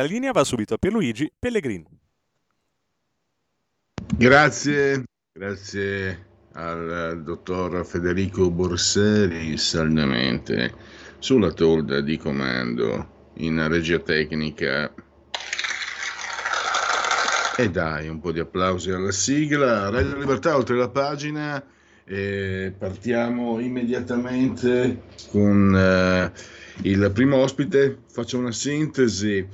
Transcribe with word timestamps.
La 0.00 0.06
linea 0.06 0.32
va 0.32 0.44
subito 0.44 0.74
a 0.74 0.78
Pierluigi 0.78 1.30
Pellegrini. 1.38 1.84
Grazie, 4.16 5.04
grazie 5.30 6.26
al 6.52 7.22
dottor 7.22 7.84
Federico 7.84 8.50
Borseri 8.50 9.56
saldamente 9.58 10.72
sulla 11.18 11.52
tolda 11.52 12.00
di 12.00 12.16
comando 12.16 13.28
in 13.34 13.66
regia 13.68 13.98
tecnica. 13.98 14.92
E 17.56 17.70
dai, 17.70 18.08
un 18.08 18.20
po' 18.20 18.32
di 18.32 18.40
applausi 18.40 18.90
alla 18.90 19.12
sigla. 19.12 19.90
Radio 19.90 20.16
Libertà 20.16 20.56
oltre 20.56 20.76
la 20.76 20.88
pagina. 20.88 21.62
E 22.04 22.72
partiamo 22.76 23.60
immediatamente 23.60 25.02
con 25.30 25.76
eh, 25.76 26.32
il 26.88 27.10
primo 27.12 27.36
ospite. 27.36 27.98
Faccio 28.10 28.38
una 28.38 28.50
sintesi 28.50 29.46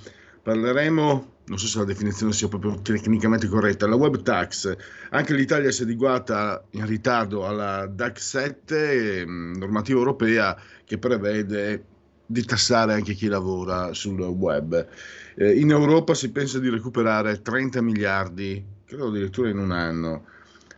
Parleremo, 0.47 1.39
non 1.47 1.59
so 1.59 1.67
se 1.67 1.79
la 1.79 1.85
definizione 1.85 2.33
sia 2.33 2.47
proprio 2.47 2.81
tecnicamente 2.81 3.49
corretta, 3.49 3.89
la 3.89 3.97
web 3.97 4.23
tax. 4.23 4.77
Anche 5.11 5.35
l'Italia 5.35 5.73
si 5.73 5.81
è 5.81 5.85
adeguata 5.85 6.65
in 6.71 6.87
ritardo 6.87 7.45
alla 7.45 7.87
DAC 7.87 8.21
7, 8.21 9.27
mm, 9.27 9.57
normativa 9.57 9.99
europea 9.99 10.57
che 10.85 10.99
prevede 10.99 11.85
di 12.27 12.45
tassare 12.45 12.93
anche 12.93 13.15
chi 13.15 13.27
lavora 13.27 13.93
sul 13.93 14.21
web. 14.21 14.87
Eh, 15.35 15.59
in 15.59 15.71
Europa 15.71 16.15
si 16.15 16.31
pensa 16.31 16.61
di 16.61 16.69
recuperare 16.69 17.43
30 17.43 17.83
miliardi, 17.83 18.65
credo 18.85 19.09
addirittura 19.09 19.49
in 19.49 19.59
un 19.59 19.73
anno, 19.73 20.27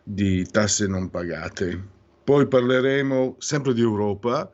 di 0.03 0.47
tasse 0.51 0.87
non 0.87 1.11
pagate. 1.11 1.79
Poi 2.25 2.49
parleremo 2.49 3.37
sempre 3.37 3.75
di 3.75 3.83
Europa, 3.83 4.51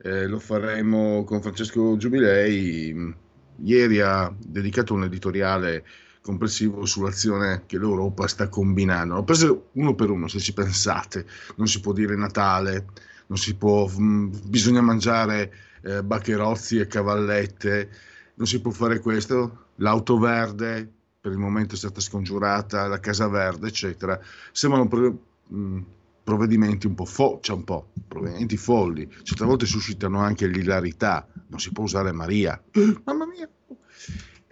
eh, 0.00 0.28
lo 0.28 0.38
faremo 0.38 1.24
con 1.24 1.42
Francesco 1.42 1.96
Giubilei 1.96 3.20
ieri 3.64 4.00
ha 4.00 4.32
dedicato 4.38 4.94
un 4.94 5.04
editoriale 5.04 5.84
complessivo 6.20 6.86
sull'azione 6.86 7.64
che 7.66 7.78
l'Europa 7.78 8.26
sta 8.28 8.48
combinando. 8.48 9.16
Ho 9.16 9.24
preso 9.24 9.70
uno 9.72 9.94
per 9.94 10.10
uno, 10.10 10.28
se 10.28 10.38
ci 10.38 10.52
pensate, 10.52 11.26
non 11.56 11.66
si 11.66 11.80
può 11.80 11.92
dire 11.92 12.16
Natale, 12.16 12.86
non 13.26 13.38
si 13.38 13.54
può, 13.56 13.86
mh, 13.86 14.02
mm, 14.02 14.32
bisogna 14.46 14.80
mangiare 14.80 15.52
eh, 15.82 16.02
baccherozzi 16.02 16.78
e 16.78 16.86
cavallette, 16.86 17.90
non 18.34 18.46
si 18.46 18.60
può 18.60 18.70
fare 18.70 19.00
questo, 19.00 19.66
l'auto 19.76 20.18
verde 20.18 20.90
per 21.20 21.32
il 21.32 21.38
momento 21.38 21.74
è 21.74 21.78
stata 21.78 22.00
scongiurata, 22.00 22.88
la 22.88 22.98
casa 22.98 23.28
verde, 23.28 23.68
eccetera. 23.68 24.18
Sembrano 24.50 24.88
pro- 24.88 25.18
mh, 25.48 25.56
mm, 25.56 25.78
provvedimenti 26.24 26.86
un 26.86 26.94
po', 26.94 27.04
fo- 27.04 27.38
cioè 27.40 27.56
un 27.56 27.64
po' 27.64 27.90
provvedimenti 28.06 28.56
folli, 28.56 29.08
certe 29.22 29.44
volte 29.44 29.66
suscitano 29.66 30.20
anche 30.20 30.46
l'ilarità, 30.46 31.26
non 31.48 31.58
si 31.58 31.72
può 31.72 31.84
usare 31.84 32.12
Maria, 32.12 32.60
mamma 33.04 33.26
mia. 33.26 33.48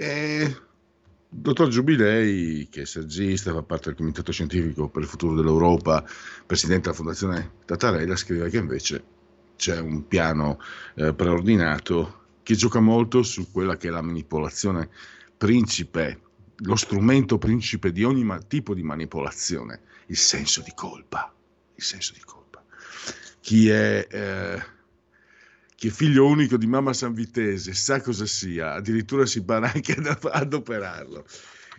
E 0.00 0.56
dottor 1.28 1.69
Giubilei, 1.69 2.69
che 2.71 2.83
è 2.83 2.84
saggista, 2.87 3.53
fa 3.53 3.62
parte 3.62 3.91
del 3.91 3.99
Comitato 3.99 4.33
Scientifico 4.33 4.88
per 4.88 5.03
il 5.03 5.09
Futuro 5.09 5.34
dell'Europa, 5.34 6.03
presidente 6.47 6.84
della 6.84 6.94
Fondazione 6.94 7.50
Tattarella, 7.66 8.16
scrive 8.16 8.49
che 8.49 8.56
invece 8.56 9.05
c'è 9.56 9.78
un 9.78 10.09
piano 10.09 10.59
eh, 10.94 11.12
preordinato 11.12 12.22
che 12.43 12.55
gioca 12.55 12.81
molto 12.81 13.22
su 13.22 13.50
quella 13.50 13.77
che 13.77 13.89
è 13.89 13.91
la 13.91 14.00
manipolazione 14.00 14.89
principe, 15.37 16.21
lo 16.56 16.77
strumento 16.77 17.37
principe 17.37 17.93
di 17.93 18.03
ogni 18.03 18.25
ma- 18.25 18.39
tipo 18.39 18.72
di 18.72 18.83
manipolazione, 18.83 19.81
il 20.06 20.16
senso 20.16 20.62
di 20.62 20.72
colpa 20.75 21.31
il 21.81 21.83
senso 21.83 22.12
di 22.12 22.21
colpa. 22.21 22.62
Chi 23.41 23.69
è, 23.69 24.06
eh, 24.09 24.62
chi 25.81 25.89
è 25.89 25.91
figlio 25.91 26.27
unico 26.27 26.59
di 26.59 26.67
mamma 26.67 26.93
sanvitese 26.93 27.73
sa 27.73 28.03
cosa 28.03 28.27
sia, 28.27 28.75
addirittura 28.75 29.25
si 29.25 29.43
anche 29.47 29.93
ad 29.93 30.19
adoperarlo. 30.31 31.25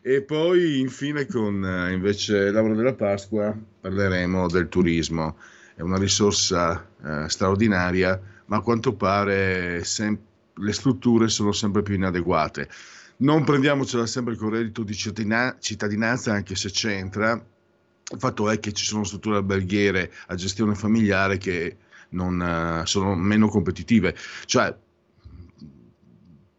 E 0.01 0.23
poi 0.23 0.79
infine 0.79 1.27
con 1.27 1.63
eh, 1.63 1.93
invece 1.93 2.49
Laura 2.49 2.73
della 2.73 2.95
Pasqua 2.95 3.55
parleremo 3.79 4.47
del 4.47 4.69
turismo. 4.69 5.37
È 5.75 5.81
una 5.81 5.99
risorsa 5.99 6.83
eh, 7.05 7.29
straordinaria, 7.29 8.19
ma 8.45 8.57
a 8.57 8.61
quanto 8.61 8.95
pare 8.95 9.83
sem- 9.83 10.17
le 10.51 10.73
strutture 10.73 11.27
sono 11.27 11.51
sempre 11.51 11.83
più 11.83 11.93
inadeguate. 11.93 12.69
Non 13.17 13.43
prendiamocela 13.43 14.07
sempre 14.07 14.35
con 14.35 14.49
reddito 14.49 14.81
di 14.81 14.95
cittadinanza, 14.95 16.33
anche 16.33 16.55
se 16.55 16.71
c'entra, 16.71 17.33
il 17.33 18.19
fatto 18.19 18.49
è 18.49 18.59
che 18.59 18.71
ci 18.71 18.83
sono 18.83 19.03
strutture 19.03 19.37
alberghiere 19.37 20.11
a 20.25 20.33
gestione 20.33 20.73
familiare 20.73 21.37
che 21.37 21.77
non, 22.11 22.81
uh, 22.81 22.85
sono 22.85 23.15
meno 23.15 23.47
competitive. 23.47 24.15
Cioè, 24.45 24.75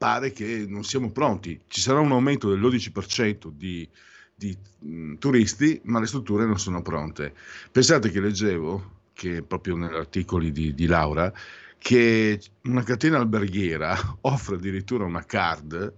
pare 0.02 0.32
che 0.32 0.66
non 0.68 0.84
siamo 0.84 1.10
pronti. 1.12 1.60
Ci 1.68 1.80
sarà 1.80 2.00
un 2.00 2.12
aumento 2.12 2.48
del 2.48 2.60
12% 2.60 3.50
di, 3.52 3.88
di 4.34 4.56
mh, 4.80 4.94
mm, 4.94 5.14
turisti, 5.16 5.80
ma 5.84 6.00
le 6.00 6.06
strutture 6.06 6.44
non 6.44 6.58
sono 6.58 6.82
pronte. 6.82 7.32
Pensate 7.70 8.10
che 8.10 8.20
leggevo, 8.20 9.00
che 9.12 9.42
proprio 9.42 9.76
negli 9.76 9.94
articoli 9.94 10.50
di, 10.50 10.74
di 10.74 10.86
Laura, 10.86 11.32
che 11.78 12.40
una 12.62 12.82
catena 12.82 13.18
alberghiera 13.18 13.96
offre 14.22 14.56
addirittura 14.56 15.04
una 15.04 15.24
card 15.24 15.92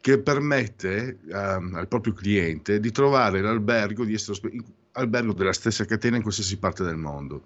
che 0.00 0.18
permette 0.18 1.18
uh, 1.26 1.32
al 1.32 1.86
proprio 1.88 2.12
cliente 2.12 2.80
di 2.80 2.90
trovare 2.90 3.40
l'albergo, 3.40 4.04
di 4.04 4.14
essere 4.14 4.38
albergo 4.92 5.32
della 5.32 5.52
stessa 5.52 5.84
catena 5.84 6.16
in 6.16 6.22
qualsiasi 6.22 6.58
parte 6.58 6.84
del 6.84 6.96
mondo. 6.96 7.42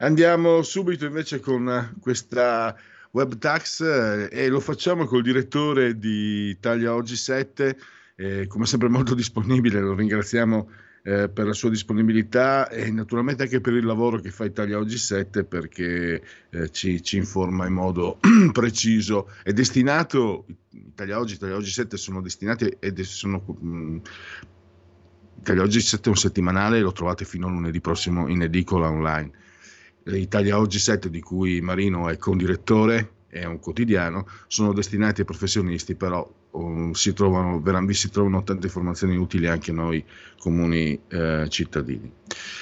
Andiamo 0.00 0.62
subito 0.62 1.06
invece 1.06 1.40
con 1.40 1.96
questa 2.00 2.76
web 3.10 3.36
tax 3.36 3.80
eh, 3.80 4.28
e 4.30 4.48
lo 4.48 4.60
facciamo 4.60 5.06
col 5.06 5.22
direttore 5.22 5.98
di 5.98 6.50
Italia 6.50 6.94
Oggi 6.94 7.16
7, 7.16 7.78
eh, 8.14 8.46
come 8.46 8.64
sempre 8.66 8.88
molto 8.88 9.16
disponibile, 9.16 9.80
lo 9.80 9.96
ringraziamo 9.96 10.70
eh, 11.02 11.28
per 11.28 11.46
la 11.46 11.52
sua 11.52 11.70
disponibilità 11.70 12.68
e 12.68 12.92
naturalmente 12.92 13.42
anche 13.42 13.60
per 13.60 13.72
il 13.72 13.84
lavoro 13.84 14.20
che 14.20 14.30
fa 14.30 14.44
Italia 14.44 14.78
Oggi 14.78 14.98
7 14.98 15.42
perché 15.42 16.22
eh, 16.50 16.70
ci, 16.70 17.02
ci, 17.02 17.16
informa 17.16 17.66
in 17.66 17.72
modo 17.72 18.20
preciso. 18.52 19.32
È 19.42 19.52
destinato, 19.52 20.46
Italia 20.70 21.18
Oggi, 21.18 21.34
Italia 21.34 21.56
Oggi 21.56 21.70
7 21.70 21.96
sono 21.96 22.22
destinati 22.22 22.72
ed 22.78 23.00
sono 23.00 23.42
mh, 23.44 23.68
mm, 23.68 23.96
Italia 25.40 25.62
Oggi 25.62 25.80
7 25.80 26.04
è 26.04 26.08
un 26.08 26.16
settimanale, 26.16 26.80
lo 26.80 26.92
trovate 26.92 27.24
fino 27.24 27.48
a 27.48 27.50
lunedì 27.50 27.80
prossimo 27.80 28.28
in 28.28 28.42
edicola 28.42 28.88
online. 28.88 29.46
Italia 30.16 30.58
Oggi 30.58 30.78
7, 30.78 31.10
di 31.10 31.20
cui 31.20 31.60
Marino 31.60 32.08
è 32.08 32.16
condirettore, 32.16 33.12
è 33.28 33.44
un 33.44 33.60
quotidiano, 33.60 34.26
sono 34.46 34.72
destinati 34.72 35.20
ai 35.20 35.26
professionisti, 35.26 35.94
però 35.94 36.26
um, 36.52 36.92
si, 36.92 37.12
trovano, 37.12 37.62
si 37.92 38.10
trovano 38.10 38.42
tante 38.42 38.66
informazioni 38.66 39.16
utili 39.16 39.46
anche 39.46 39.72
noi 39.72 40.04
comuni 40.38 40.98
eh, 41.08 41.46
cittadini. 41.48 42.10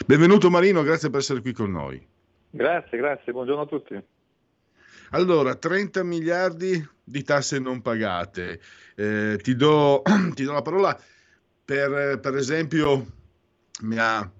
Benvenuto 0.04 0.50
Marino, 0.50 0.82
grazie 0.82 1.10
per 1.10 1.20
essere 1.20 1.40
qui 1.40 1.52
con 1.52 1.70
noi. 1.70 2.04
Grazie, 2.50 2.98
grazie, 2.98 3.32
buongiorno 3.32 3.62
a 3.62 3.66
tutti. 3.66 4.02
Allora, 5.10 5.54
30 5.54 6.02
miliardi 6.02 6.84
di 7.04 7.22
tasse 7.22 7.60
non 7.60 7.81
pagate. 7.81 8.60
Eh, 8.96 9.38
ti, 9.40 9.54
do, 9.54 10.02
ti 10.34 10.42
do 10.42 10.52
la 10.52 10.62
parola 10.62 10.99
per, 11.64 12.20
per 12.20 12.37
esempio, 12.37 13.06
mi 13.82 13.99
ha 13.99 14.31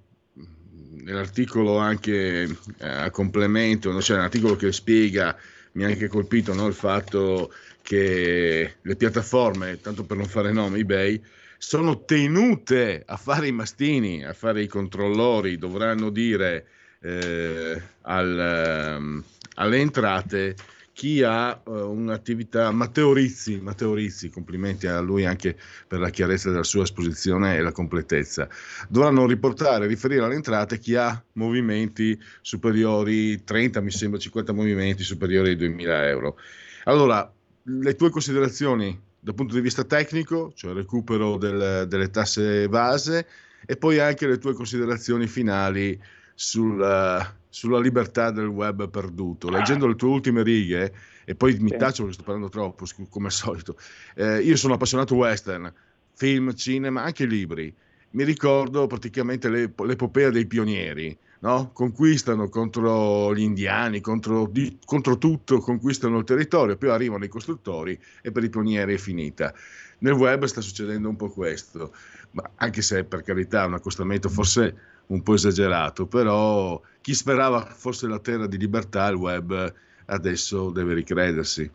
nell'articolo 0.91 1.79
anche 1.79 2.43
eh, 2.43 2.89
a 2.89 3.11
complemento, 3.11 3.91
no? 3.93 3.99
c'è 3.99 4.15
un 4.15 4.21
articolo 4.21 4.57
che 4.57 4.73
spiega, 4.73 5.37
mi 5.73 5.85
ha 5.85 5.89
anche 5.89 6.09
colpito 6.09 6.55
no? 6.55 6.67
il 6.67 6.75
fatto 6.75 7.53
che 7.83 8.75
le 8.81 8.97
piattaforme, 8.97 9.81
tanto 9.81 10.05
per 10.05 10.17
non 10.17 10.27
fare 10.27 10.53
nome, 10.53 10.79
eBay, 10.79 11.23
sono 11.59 12.05
tenute 12.05 13.03
a 13.07 13.17
fare 13.17 13.47
i 13.47 13.53
mastini, 13.53 14.25
a 14.25 14.33
fare 14.33 14.63
i 14.63 14.67
controllori, 14.67 15.57
dovranno 15.57 16.11
dire 16.11 16.67
eh, 17.01 17.81
al, 18.03 18.97
um, 18.99 19.25
alle 19.55 19.79
entrate 19.79 20.57
chi 20.97 21.23
ha 21.23 21.61
uh, 21.63 21.73
un'attività, 21.73 22.71
Matteo 22.71 23.13
Rizzi, 23.13 23.61
Matteo 23.61 23.93
Rizzi, 23.93 24.31
complimenti 24.31 24.87
a 24.87 24.99
lui 25.01 25.27
anche 25.27 25.55
per 25.87 25.99
la 25.99 26.09
chiarezza 26.09 26.49
della 26.49 26.63
sua 26.63 26.85
esposizione 26.85 27.55
e 27.55 27.61
la 27.61 27.71
completezza, 27.71 28.49
dovranno 28.89 29.27
riportare, 29.27 29.87
riferire 29.87 30.25
alle 30.25 30.37
entrate 30.37 30.79
chi 30.79 30.95
ha 30.95 31.23
movimenti 31.33 32.19
superiori, 32.41 33.45
30 33.45 33.83
mi 33.83 33.91
sembra, 33.91 34.19
50 34.19 34.55
movimenti 34.55 35.03
superiori 35.03 35.51
ai 35.51 35.57
2000 35.57 36.09
euro. 36.09 36.39
Allora, 36.85 37.31
le 37.65 37.95
tue 37.95 38.09
considerazioni 38.09 38.99
dal 39.21 39.35
punto 39.35 39.55
di 39.55 39.61
vista 39.61 39.85
tecnico, 39.85 40.51
cioè 40.55 40.73
recupero 40.73 41.37
del, 41.37 41.85
delle 41.89 42.09
tasse 42.09 42.71
base, 42.71 43.27
e 43.67 43.77
poi 43.77 43.99
anche 43.99 44.27
le 44.27 44.39
tue 44.39 44.55
considerazioni 44.55 45.27
finali 45.27 46.01
sul, 46.35 46.81
uh, 46.81 47.23
sulla 47.57 47.81
libertà 47.81 48.31
del 48.31 48.49
web 48.49 48.91
perduto. 48.91 49.49
Leggendo 49.49 49.87
le 49.87 49.95
tue 49.95 50.11
ultime 50.11 50.43
righe, 50.43 50.93
e 51.25 51.35
poi 51.35 51.57
mi 51.59 51.71
taccio 51.71 52.03
perché 52.03 52.13
sto 52.13 52.23
parlando 52.23 52.51
troppo, 52.51 52.85
come 53.09 53.27
al 53.27 53.33
solito, 53.33 53.79
eh, 54.15 54.43
io 54.43 54.57
sono 54.57 54.75
appassionato 54.75 55.15
western, 55.15 55.73
film, 56.13 56.53
cinema, 56.53 57.03
anche 57.03 57.25
libri. 57.25 57.75
Mi 58.11 58.25
ricordo 58.25 58.87
praticamente 58.87 59.49
l'epopea 59.49 60.29
dei 60.29 60.45
pionieri, 60.45 61.17
no? 61.41 61.71
conquistano 61.73 62.51
contro 62.51 63.35
gli 63.35 63.41
indiani, 63.41 64.03
contro, 64.03 64.47
di, 64.51 64.79
contro, 64.85 65.17
tutto, 65.17 65.59
conquistano 65.59 66.19
il 66.19 66.25
territorio, 66.25 66.77
poi 66.77 66.91
arrivano 66.91 67.25
i 67.25 67.29
costruttori 67.29 67.99
e 68.21 68.33
per 68.33 68.45
i 68.45 68.51
pionieri 68.51 68.93
è 68.93 68.99
finita. 68.99 69.55
Nel 70.01 70.13
web 70.13 70.45
sta 70.45 70.61
succedendo 70.61 71.09
un 71.09 71.17
po' 71.17 71.31
questo, 71.31 71.95
ma 72.33 72.51
anche 72.57 72.83
se 72.83 73.05
per 73.05 73.23
carità 73.23 73.63
è 73.63 73.67
un 73.67 73.75
accostamento 73.75 74.29
forse 74.29 74.96
un 75.09 75.23
po' 75.23 75.35
esagerato, 75.35 76.07
però 76.07 76.81
chi 77.01 77.15
sperava 77.15 77.61
fosse 77.61 78.09
la 78.09 78.19
terra 78.19 78.47
di 78.47 78.59
libertà, 78.59 79.07
il 79.09 79.17
web 79.17 79.75
adesso 80.07 80.71
deve 80.71 80.95
ricredersi. 80.95 81.71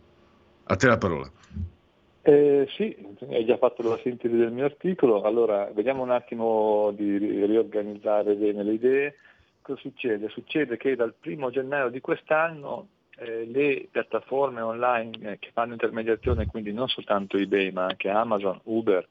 A 0.64 0.76
te 0.76 0.88
la 0.88 0.98
parola. 0.98 1.30
Eh, 2.24 2.68
sì, 2.76 2.96
hai 3.30 3.46
già 3.46 3.58
fatto 3.58 3.82
la 3.82 4.00
sintesi 4.04 4.36
del 4.36 4.52
mio 4.52 4.66
articolo, 4.66 5.24
allora 5.24 5.72
vediamo 5.74 6.04
un 6.04 6.12
attimo 6.12 6.92
di 6.96 7.18
riorganizzare 7.18 8.36
bene 8.36 8.64
le 8.64 8.74
idee. 8.74 9.16
Cosa 9.62 9.80
succede? 9.82 10.30
Succede 10.30 10.78
che 10.78 10.96
dal 10.96 11.14
primo 11.20 11.50
gennaio 11.50 11.90
di 11.90 12.00
quest'anno 12.00 12.88
eh, 13.18 13.46
le 13.46 13.88
piattaforme 13.90 14.62
online 14.62 15.38
che 15.40 15.50
fanno 15.52 15.74
intermediazione, 15.74 16.46
quindi 16.46 16.72
non 16.72 16.88
soltanto 16.88 17.38
eBay 17.38 17.72
ma 17.72 17.86
anche 17.86 18.10
Amazon, 18.10 18.60
Uber, 18.64 19.08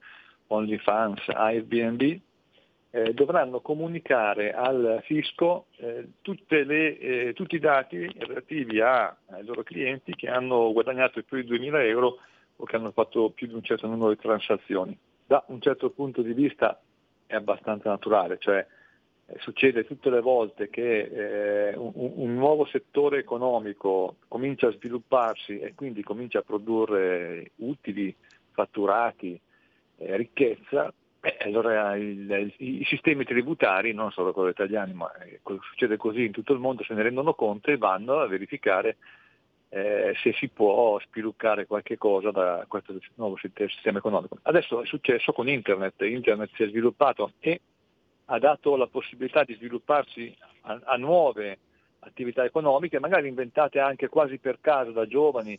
OnlyFans, 0.47 1.29
Airbnb, 1.29 2.19
eh, 2.91 3.15
dovranno 3.15 3.61
comunicare 3.61 4.53
al 4.53 5.01
fisco 5.05 5.67
eh, 5.77 6.09
le, 6.49 6.99
eh, 6.99 7.33
tutti 7.35 7.55
i 7.55 7.61
dati 7.61 8.11
relativi 8.19 8.81
a, 8.81 9.17
ai 9.29 9.45
loro 9.45 9.63
clienti 9.63 10.15
che 10.15 10.29
hanno 10.29 10.73
guadagnato 10.73 11.23
più 11.23 11.41
di 11.43 11.49
2.000 11.49 11.87
euro 11.87 12.19
o 12.57 12.65
che 12.65 12.77
hanno 12.77 12.91
fatto 12.91 13.31
più 13.31 13.47
di 13.47 13.55
un 13.55 13.63
certo 13.63 13.87
numero 13.87 14.11
di 14.11 14.19
transazioni. 14.19 14.97
Da 15.25 15.45
un 15.49 15.61
certo 15.61 15.91
punto 15.91 16.23
di 16.23 16.33
vista 16.33 16.81
è 17.27 17.37
abbastanza 17.37 17.89
naturale, 17.89 18.39
cioè 18.39 18.67
eh, 19.27 19.37
succede 19.39 19.87
tutte 19.87 20.11
le 20.11 20.21
volte 20.21 20.69
che 20.69 21.71
eh, 21.71 21.77
un, 21.77 21.93
un, 21.95 22.35
nuovo 22.35 22.67
settore 22.67 23.19
economico 23.19 24.17
comincia 24.27 24.67
a 24.67 24.73
svilupparsi 24.73 25.61
e 25.61 25.75
quindi 25.75 26.03
comincia 26.03 26.41
a 26.41 26.43
produrre 26.43 27.53
utili, 27.57 28.15
fatturati, 28.51 29.41
eh, 29.99 30.17
ricchezza, 30.17 30.93
Beh, 31.21 31.37
allora 31.41 31.97
il, 31.97 32.55
i 32.57 32.83
sistemi 32.87 33.25
tributari, 33.25 33.93
non 33.93 34.11
solo 34.11 34.33
quello 34.33 34.49
italiani, 34.49 34.95
ma 34.95 35.13
eh, 35.17 35.41
succede 35.61 35.99
così 35.99 36.25
in 36.25 36.33
tutto 36.33 36.55
il 36.55 36.59
mondo, 36.59 36.83
se 36.83 36.95
ne 36.95 37.03
rendono 37.03 37.35
conto 37.35 37.71
e 37.71 37.77
vanno 37.77 38.21
a 38.21 38.27
verificare 38.27 38.97
eh, 39.69 40.15
se 40.23 40.33
si 40.33 40.49
può 40.49 40.99
sviluppare 41.01 41.67
qualche 41.67 41.99
cosa 41.99 42.31
da 42.31 42.65
questo 42.67 42.99
nuovo 43.17 43.37
sistema 43.37 43.99
economico. 43.99 44.39
Adesso 44.43 44.81
è 44.81 44.87
successo 44.87 45.33
con 45.33 45.47
Internet, 45.49 46.01
Internet 46.01 46.51
si 46.55 46.63
è 46.63 46.69
sviluppato 46.69 47.33
e 47.39 47.61
ha 48.27 48.39
dato 48.39 48.77
la 48.77 48.87
possibilità 48.87 49.45
di 49.45 49.55
svilupparsi 49.55 50.35
a, 50.63 50.81
a 50.85 50.97
nuove 50.97 51.59
attività 52.01 52.45
economiche, 52.45 52.99
magari 52.99 53.29
inventate 53.29 53.79
anche 53.79 54.09
quasi 54.09 54.39
per 54.39 54.59
caso 54.63 54.91
da 54.91 55.07
giovani 55.07 55.59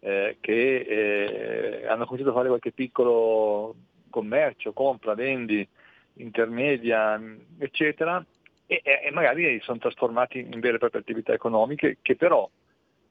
eh, 0.00 0.36
che 0.40 0.76
eh, 0.76 1.86
hanno 1.86 2.04
cominciato 2.04 2.32
a 2.32 2.36
fare 2.36 2.48
qualche 2.48 2.72
piccolo 2.72 3.74
commercio, 4.10 4.72
compra, 4.72 5.14
vendi, 5.14 5.66
intermedia, 6.14 7.20
eccetera, 7.58 8.24
e, 8.66 8.82
e 8.84 9.10
magari 9.10 9.60
sono 9.62 9.78
trasformati 9.78 10.38
in 10.38 10.60
vere 10.60 10.76
e 10.76 10.78
proprie 10.78 11.00
attività 11.00 11.32
economiche 11.32 11.98
che 12.02 12.16
però, 12.16 12.48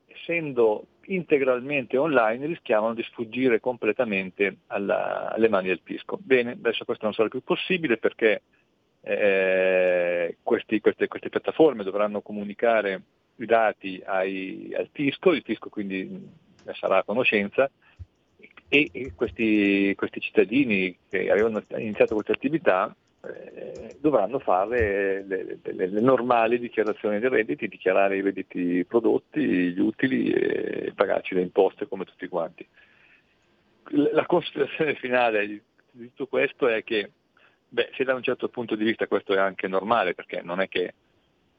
essendo 0.07 0.85
integralmente 1.05 1.97
online, 1.97 2.45
rischiavano 2.45 2.93
di 2.93 3.03
sfuggire 3.03 3.59
completamente 3.59 4.57
alla, 4.67 5.31
alle 5.31 5.49
mani 5.49 5.67
del 5.67 5.81
fisco. 5.83 6.17
Bene, 6.21 6.51
adesso 6.51 6.85
questo 6.85 7.05
non 7.05 7.13
sarà 7.13 7.29
più 7.29 7.43
possibile 7.43 7.97
perché 7.97 8.43
eh, 9.01 10.37
questi, 10.43 10.79
queste, 10.79 11.07
queste, 11.07 11.29
piattaforme 11.29 11.83
dovranno 11.83 12.21
comunicare 12.21 13.01
i 13.37 13.45
dati 13.45 14.01
ai, 14.05 14.73
al 14.77 14.89
fisco, 14.91 15.31
il 15.31 15.41
fisco 15.43 15.69
quindi 15.69 16.07
ne 16.63 16.73
sarà 16.73 16.97
a 16.97 17.03
conoscenza 17.03 17.69
e 18.69 19.13
questi, 19.15 19.93
questi 19.95 20.21
cittadini 20.21 20.95
che 21.09 21.31
avevano 21.31 21.63
iniziato 21.75 22.13
questa 22.13 22.33
attività 22.33 22.95
eh, 23.21 23.97
dovranno 23.99 24.37
fare 24.39 25.25
le, 25.25 25.59
le, 25.61 25.87
le, 25.87 25.99
normali 25.99 26.59
dichiarazioni 26.59 27.19
dei 27.19 27.29
redditi, 27.29 27.67
dichiarare 27.67 28.17
i 28.17 28.21
redditi 28.21 28.85
prodotti, 28.85 29.41
gli 29.41 29.79
utili 29.79 30.29
e 30.31 30.93
pagarci 30.95 31.33
le 31.33 31.41
imposte 31.41 31.87
come 31.87 32.05
tutti 32.05 32.27
quanti. 32.27 32.65
La 33.91 34.25
considerazione 34.27 34.93
finale 34.95 35.47
di 35.47 36.07
tutto 36.09 36.27
questo 36.27 36.67
è 36.67 36.83
che 36.83 37.09
beh, 37.67 37.89
se 37.95 38.03
da 38.03 38.13
un 38.13 38.21
certo 38.21 38.49
punto 38.49 38.75
di 38.75 38.83
vista 38.83 39.07
questo 39.07 39.33
è 39.33 39.39
anche 39.39 39.67
normale, 39.67 40.13
perché 40.13 40.41
non 40.43 40.61
è 40.61 40.69
che 40.69 40.93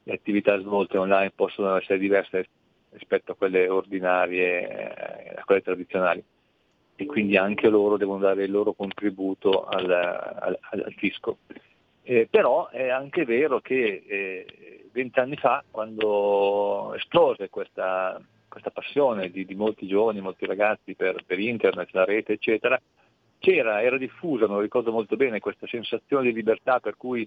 le 0.05 0.13
attività 0.13 0.59
svolte 0.61 0.97
online 0.97 1.33
possono 1.35 1.77
essere 1.77 1.99
diverse 1.99 2.49
rispetto 2.91 3.33
a 3.33 3.35
quelle 3.35 3.69
ordinarie, 3.69 4.69
eh, 4.69 5.35
a 5.37 5.45
quelle 5.45 5.61
tradizionali 5.61 6.25
e 7.01 7.07
quindi 7.07 7.39
anche 7.39 7.71
loro 7.71 7.97
devono 7.97 8.19
dare 8.19 8.45
il 8.45 8.51
loro 8.51 8.75
contributo 8.75 9.65
al, 9.65 9.91
al, 9.91 10.59
al 10.61 10.95
fisco. 10.99 11.39
Eh, 12.03 12.29
però 12.31 12.69
è 12.69 12.91
anche 12.91 13.25
vero 13.25 13.61
che 13.61 14.03
eh, 14.07 14.85
vent'anni 14.93 15.37
fa, 15.37 15.65
quando 15.71 16.93
esplose 16.95 17.49
questa, 17.49 18.21
questa 18.47 18.71
passione 18.71 19.31
di, 19.31 19.47
di, 19.47 19.55
molti 19.55 19.87
giovani, 19.87 20.21
molti 20.21 20.45
ragazzi 20.45 20.95
per, 20.95 21.25
per, 21.25 21.39
internet, 21.39 21.89
la 21.93 22.05
rete, 22.05 22.35
eccetera, 22.35 22.79
c'era, 23.39 23.81
era 23.81 23.97
diffusa, 23.97 24.47
non 24.47 24.61
ricordo 24.61 24.93
molto 24.93 25.17
bene, 25.17 25.41
questa 25.41 25.67
sensazione 25.67 26.25
di 26.25 26.35
libertà 26.35 26.81
per 26.81 26.99
cui 26.99 27.27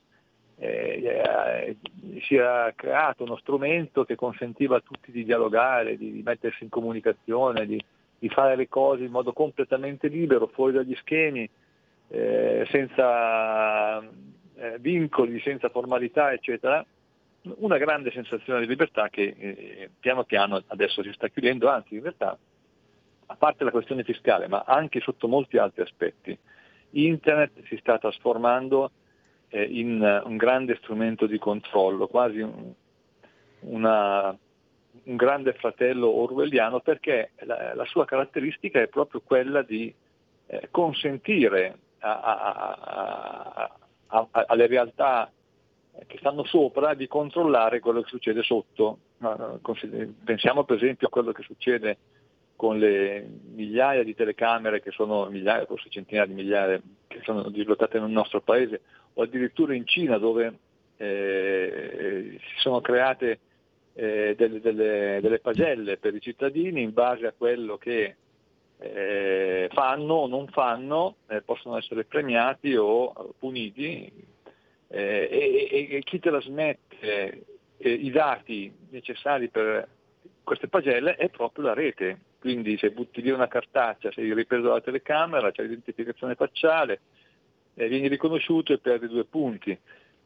eh, 0.57 1.01
eh, 1.03 1.77
si 2.21 2.35
era 2.35 2.71
creato 2.75 3.23
uno 3.23 3.37
strumento 3.37 4.05
che 4.05 4.13
consentiva 4.13 4.75
a 4.75 4.83
tutti 4.85 5.11
di 5.11 5.23
dialogare, 5.23 5.97
di, 5.97 6.11
di 6.11 6.21
mettersi 6.21 6.63
in 6.63 6.69
comunicazione, 6.69 7.65
di, 7.65 7.83
di 8.23 8.29
fare 8.29 8.55
le 8.55 8.69
cose 8.69 9.03
in 9.03 9.11
modo 9.11 9.33
completamente 9.33 10.07
libero, 10.07 10.47
fuori 10.47 10.71
dagli 10.71 10.95
schemi, 10.95 11.49
eh, 12.07 12.65
senza 12.71 13.99
eh, 13.99 14.77
vincoli, 14.79 15.41
senza 15.41 15.67
formalità, 15.67 16.31
eccetera, 16.31 16.85
una 17.57 17.77
grande 17.77 18.11
sensazione 18.11 18.61
di 18.61 18.67
libertà 18.67 19.09
che 19.09 19.35
eh, 19.37 19.89
piano 19.99 20.23
piano 20.23 20.63
adesso 20.67 21.03
si 21.03 21.11
sta 21.11 21.27
chiudendo, 21.27 21.67
anzi 21.67 21.95
in 21.95 22.01
realtà, 22.01 22.37
a 23.25 23.35
parte 23.35 23.65
la 23.65 23.71
questione 23.71 24.05
fiscale, 24.05 24.47
ma 24.47 24.63
anche 24.65 25.01
sotto 25.01 25.27
molti 25.27 25.57
altri 25.57 25.81
aspetti, 25.81 26.37
Internet 26.91 27.61
si 27.65 27.75
sta 27.75 27.97
trasformando 27.97 28.91
eh, 29.49 29.63
in 29.63 29.99
un 30.23 30.37
grande 30.37 30.77
strumento 30.77 31.25
di 31.25 31.37
controllo, 31.39 32.07
quasi 32.07 32.39
un, 32.39 32.71
una 33.59 34.37
un 35.03 35.15
grande 35.15 35.53
fratello 35.53 36.07
orwelliano 36.07 36.79
perché 36.79 37.31
la, 37.39 37.73
la 37.73 37.85
sua 37.85 38.05
caratteristica 38.05 38.79
è 38.79 38.87
proprio 38.87 39.21
quella 39.21 39.61
di 39.61 39.93
eh, 40.47 40.67
consentire 40.71 41.77
a, 41.99 42.19
a, 42.19 43.77
a, 44.07 44.27
alle 44.31 44.67
realtà 44.67 45.31
che 46.07 46.17
stanno 46.17 46.43
sopra 46.45 46.93
di 46.93 47.07
controllare 47.07 47.79
quello 47.79 48.01
che 48.01 48.09
succede 48.09 48.43
sotto. 48.43 48.97
Pensiamo 50.23 50.63
per 50.63 50.77
esempio 50.77 51.07
a 51.07 51.09
quello 51.09 51.31
che 51.31 51.43
succede 51.43 51.97
con 52.55 52.77
le 52.77 53.25
migliaia 53.53 54.03
di 54.03 54.15
telecamere 54.15 54.81
che 54.81 54.91
sono 54.91 55.25
migliaia, 55.29 55.65
forse 55.65 55.89
centinaia 55.89 56.27
di 56.27 56.33
migliaia 56.33 56.81
che 57.07 57.21
sono 57.23 57.49
dislocate 57.49 57.99
nel 57.99 58.09
nostro 58.09 58.41
paese, 58.41 58.81
o 59.13 59.23
addirittura 59.23 59.73
in 59.75 59.85
Cina 59.85 60.17
dove 60.17 60.59
eh, 60.97 62.37
si 62.39 62.59
sono 62.59 62.81
create 62.81 63.39
eh, 63.93 64.33
delle, 64.37 64.59
delle, 64.59 65.19
delle, 65.21 65.39
pagelle 65.39 65.97
per 65.97 66.15
i 66.15 66.21
cittadini 66.21 66.81
in 66.81 66.93
base 66.93 67.27
a 67.27 67.33
quello 67.35 67.77
che 67.77 68.15
eh, 68.79 69.69
fanno 69.71 70.13
o 70.13 70.27
non 70.27 70.47
fanno, 70.47 71.17
eh, 71.27 71.41
possono 71.41 71.77
essere 71.77 72.03
premiati 72.03 72.75
o 72.75 73.33
puniti 73.37 74.11
eh, 74.87 75.27
e, 75.31 75.67
e, 75.71 75.95
e, 75.95 75.99
chi 76.01 76.19
trasmette 76.19 77.45
eh, 77.77 77.89
i 77.89 78.11
dati 78.11 78.73
necessari 78.89 79.49
per 79.49 79.87
queste 80.43 80.67
pagelle 80.67 81.15
è 81.15 81.29
proprio 81.29 81.65
la 81.65 81.73
rete, 81.73 82.19
quindi 82.39 82.77
se 82.77 82.91
butti 82.91 83.21
via 83.21 83.33
una 83.33 83.47
cartaccia, 83.47 84.11
sei 84.11 84.33
ripreso 84.33 84.67
dalla 84.67 84.81
telecamera, 84.81 85.51
c'è 85.51 85.63
l'identificazione 85.63 86.35
facciale, 86.35 86.99
eh, 87.75 87.87
vieni 87.87 88.07
riconosciuto 88.07 88.73
e 88.73 88.79
perdi 88.79 89.07
due 89.07 89.23
punti. 89.23 89.77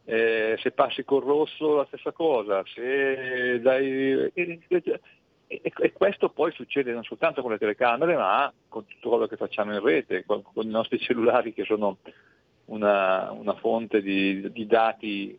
Eh, 0.09 0.55
se 0.61 0.71
passi 0.71 1.03
col 1.03 1.21
rosso 1.21 1.75
la 1.75 1.85
stessa 1.87 2.13
cosa, 2.13 2.63
se 2.73 3.59
dai... 3.59 4.31
E, 4.33 4.61
e, 5.47 5.91
questo 5.91 6.29
poi 6.29 6.53
succede 6.53 6.93
non 6.93 7.03
soltanto 7.03 7.41
con 7.41 7.51
le 7.51 7.57
telecamere, 7.57 8.15
ma 8.15 8.51
con 8.69 8.85
tutto 8.85 9.09
quello 9.09 9.27
che 9.27 9.35
facciamo 9.35 9.73
in 9.73 9.83
rete, 9.83 10.23
con, 10.25 10.43
con 10.43 10.65
i 10.65 10.69
nostri 10.69 10.97
cellulari 10.97 11.53
che 11.53 11.65
sono 11.65 11.97
una, 12.67 13.31
una 13.31 13.55
fonte 13.55 14.01
di, 14.01 14.49
di, 14.49 14.65
dati 14.65 15.37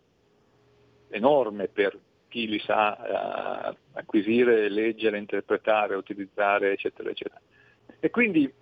enorme 1.08 1.68
per 1.68 1.98
chi 2.28 2.46
li 2.46 2.58
sa 2.58 3.72
uh, 3.72 3.76
acquisire, 3.92 4.68
leggere, 4.68 5.16
interpretare, 5.16 5.94
utilizzare, 5.94 6.72
eccetera, 6.72 7.08
eccetera. 7.08 7.40
E 8.00 8.10
quindi 8.10 8.52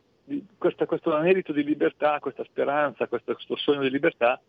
questa, 0.56 0.86
questo 0.86 1.12
anelito 1.12 1.52
di 1.52 1.64
libertà, 1.64 2.20
questa 2.20 2.44
speranza, 2.44 3.08
questo, 3.08 3.32
questo 3.34 3.56
sogno 3.56 3.82
di 3.82 3.90
libertà, 3.90 4.40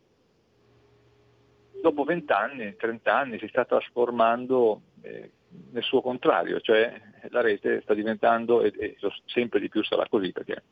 dopo 1.88 2.03
vent'anni, 2.03 2.75
trent'anni 2.75 3.39
si 3.39 3.48
sta 3.48 3.63
trasformando 3.63 4.82
eh, 5.01 5.32
nel 5.72 5.84
suo 5.84 6.01
contrario, 6.01 6.60
cioè 6.60 7.00
la 7.29 7.41
rete 7.41 7.82
sta 7.82 7.94
diventando, 7.94 8.62
e, 8.62 8.74
e 8.77 8.98
sempre 9.25 9.60
di 9.60 9.70
più 9.70 9.84
sarà 9.84 10.06
così 10.10 10.32
perché 10.34 10.63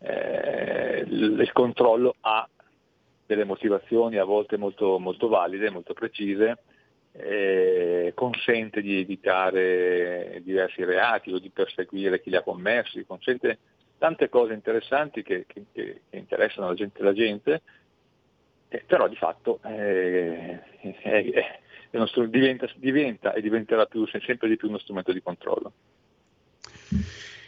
eh, 0.00 1.04
il, 1.06 1.38
il, 1.38 1.52
controllo 1.52 2.16
ha 2.20 2.48
delle 3.26 3.44
motivazioni 3.44 4.16
a 4.16 4.24
volte 4.24 4.56
molto, 4.56 4.98
molto 4.98 5.28
valide, 5.28 5.70
molto 5.70 5.92
precise, 5.92 6.62
eh, 7.12 8.12
consente 8.14 8.80
di 8.80 8.98
evitare 8.98 10.40
diversi 10.42 10.82
reati 10.82 11.30
o 11.30 11.38
di 11.38 11.50
perseguire 11.50 12.20
chi 12.20 12.30
li 12.30 12.36
ha 12.36 12.42
commessi, 12.42 13.04
consente 13.04 13.58
tante 13.98 14.30
cose 14.30 14.54
interessanti 14.54 15.22
che, 15.22 15.44
che, 15.46 15.66
che 15.72 16.00
interessano 16.10 16.68
la 16.68 16.74
gente, 16.74 17.02
la 17.02 17.12
gente 17.12 17.62
eh, 18.72 18.82
però 18.86 19.06
di 19.06 19.16
fatto 19.16 19.60
eh, 19.64 20.60
è 20.80 21.34
diventa, 22.28 22.66
diventa, 22.76 23.34
e 23.34 23.42
diventerà 23.42 23.84
più, 23.84 24.06
sempre 24.06 24.48
di 24.48 24.56
più 24.56 24.68
uno 24.68 24.78
strumento 24.78 25.12
di 25.12 25.22
controllo. 25.22 25.72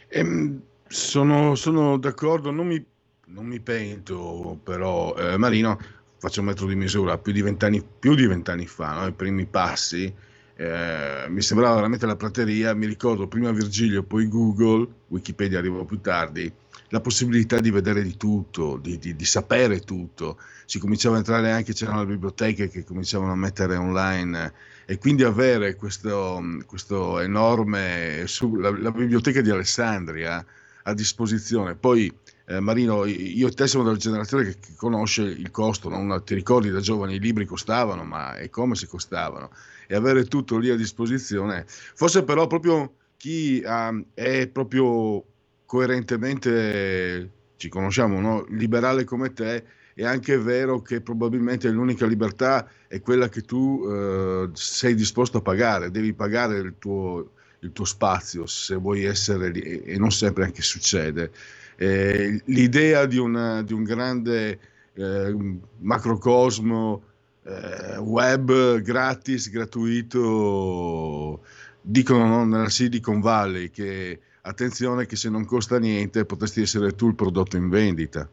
Ehm, 0.09 0.61
sono, 0.87 1.55
sono, 1.55 1.97
d'accordo, 1.97 2.51
non 2.51 2.67
mi, 2.67 2.85
non 3.27 3.45
mi 3.47 3.59
pento 3.59 4.59
però, 4.63 5.15
eh, 5.15 5.37
Marino, 5.37 5.79
faccio 6.19 6.41
un 6.41 6.45
metro 6.45 6.67
di 6.67 6.75
misura, 6.75 7.17
più 7.17 7.33
di 7.33 7.41
vent'anni, 7.41 7.83
più 7.83 8.13
di 8.13 8.27
vent'anni 8.27 8.67
fa, 8.67 8.93
no? 8.93 9.07
i 9.07 9.13
primi 9.13 9.47
passi, 9.47 10.13
eh, 10.57 11.25
mi 11.27 11.41
sembrava 11.41 11.75
veramente 11.75 12.05
la 12.05 12.15
prateria, 12.15 12.73
mi 12.73 12.85
ricordo 12.85 13.27
prima 13.27 13.51
Virgilio, 13.51 14.03
poi 14.03 14.27
Google, 14.29 14.87
Wikipedia 15.07 15.59
arrivò 15.59 15.83
più 15.83 15.99
tardi, 15.99 16.51
la 16.89 17.01
possibilità 17.01 17.59
di 17.59 17.71
vedere 17.71 18.01
di 18.03 18.15
tutto, 18.15 18.77
di, 18.77 18.97
di, 18.97 19.15
di, 19.15 19.25
sapere 19.25 19.81
tutto, 19.81 20.39
si 20.65 20.79
cominciava 20.79 21.15
a 21.15 21.17
entrare 21.19 21.51
anche, 21.51 21.73
c'erano 21.73 22.01
le 22.01 22.13
biblioteche 22.13 22.69
che 22.69 22.85
cominciavano 22.85 23.33
a 23.33 23.35
mettere 23.35 23.75
online 23.75 24.53
e 24.85 24.97
quindi 24.97 25.23
avere 25.23 25.75
questo, 25.75 26.41
questo 26.65 27.19
enorme, 27.19 28.25
la, 28.57 28.69
la, 28.79 28.91
biblioteca 28.91 29.41
di 29.41 29.49
Alessandria 29.49 30.45
a 30.83 30.93
disposizione. 30.93 31.75
Poi 31.75 32.13
eh, 32.45 32.59
Marino, 32.61 33.03
io 33.05 33.47
e 33.47 33.51
te 33.51 33.67
siamo 33.67 33.83
della 33.83 33.97
generazione 33.97 34.45
che, 34.45 34.59
che 34.59 34.73
conosce 34.77 35.23
il 35.23 35.51
costo, 35.51 35.89
non 35.89 36.21
ti 36.23 36.33
ricordi 36.35 36.69
da 36.69 36.79
giovani 36.79 37.15
i 37.15 37.19
libri 37.19 37.45
costavano, 37.45 38.03
ma 38.05 38.35
è 38.35 38.49
come 38.49 38.75
si 38.75 38.87
costavano 38.87 39.49
e 39.87 39.95
avere 39.95 40.25
tutto 40.25 40.57
lì 40.57 40.69
a 40.69 40.75
disposizione. 40.75 41.65
Forse 41.67 42.23
però 42.23 42.47
proprio 42.47 42.95
chi 43.17 43.61
um, 43.65 44.05
è 44.13 44.47
proprio 44.47 45.23
coerentemente, 45.65 47.31
ci 47.57 47.69
conosciamo, 47.69 48.19
no? 48.19 48.45
liberale 48.49 49.03
come 49.03 49.33
te, 49.33 49.63
è 49.93 50.03
anche 50.03 50.37
vero 50.37 50.81
che 50.81 51.01
probabilmente 51.01 51.69
l'unica 51.69 52.05
libertà 52.05 52.69
è 52.87 52.99
quella 52.99 53.29
che 53.29 53.41
tu 53.41 53.79
uh, 53.81 54.49
sei 54.53 54.93
disposto 54.93 55.37
a 55.37 55.41
pagare, 55.41 55.89
devi 55.89 56.13
pagare 56.13 56.57
il 56.57 56.75
tuo, 56.77 57.31
il 57.59 57.71
tuo 57.71 57.85
spazio 57.85 58.45
se 58.45 58.75
vuoi 58.75 59.05
essere 59.05 59.49
lì 59.49 59.61
e 59.61 59.97
non 59.97 60.11
sempre 60.11 60.43
anche 60.43 60.61
succede. 60.61 61.31
Eh, 61.77 62.41
l'idea 62.45 63.05
di, 63.05 63.17
una, 63.17 63.61
di, 63.63 63.73
un 63.73 63.83
grande 63.83 64.59
eh, 64.93 65.35
macrocosmo 65.79 67.01
eh, 67.45 67.97
web 67.97 68.79
gratis, 68.81 69.49
gratuito, 69.51 71.41
dicono 71.79 72.25
no, 72.25 72.45
nella 72.45 72.69
Silicon 72.69 73.19
Valley 73.19 73.69
che 73.69 74.19
attenzione 74.41 75.05
che 75.05 75.15
se 75.15 75.29
non 75.29 75.45
costa 75.45 75.79
niente 75.79 76.25
potresti 76.25 76.61
essere 76.61 76.93
tu 76.95 77.07
il 77.07 77.15
prodotto 77.15 77.57
in 77.57 77.69
vendita. 77.69 78.27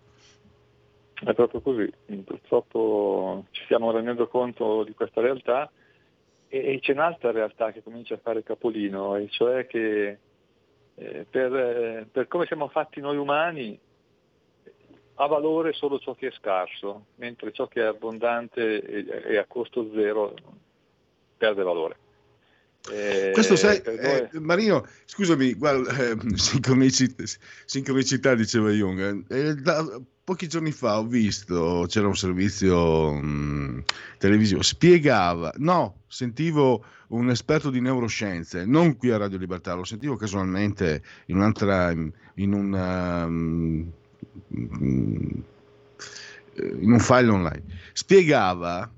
È 1.15 1.35
proprio 1.35 1.61
così, 1.61 1.93
purtroppo 2.25 3.45
ci 3.51 3.63
stiamo 3.65 3.93
rendendo 3.93 4.27
conto 4.27 4.83
di 4.83 4.93
questa 4.93 5.21
realtà 5.21 5.71
e, 6.49 6.79
c'è 6.83 6.93
un'altra 6.93 7.31
realtà 7.31 7.71
che 7.71 7.83
comincia 7.83 8.15
a 8.15 8.21
fare 8.21 8.43
capolino, 8.43 9.17
e 9.17 9.29
cioè 9.31 9.67
che 9.67 10.19
eh, 10.95 11.27
per, 11.31 11.55
eh, 11.55 12.07
per 12.11 12.29
come 12.29 12.47
siamo 12.47 12.69
fatti 12.69 13.01
noi 13.01 13.17
umani 13.17 13.79
ha 15.23 15.27
valore 15.27 15.73
solo 15.73 15.99
ciò 15.99 16.15
che 16.15 16.29
è 16.29 16.33
scarso, 16.33 17.07
mentre 17.17 17.53
ciò 17.53 17.69
che 17.69 17.81
è 17.81 17.85
abbondante 17.85 18.83
e, 18.83 19.39
a 19.39 19.45
costo 19.47 19.89
zero 19.95 20.35
perde 21.37 21.63
valore. 21.63 21.97
Eh, 22.91 23.31
Questo 23.33 23.55
sai, 23.55 23.79
eh, 23.79 24.29
Marino, 24.41 24.85
scusami, 25.05 25.55
guarda, 25.55 25.97
eh, 25.97 26.17
sincronicità, 26.35 27.23
sincronicità, 27.65 28.35
diceva 28.35 28.71
Jung. 28.71 29.25
Eh, 29.31 29.55
da, 29.55 30.01
pochi 30.25 30.49
giorni 30.49 30.73
fa 30.73 30.99
ho 30.99 31.07
visto, 31.07 31.85
c'era 31.89 32.09
un 32.09 32.17
servizio 32.17 33.13
mh, 33.13 33.85
televisivo, 34.19 34.63
spiegava, 34.63 35.53
no, 35.59 36.03
sentivo 36.09 36.85
un 37.09 37.31
esperto 37.31 37.71
di 37.71 37.81
neuroscienze, 37.81 38.65
non 38.65 38.97
qui 38.97 39.11
a 39.11 39.19
Radio 39.19 39.39
Libertà, 39.39 39.75
lo 39.75 39.85
sentivo 39.85 40.17
casualmente 40.17 41.03
in 41.27 41.37
un'altra, 41.37 41.93
in 41.93 42.53
un... 42.53 44.01
Um, 44.49 45.45
in 46.55 46.93
un 46.93 47.01
file 47.01 47.31
online, 47.31 47.63
spiegava 47.93 48.91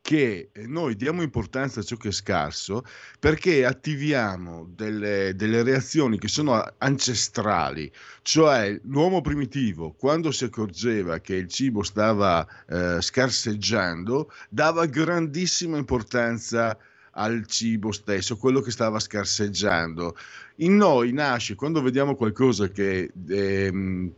che 0.00 0.50
noi 0.66 0.96
diamo 0.96 1.22
importanza 1.22 1.80
a 1.80 1.82
ciò 1.84 1.96
che 1.96 2.08
è 2.08 2.12
scarso 2.12 2.84
perché 3.20 3.64
attiviamo 3.64 4.68
delle, 4.74 5.34
delle, 5.36 5.62
reazioni 5.62 6.18
che 6.18 6.26
sono 6.26 6.62
ancestrali, 6.78 7.90
cioè 8.22 8.78
l'uomo 8.84 9.20
primitivo 9.20 9.92
quando 9.92 10.32
si 10.32 10.44
accorgeva 10.44 11.20
che 11.20 11.36
il 11.36 11.48
cibo 11.48 11.84
stava 11.84 12.46
eh, 12.68 13.00
scarseggiando 13.00 14.32
dava 14.48 14.86
grandissima 14.86 15.78
importanza 15.78 16.76
al 17.12 17.46
cibo 17.46 17.92
stesso, 17.92 18.36
quello 18.36 18.60
che 18.60 18.70
stava 18.70 18.98
scarseggiando. 18.98 20.16
In 20.56 20.76
noi 20.76 21.12
nasce 21.12 21.54
quando 21.54 21.82
vediamo 21.82 22.16
qualcosa 22.16 22.68
che 22.68 23.12
eh, 23.28 24.12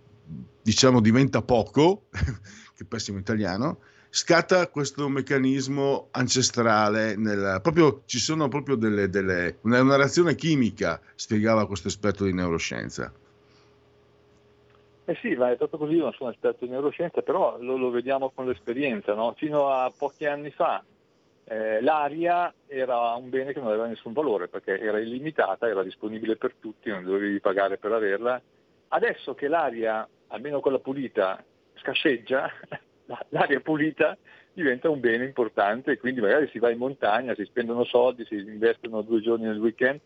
diciamo 0.63 1.01
diventa 1.01 1.43
poco, 1.43 2.07
che 2.77 2.85
pessimo 2.85 3.19
italiano, 3.19 3.79
scatta 4.09 4.69
questo 4.69 5.09
meccanismo 5.09 6.09
ancestrale, 6.13 7.17
nel, 7.17 7.59
proprio, 7.63 8.03
ci 8.07 8.19
sono 8.19 8.49
proprio 8.49 8.77
delle, 8.77 9.09
delle, 9.09 9.59
una, 9.63 9.81
una 9.83 9.97
reazione 9.97 10.35
chimica, 10.35 11.01
spiegava 11.15 11.67
questo 11.67 11.89
esperto 11.89 12.25
di 12.25 12.33
neuroscienza. 12.33 13.13
Eh 15.07 15.19
sì, 15.21 15.35
ma 15.35 15.51
è 15.51 15.57
proprio 15.57 15.81
così, 15.81 15.95
io 15.95 16.05
non 16.05 16.13
sono 16.15 16.31
esperto 16.31 16.65
di 16.65 16.71
neuroscienza, 16.71 17.21
però 17.21 17.59
lo, 17.61 17.77
lo 17.77 17.91
vediamo 17.91 18.31
con 18.31 18.47
l'esperienza. 18.47 19.15
No? 19.15 19.35
Fino 19.37 19.69
a 19.69 19.93
pochi 19.95 20.25
anni 20.25 20.51
fa 20.51 20.83
eh, 21.47 21.83
l'aria 21.83 22.53
era 22.67 23.13
un 23.15 23.29
bene 23.29 23.53
che 23.53 23.59
non 23.59 23.69
aveva 23.69 23.87
nessun 23.87 24.15
valore 24.15 24.49
perché 24.49 24.81
era 24.81 24.99
illimitata, 24.99 25.69
era 25.69 25.83
disponibile 25.83 26.37
per 26.37 26.55
tutti, 26.59 26.89
non 26.89 27.05
dovevi 27.05 27.39
pagare 27.41 27.77
per 27.77 27.93
averla. 27.93 28.41
Adesso 28.89 29.35
che 29.35 29.49
l'aria 29.49 30.09
almeno 30.29 30.61
quella 30.61 30.79
pulita, 30.79 31.43
scarseggia, 31.75 32.51
l'aria 33.31 33.61
pulita 33.61 34.17
diventa 34.53 34.89
un 34.89 35.01
bene 35.01 35.25
importante 35.25 35.93
e 35.93 35.99
quindi 35.99 36.21
magari 36.21 36.49
si 36.49 36.59
va 36.59 36.71
in 36.71 36.79
montagna, 36.79 37.35
si 37.35 37.45
spendono 37.45 37.85
soldi, 37.85 38.25
si 38.25 38.37
investono 38.37 39.03
due 39.03 39.21
giorni 39.21 39.45
nel 39.45 39.59
weekend 39.59 40.01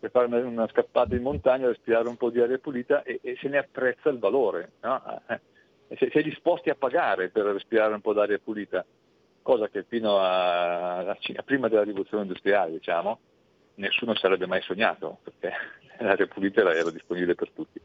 per 0.00 0.10
fare 0.10 0.26
una, 0.26 0.38
una 0.38 0.68
scappata 0.68 1.14
in 1.14 1.22
montagna, 1.22 1.68
respirare 1.68 2.08
un 2.08 2.16
po' 2.16 2.30
di 2.30 2.40
aria 2.40 2.58
pulita 2.58 3.04
e, 3.04 3.20
e 3.22 3.36
se 3.40 3.48
ne 3.48 3.58
apprezza 3.58 4.08
il 4.08 4.18
valore. 4.18 4.72
No? 4.80 5.22
Eh, 5.28 5.40
si 5.96 6.18
è 6.18 6.22
disposti 6.22 6.70
a 6.70 6.74
pagare 6.74 7.28
per 7.28 7.44
respirare 7.44 7.94
un 7.94 8.00
po' 8.00 8.12
d'aria 8.12 8.40
pulita, 8.42 8.84
cosa 9.42 9.68
che 9.68 9.84
fino 9.84 10.18
a, 10.18 10.98
a, 10.98 11.10
a 11.10 11.42
prima 11.44 11.68
della 11.68 11.84
rivoluzione 11.84 12.24
industriale 12.24 12.72
diciamo, 12.72 13.20
nessuno 13.74 14.16
sarebbe 14.16 14.46
mai 14.46 14.62
sognato, 14.62 15.18
perché 15.22 15.52
l'aria 16.02 16.26
pulita 16.26 16.60
era 16.62 16.90
disponibile 16.90 17.36
per 17.36 17.50
tutti. 17.50 17.80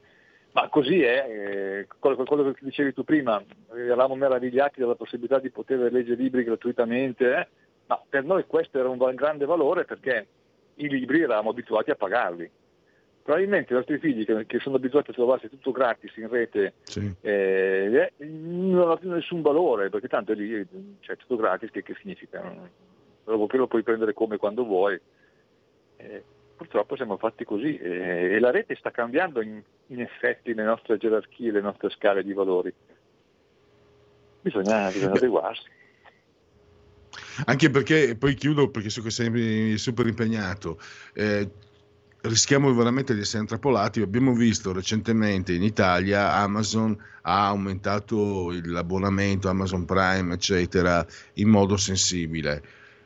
Ma 0.57 0.69
così 0.69 1.03
è, 1.03 1.25
eh, 1.29 1.87
quello, 1.99 2.15
quello, 2.23 2.51
che 2.51 2.65
dicevi 2.65 2.91
tu 2.91 3.03
prima, 3.03 3.39
eravamo 3.75 4.15
meravigliati 4.15 4.79
dalla 4.79 4.95
possibilità 4.95 5.37
di 5.37 5.51
poter 5.51 5.91
leggere 5.91 6.19
libri 6.19 6.43
gratuitamente, 6.43 7.31
eh? 7.31 7.47
ma 7.85 8.01
per 8.09 8.23
noi 8.23 8.43
questo 8.47 8.79
era 8.79 8.89
un 8.89 8.97
grande 9.13 9.45
valore 9.45 9.85
perché 9.85 10.27
i 10.75 10.89
libri 10.89 11.21
eravamo 11.21 11.51
abituati 11.51 11.91
a 11.91 11.95
pagarli. 11.95 12.49
Probabilmente 13.21 13.71
i 13.71 13.75
nostri 13.75 13.99
figli 13.99 14.25
che, 14.25 14.47
che 14.47 14.57
sono 14.57 14.77
abituati 14.77 15.11
a 15.11 15.13
trovarsi 15.13 15.47
tutto 15.47 15.71
gratis 15.71 16.15
in 16.15 16.27
rete 16.27 16.73
sì. 16.81 17.13
eh, 17.21 18.13
non 18.17 18.89
ha 18.89 18.97
più 18.97 19.11
nessun 19.11 19.43
valore, 19.43 19.91
perché 19.91 20.07
tanto 20.07 20.31
è 20.31 20.35
lì, 20.35 20.67
cioè, 21.01 21.17
tutto 21.17 21.35
gratis 21.35 21.69
che, 21.69 21.83
che 21.83 21.93
significa? 22.01 22.41
Che 22.41 23.57
lo 23.57 23.67
puoi 23.67 23.83
prendere 23.83 24.13
come 24.13 24.37
quando 24.37 24.65
vuoi. 24.65 24.99
Purtroppo 26.57 26.95
siamo 26.95 27.17
fatti 27.17 27.45
così 27.45 27.77
eh, 27.77 28.33
e 28.33 28.39
la 28.39 28.49
rete 28.49 28.75
sta 28.75 28.89
cambiando 28.89 29.41
in, 29.41 29.61
in 29.87 30.01
effetti 30.01 30.55
le 30.55 30.63
nostre 30.63 30.97
gerarchie, 30.97 31.51
le 31.51 31.61
nostre 31.61 31.91
scale 31.91 32.23
di 32.23 32.33
valori. 32.33 32.73
Bisogna, 34.41 34.87
bisogna 34.87 35.13
adeguarsi. 35.13 35.69
Anche 37.45 37.69
perché, 37.69 38.15
poi 38.17 38.33
chiudo 38.33 38.69
perché 38.69 38.89
so 38.89 39.03
che 39.03 39.11
sei 39.11 39.77
super 39.77 40.07
impegnato, 40.07 40.79
eh, 41.13 41.47
rischiamo 42.21 42.73
veramente 42.73 43.13
di 43.13 43.19
essere 43.19 43.41
intrappolati. 43.41 44.01
Abbiamo 44.01 44.33
visto 44.33 44.73
recentemente 44.73 45.53
in 45.53 45.61
Italia 45.61 46.33
Amazon 46.33 46.97
ha 47.21 47.47
aumentato 47.47 48.51
l'abbonamento, 48.63 49.47
Amazon 49.47 49.85
Prime, 49.85 50.33
eccetera, 50.33 51.05
in 51.33 51.49
modo 51.49 51.77
sensibile. 51.77 52.63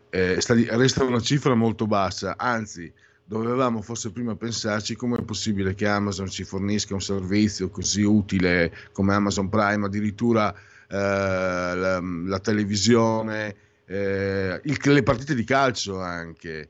Eh, 0.09 0.39
sta, 0.39 0.53
resta 0.77 1.03
una 1.03 1.19
cifra 1.19 1.53
molto 1.53 1.85
bassa, 1.85 2.35
anzi 2.37 2.91
dovevamo 3.39 3.81
forse 3.81 4.11
prima 4.11 4.35
pensarci 4.35 4.95
come 4.97 5.17
è 5.17 5.23
possibile 5.23 5.73
che 5.73 5.87
Amazon 5.87 6.27
ci 6.27 6.43
fornisca 6.43 6.93
un 6.93 7.01
servizio 7.01 7.69
così 7.69 8.01
utile 8.01 8.73
come 8.91 9.13
Amazon 9.13 9.47
Prime, 9.47 9.85
addirittura 9.85 10.53
eh, 10.53 10.57
la, 10.89 12.01
la, 12.01 12.39
televisione, 12.39 13.55
eh, 13.85 14.59
il, 14.61 14.77
le 14.83 15.03
partite 15.03 15.33
di 15.33 15.45
calcio 15.45 16.01
anche, 16.01 16.67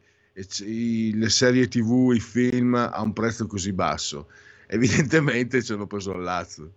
i, 0.60 1.18
le 1.18 1.30
serie 1.30 1.68
tv, 1.68 2.12
i 2.14 2.20
film 2.20 2.76
a 2.76 3.02
un 3.02 3.14
prezzo 3.14 3.48
così 3.48 3.74
basso. 3.74 4.28
Evidentemente 4.70 5.64
ci 5.64 5.74
hanno 5.74 5.88
preso 5.88 6.14
al 6.14 6.22
lazzo. 6.22 6.72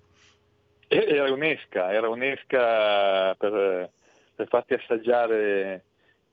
Era 0.89 1.31
un'esca, 1.31 1.93
era 1.93 2.09
un'esca 2.09 3.35
per, 3.35 3.91
per 4.35 4.49
farti 4.49 4.73
assaggiare 4.73 5.85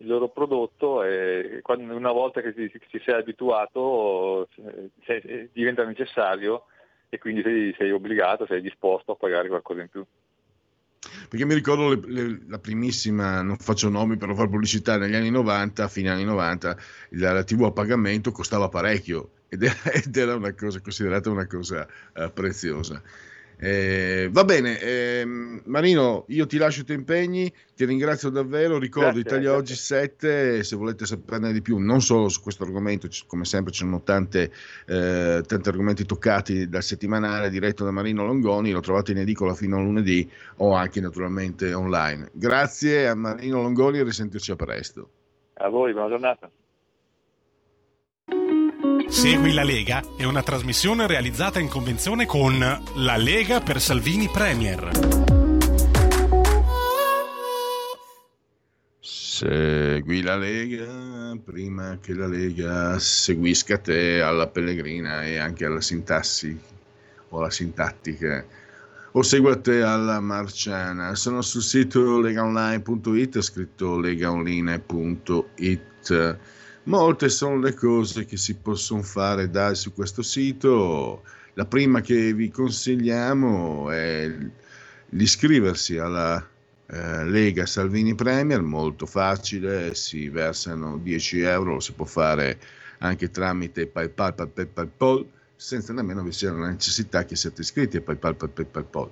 il 0.01 0.07
loro 0.07 0.29
prodotto 0.29 1.03
e 1.03 1.61
una 1.77 2.11
volta 2.11 2.41
che 2.41 2.53
ti, 2.53 2.71
ci 2.89 3.01
sei 3.05 3.15
abituato 3.15 4.49
sei, 5.05 5.49
diventa 5.53 5.85
necessario 5.85 6.65
e 7.07 7.17
quindi 7.19 7.41
sei, 7.43 7.73
sei, 7.77 7.91
obbligato, 7.91 8.45
sei 8.45 8.61
disposto 8.61 9.11
a 9.11 9.15
pagare 9.15 9.47
qualcosa 9.47 9.81
in 9.81 9.89
più. 9.89 10.03
Perché 11.29 11.45
mi 11.45 11.53
ricordo 11.53 11.89
le, 11.89 11.99
le, 12.05 12.41
la 12.47 12.59
primissima, 12.59 13.41
non 13.41 13.57
faccio 13.57 13.89
nomi 13.89 14.17
per 14.17 14.27
non 14.27 14.35
fare 14.35 14.49
pubblicità, 14.49 14.97
negli 14.97 15.15
anni 15.15 15.29
90, 15.29 15.87
fine 15.87 16.09
anni 16.09 16.23
90, 16.23 16.77
la, 17.11 17.33
la 17.33 17.43
TV 17.43 17.63
a 17.63 17.71
pagamento 17.71 18.31
costava 18.31 18.69
parecchio 18.69 19.31
ed 19.49 19.63
era, 19.63 19.75
ed 19.91 20.15
era 20.15 20.35
una 20.35 20.53
cosa 20.53 20.81
considerata 20.81 21.29
una 21.29 21.47
cosa 21.47 21.87
uh, 22.15 22.31
preziosa. 22.31 23.01
Eh, 23.63 24.27
va 24.31 24.43
bene, 24.43 24.79
eh, 24.79 25.23
Marino, 25.65 26.25
io 26.29 26.47
ti 26.47 26.57
lascio 26.57 26.81
i 26.81 26.83
tuoi 26.83 26.97
impegni, 26.97 27.53
ti 27.75 27.85
ringrazio 27.85 28.31
davvero, 28.31 28.79
ricordo 28.79 29.11
grazie, 29.11 29.21
Italia 29.21 29.51
grazie. 29.51 29.59
Oggi 29.59 29.75
7, 29.75 30.63
se 30.63 30.75
volete 30.75 31.05
saperne 31.05 31.53
di 31.53 31.61
più, 31.61 31.77
non 31.77 32.01
solo 32.01 32.27
su 32.27 32.41
questo 32.41 32.63
argomento, 32.63 33.07
come 33.27 33.45
sempre 33.45 33.71
ci 33.71 33.83
sono 33.83 34.01
tante, 34.01 34.51
eh, 34.87 35.43
tanti 35.45 35.69
argomenti 35.69 36.05
toccati 36.05 36.69
dal 36.69 36.81
settimanale 36.81 37.51
diretto 37.51 37.83
da 37.83 37.91
Marino 37.91 38.25
Longoni, 38.25 38.71
lo 38.71 38.79
trovate 38.79 39.11
in 39.11 39.19
edicola 39.19 39.53
fino 39.53 39.77
a 39.77 39.81
lunedì 39.81 40.27
o 40.57 40.73
anche 40.73 40.99
naturalmente 40.99 41.71
online. 41.71 42.31
Grazie 42.33 43.09
a 43.09 43.13
Marino 43.13 43.61
Longoni 43.61 43.99
e 43.99 44.03
risentirci 44.03 44.49
a 44.49 44.55
presto. 44.55 45.09
A 45.53 45.69
voi, 45.69 45.93
buona 45.93 46.09
giornata. 46.09 46.49
Segui 49.11 49.51
la 49.51 49.63
Lega 49.63 50.01
è 50.15 50.23
una 50.23 50.41
trasmissione 50.41 51.05
realizzata 51.05 51.59
in 51.59 51.67
convenzione 51.67 52.25
con 52.25 52.57
La 52.95 53.17
Lega 53.17 53.59
per 53.59 53.81
Salvini 53.81 54.29
Premier. 54.29 54.89
Segui 59.01 60.21
la 60.21 60.37
Lega 60.37 61.37
prima 61.43 61.99
che 62.01 62.13
la 62.13 62.25
Lega 62.25 62.97
seguisca 62.99 63.77
te 63.77 64.21
alla 64.21 64.47
Pellegrina 64.47 65.25
e 65.25 65.37
anche 65.37 65.65
alla 65.65 65.81
sintassi 65.81 66.57
o 67.29 67.37
alla 67.37 67.51
sintattica 67.51 68.45
o 69.11 69.21
segua 69.21 69.57
te 69.57 69.81
alla 69.81 70.21
Marciana. 70.21 71.15
Sono 71.15 71.41
sul 71.41 71.63
sito 71.63 72.21
legaonline.it, 72.21 73.41
scritto 73.41 73.99
legaonline.it 73.99 76.37
Molte 76.83 77.29
sono 77.29 77.59
le 77.59 77.75
cose 77.75 78.25
che 78.25 78.37
si 78.37 78.55
possono 78.55 79.03
fare 79.03 79.51
da, 79.51 79.75
su 79.75 79.93
questo 79.93 80.23
sito. 80.23 81.23
La 81.53 81.65
prima 81.65 82.01
che 82.01 82.33
vi 82.33 82.49
consigliamo 82.49 83.91
è 83.91 84.33
l'iscriversi 85.09 85.97
alla 85.97 86.43
eh, 86.87 87.25
Lega 87.25 87.67
Salvini 87.67 88.15
Premier, 88.15 88.61
molto 88.63 89.05
facile, 89.05 89.93
si 89.93 90.27
versano 90.29 90.97
10 90.97 91.41
euro, 91.41 91.73
lo 91.73 91.79
si 91.79 91.93
può 91.93 92.05
fare 92.05 92.59
anche 92.99 93.29
tramite 93.29 93.85
PayPal, 93.85 94.33
PayPal, 94.33 94.67
PayPal, 94.67 95.27
senza 95.55 95.93
nemmeno 95.93 96.23
vi 96.23 96.31
sia 96.31 96.51
la 96.51 96.69
necessità 96.69 97.25
che 97.25 97.35
siate 97.35 97.61
iscritti 97.61 97.97
a 97.97 98.01
PayPal, 98.01 98.35
PayPal, 98.35 98.65
PayPal. 98.65 99.11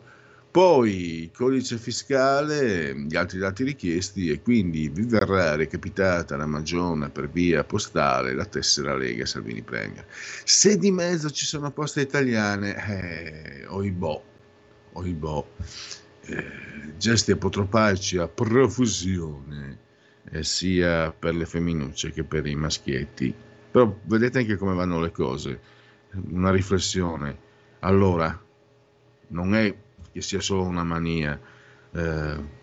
Poi 0.52 1.30
codice 1.32 1.78
fiscale, 1.78 2.96
gli 2.96 3.16
altri 3.16 3.38
dati 3.38 3.64
richiesti 3.64 4.32
e 4.32 4.42
quindi 4.42 4.90
vi 4.90 5.04
verrà 5.04 5.56
recapitata 5.56 6.36
la 6.38 6.48
magione 6.48 7.10
per 7.12 7.30
via 7.30 7.64
postale 7.64 8.34
la 8.34 8.46
tessera 8.46 8.98
Lega 8.98 9.28
Salvini 9.28 9.62
Premier. 9.62 10.04
Se 10.44 10.76
di 10.78 10.90
mezzo 10.90 11.30
ci 11.30 11.46
sono 11.46 11.70
poste 11.70 12.02
italiane, 12.02 12.76
eh, 12.88 13.66
oibò, 13.68 14.20
oibò, 14.94 15.48
eh, 16.22 16.46
gesti 16.98 17.32
apotropaici 17.32 18.18
a 18.18 18.28
profusione, 18.28 19.78
eh, 20.32 20.44
sia 20.44 21.12
per 21.12 21.36
le 21.36 21.46
femminucce 21.46 22.12
che 22.12 22.24
per 22.24 22.48
i 22.48 22.56
maschietti. 22.56 23.32
Però 23.70 23.96
vedete 24.06 24.40
anche 24.40 24.56
come 24.56 24.74
vanno 24.74 25.00
le 25.00 25.12
cose. 25.12 25.60
Una 26.32 26.50
riflessione. 26.50 27.38
Allora, 27.82 28.48
non 29.28 29.54
è 29.54 29.76
che 30.12 30.22
sia 30.22 30.40
solo 30.40 30.64
una 30.64 30.84
mania, 30.84 31.40
eh, 31.92 32.58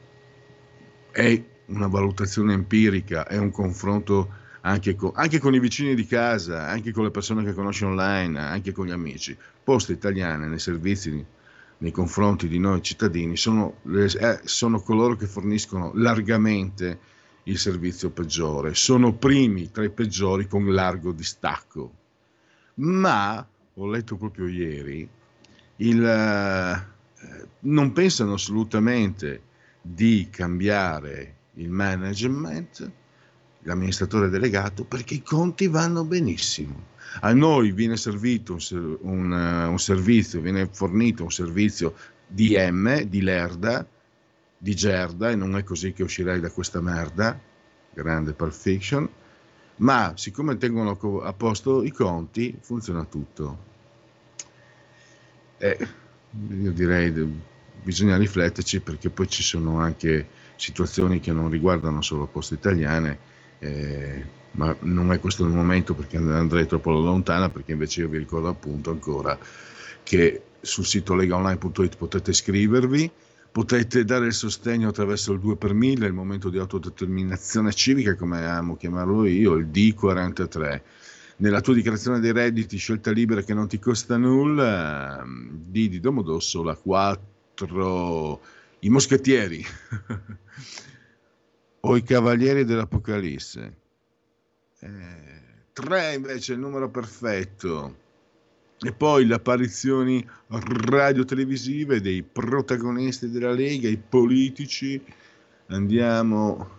è 1.11 1.45
una 1.67 1.87
valutazione 1.87 2.53
empirica, 2.53 3.27
è 3.27 3.39
un 3.39 3.51
confronto 3.51 4.45
anche 4.61 4.95
con, 4.97 5.13
anche 5.15 5.39
con, 5.39 5.55
i 5.55 5.61
vicini 5.61 5.95
di 5.95 6.07
casa, 6.07 6.67
anche 6.67 6.93
con 6.93 7.05
le 7.05 7.11
persone 7.11 7.45
che 7.45 7.53
conosci 7.53 7.85
online, 7.85 8.39
anche 8.39 8.73
con 8.73 8.87
gli 8.87 8.91
amici. 8.91 9.37
Poste 9.63 9.93
italiane 9.93 10.47
nei 10.47 10.59
servizi 10.59 11.25
nei 11.79 11.91
confronti 11.91 12.49
di 12.49 12.59
noi 12.59 12.83
cittadini 12.83 13.37
sono, 13.37 13.77
eh, 13.93 14.41
sono 14.45 14.81
coloro 14.81 15.15
che 15.15 15.27
forniscono 15.27 15.93
largamente 15.95 16.99
il 17.45 17.59
servizio 17.59 18.11
peggiore, 18.11 18.75
sono 18.75 19.13
primi 19.15 19.71
tra 19.71 19.85
i 19.85 19.91
peggiori 19.91 20.49
con 20.49 20.73
largo 20.73 21.13
distacco. 21.13 21.93
Ma, 22.75 23.47
ho 23.75 23.87
letto 23.87 24.17
proprio 24.17 24.49
ieri, 24.49 25.09
il, 25.77 26.87
non 27.61 27.92
pensano 27.92 28.35
assolutamente 28.35 29.42
di 29.81 30.29
cambiare 30.31 31.35
il 31.55 31.70
management, 31.70 32.90
l'amministratore 33.62 34.29
delegato, 34.29 34.85
perché 34.85 35.14
i 35.14 35.22
conti 35.22 35.68
vanno 35.68 36.05
benissimo. 36.05 36.94
A 37.20 37.33
noi 37.33 37.72
viene 37.72 37.96
servito 37.96 38.59
un, 38.70 38.98
un, 39.00 39.33
un 39.33 39.79
servizio, 39.79 40.40
viene 40.40 40.68
fornito 40.70 41.22
un 41.22 41.33
servizio 41.33 41.94
di 42.26 42.57
M, 42.57 43.02
di 43.02 43.22
Lerda, 43.22 43.87
di 44.59 44.74
Gerda, 44.74 45.31
e 45.31 45.37
non 45.37 45.57
è 45.57 45.64
così 45.64 45.92
che 45.92 46.02
uscirei 46.02 46.40
da 46.40 46.50
questa 46.50 46.81
merda, 46.81 47.38
grande 47.94 48.33
perfection, 48.33 49.09
ma 49.76 50.12
siccome 50.16 50.57
tengono 50.57 50.98
a 51.22 51.33
posto 51.33 51.83
i 51.83 51.90
conti, 51.90 52.57
funziona 52.61 53.05
tutto. 53.05 53.64
Eh, 55.59 55.88
io 56.51 56.72
direi 56.72 57.12
bisogna 57.83 58.16
rifletterci 58.16 58.81
perché 58.81 59.11
poi 59.11 59.29
ci 59.29 59.42
sono 59.42 59.79
anche 59.79 60.27
situazioni 60.57 61.20
che 61.20 61.33
non 61.33 61.51
riguardano 61.51 62.03
solo 62.03 62.27
poste 62.27 62.55
italiane, 62.55 63.18
eh, 63.59 64.25
ma 64.53 64.75
non 64.81 65.12
è 65.12 65.20
questo 65.20 65.44
il 65.44 65.53
momento 65.53 65.94
perché 65.94 66.16
andrei 66.16 66.66
troppo 66.66 66.90
lontana, 66.90 67.51
perché 67.51 67.72
invece 67.72 68.01
io 68.01 68.09
vi 68.09 68.18
ricordo 68.18 68.49
appunto 68.49 68.90
ancora 68.90 69.38
che 70.03 70.42
sul 70.61 70.85
sito 70.85 71.14
legaonline.it 71.14 71.96
potete 71.96 72.31
iscrivervi, 72.31 73.11
potete 73.53 74.05
dare 74.05 74.27
il 74.27 74.35
sostegno 74.35 74.88
attraverso 74.88 75.33
il 75.33 75.40
2 75.40 75.57
per 75.57 75.72
1000, 75.72 76.07
il 76.07 76.12
momento 76.12 76.49
di 76.49 76.59
autodeterminazione 76.59 77.72
civica, 77.72 78.16
come 78.16 78.44
amo 78.46 78.77
chiamarlo 78.77 79.27
io, 79.27 79.55
il 79.55 79.66
D43 79.66 80.81
nella 81.37 81.61
tua 81.61 81.75
dichiarazione 81.75 82.20
dei 82.20 82.33
redditi 82.33 82.79
scelta 82.79 83.11
libera 83.11 83.42
che 83.42 83.53
non 83.53 83.68
ti 83.68 83.79
costa 83.79 84.16
nulla, 84.16 85.22
di, 85.27 85.88
di 85.88 86.01
Domodossola 86.01 86.75
4, 86.75 88.40
i 88.81 88.88
moschettieri 88.88 89.64
o 91.81 91.96
i 91.96 92.03
cavalieri 92.03 92.64
dell'Apocalisse. 92.64 93.77
Eh, 94.81 95.44
3 95.72 96.14
invece 96.14 96.53
è 96.53 96.55
il 96.55 96.62
numero 96.62 96.88
perfetto. 96.88 98.05
E 98.79 98.92
poi 98.92 99.27
le 99.27 99.35
apparizioni 99.35 100.27
radio-televisive 100.49 102.01
dei 102.01 102.22
protagonisti 102.22 103.31
della 103.31 103.53
Lega, 103.53 103.88
i 103.88 103.96
politici. 103.96 105.03
Andiamo 105.68 106.70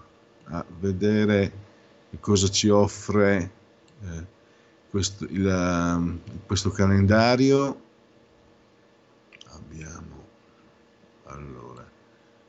a 0.45 0.65
vedere 0.79 1.65
cosa 2.19 2.47
ci 2.47 2.69
offre 2.69 3.51
eh, 4.01 4.35
questo, 4.97 5.25
il, 5.25 5.45
um, 5.45 6.19
questo 6.47 6.71
calendario. 6.71 7.81
Abbiamo 9.51 10.25
allora, 11.25 11.87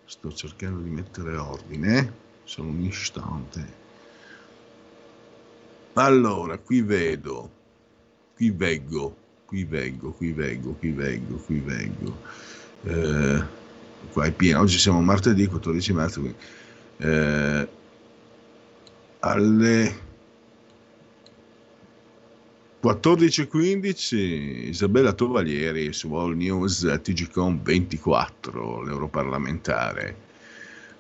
sto 0.07 0.33
cercando 0.33 0.81
di 0.81 0.89
mettere 0.89 1.37
ordine, 1.37 2.13
solo 2.45 2.69
un 2.69 2.81
istante. 2.81 3.77
Allora, 5.93 6.57
qui 6.57 6.81
vedo, 6.81 7.51
qui 8.35 8.51
veggo, 8.51 9.15
qui 9.45 9.65
veggo, 9.65 10.13
qui 10.13 10.33
veggo, 10.33 10.73
qui 10.73 10.91
veggo, 10.93 11.37
qui 11.37 11.59
veggo. 11.59 12.17
Eh, 12.85 13.43
qua 14.11 14.25
è 14.25 14.33
pieno, 14.33 14.61
oggi 14.61 14.79
siamo 14.79 15.03
martedì, 15.03 15.47
14 15.47 15.93
marzo, 15.93 16.21
quindi, 16.21 16.39
eh, 16.97 17.69
alle 19.19 20.07
14.15 22.81 24.69
Isabella 24.69 25.13
Tovalieri 25.13 25.93
su 25.93 26.15
All 26.15 26.37
News 26.37 27.01
TGCOM 27.03 27.61
24, 27.61 28.83
l'europarlamentare. 28.83 30.15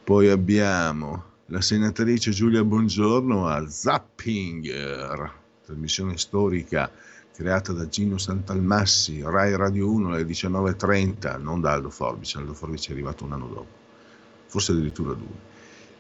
Poi 0.02 0.28
abbiamo 0.28 1.22
la 1.46 1.60
senatrice 1.60 2.32
Giulia 2.32 2.64
Bongiorno 2.64 3.46
a 3.46 3.64
Zappinger, 3.68 5.32
trasmissione 5.64 6.18
storica 6.18 6.90
creata 7.32 7.72
da 7.72 7.86
Gino 7.86 8.18
Santalmassi, 8.18 9.22
Rai 9.22 9.54
Radio 9.54 9.88
1 9.88 10.08
alle 10.14 10.24
19.30, 10.24 11.40
non 11.40 11.60
da 11.60 11.74
Aldo 11.74 11.90
Forbice, 11.90 12.38
Aldo 12.38 12.54
Forbice 12.54 12.88
è 12.88 12.92
arrivato 12.94 13.22
un 13.22 13.34
anno 13.34 13.46
dopo, 13.46 13.72
forse 14.46 14.72
addirittura 14.72 15.12
due. 15.12 15.47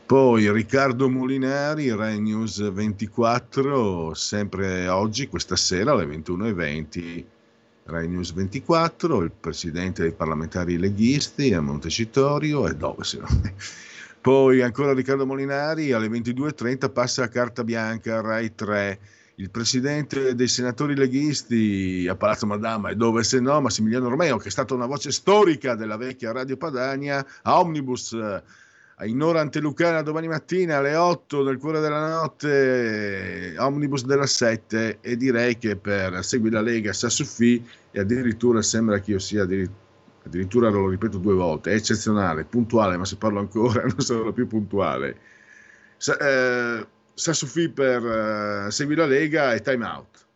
Poi 0.08 0.50
Riccardo 0.50 1.10
Molinari, 1.10 1.94
Rai 1.94 2.18
News 2.18 2.72
24, 2.72 4.14
sempre 4.14 4.88
oggi, 4.88 5.26
questa 5.26 5.54
sera 5.54 5.92
alle 5.92 6.06
21.20, 6.06 7.24
Rai 7.84 8.08
News 8.08 8.32
24, 8.32 9.20
il 9.20 9.32
presidente 9.38 10.00
dei 10.00 10.12
parlamentari 10.12 10.78
leghisti 10.78 11.52
a 11.52 11.60
Montecitorio, 11.60 12.66
e 12.66 12.74
dove 12.74 13.04
se 13.04 13.18
no? 13.18 13.26
Poi 14.22 14.62
ancora 14.62 14.94
Riccardo 14.94 15.26
Molinari, 15.26 15.92
alle 15.92 16.08
22.30 16.08 16.90
passa 16.90 17.24
a 17.24 17.28
carta 17.28 17.62
bianca 17.62 18.22
Rai 18.22 18.54
3. 18.54 18.98
Il 19.34 19.50
presidente 19.50 20.34
dei 20.34 20.48
senatori 20.48 20.96
leghisti 20.96 22.06
a 22.08 22.16
Palazzo 22.16 22.46
Madama 22.46 22.88
e 22.88 22.94
dove 22.94 23.22
se 23.24 23.40
no 23.40 23.60
Massimiliano 23.60 24.08
Romeo, 24.08 24.38
che 24.38 24.48
è 24.48 24.50
stata 24.50 24.72
una 24.72 24.86
voce 24.86 25.12
storica 25.12 25.74
della 25.74 25.98
vecchia 25.98 26.32
Radio 26.32 26.56
Padania, 26.56 27.22
a 27.42 27.60
Omnibus 27.60 28.16
in 29.04 29.22
ora 29.22 29.40
antelucana 29.40 30.02
domani 30.02 30.28
mattina 30.28 30.78
alle 30.78 30.96
8 30.96 31.44
nel 31.44 31.58
cuore 31.58 31.80
della 31.80 32.08
notte, 32.08 33.54
Omnibus 33.58 34.04
della 34.04 34.26
7 34.26 34.98
e 35.00 35.16
direi 35.16 35.56
che 35.56 35.76
per 35.76 36.24
Segui 36.24 36.50
la 36.50 36.60
Lega 36.60 36.92
Sassuffi 36.92 37.64
e 37.90 38.00
addirittura 38.00 38.60
sembra 38.62 38.98
che 39.00 39.12
io 39.12 39.18
sia 39.18 39.42
addirittura 39.42 39.86
addirittura 40.28 40.68
lo 40.68 40.88
ripeto 40.88 41.18
due 41.18 41.34
volte, 41.34 41.72
è 41.72 41.74
eccezionale, 41.74 42.44
puntuale, 42.44 42.96
ma 42.96 43.04
se 43.04 43.16
parlo 43.16 43.40
ancora 43.40 43.82
non 43.88 43.98
sarò 43.98 44.30
più 44.32 44.46
puntuale. 44.46 45.16
Sa, 45.96 46.16
eh, 46.16 46.86
Sassufi 47.14 47.68
per 47.70 48.04
eh, 48.66 48.70
Segui 48.70 48.94
la 48.94 49.06
Lega 49.06 49.54
e 49.54 49.60
Time 49.60 49.84
Out. 49.84 50.26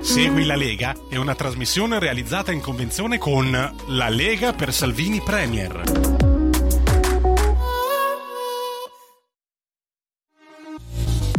Segui 0.00 0.46
la 0.46 0.56
Lega 0.56 0.94
è 1.10 1.16
una 1.16 1.34
trasmissione 1.34 1.98
realizzata 1.98 2.52
in 2.52 2.60
convenzione 2.60 3.18
con 3.18 3.50
La 3.50 4.08
Lega 4.08 4.52
per 4.52 4.72
Salvini 4.72 5.20
Premier. 5.20 6.07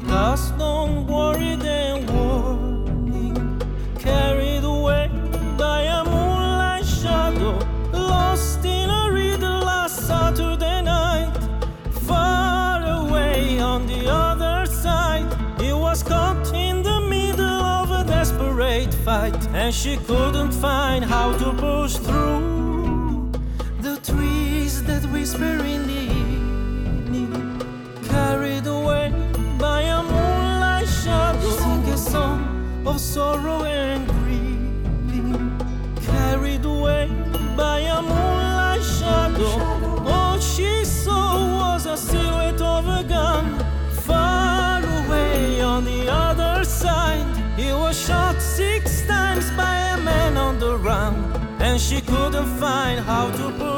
Past 0.00 0.58
don't 0.58 1.06
worry 1.06 1.56
then 1.56 2.06
warning. 2.06 3.62
Carried 3.98 4.62
away 4.62 5.10
by 5.56 5.82
a 5.82 6.04
moonlight 6.04 6.84
shadow 6.84 7.58
Lost 7.92 8.64
in 8.64 8.90
a 8.90 9.10
riddle 9.10 9.60
last 9.60 10.06
Saturday 10.06 10.82
night. 10.82 11.32
Far 12.02 12.82
away 12.84 13.58
on 13.58 13.86
the 13.86 14.06
other 14.08 14.66
side 14.66 15.26
He 15.60 15.72
was 15.72 16.02
caught 16.02 16.52
in 16.54 16.82
the 16.82 17.00
middle 17.00 17.62
of 17.62 17.90
a 17.90 18.04
desperate 18.04 18.92
fight 18.92 19.48
And 19.54 19.74
she 19.74 19.96
couldn't 19.96 20.52
find 20.52 21.04
how 21.04 21.36
to 21.38 21.52
push 21.54 21.96
through. 21.96 23.32
The 23.80 23.96
trees 24.02 24.82
that 24.84 25.04
whisper 25.10 25.64
in 25.64 25.86
the 25.86 25.95
sorrow 33.16 33.64
and 33.64 34.06
grieving, 34.08 35.58
carried 36.02 36.62
away 36.66 37.08
by 37.56 37.78
a 37.78 38.02
moonlight 38.02 38.82
shadow. 38.82 39.56
All 40.04 40.38
she 40.38 40.84
saw 40.84 41.30
was 41.62 41.86
a 41.86 41.96
silhouette 41.96 42.60
of 42.60 42.86
a 42.86 43.02
gun, 43.04 43.44
far 44.06 44.82
away 45.00 45.62
on 45.62 45.86
the 45.86 46.02
other 46.12 46.62
side. 46.62 47.26
He 47.56 47.72
was 47.72 47.98
shot 47.98 48.36
six 48.42 49.06
times 49.06 49.50
by 49.52 49.76
a 49.94 49.96
man 49.96 50.36
on 50.36 50.58
the 50.58 50.76
run, 50.76 51.14
and 51.58 51.80
she 51.80 52.02
couldn't 52.02 52.50
find 52.60 53.00
how 53.00 53.30
to 53.38 53.44
push 53.58 53.75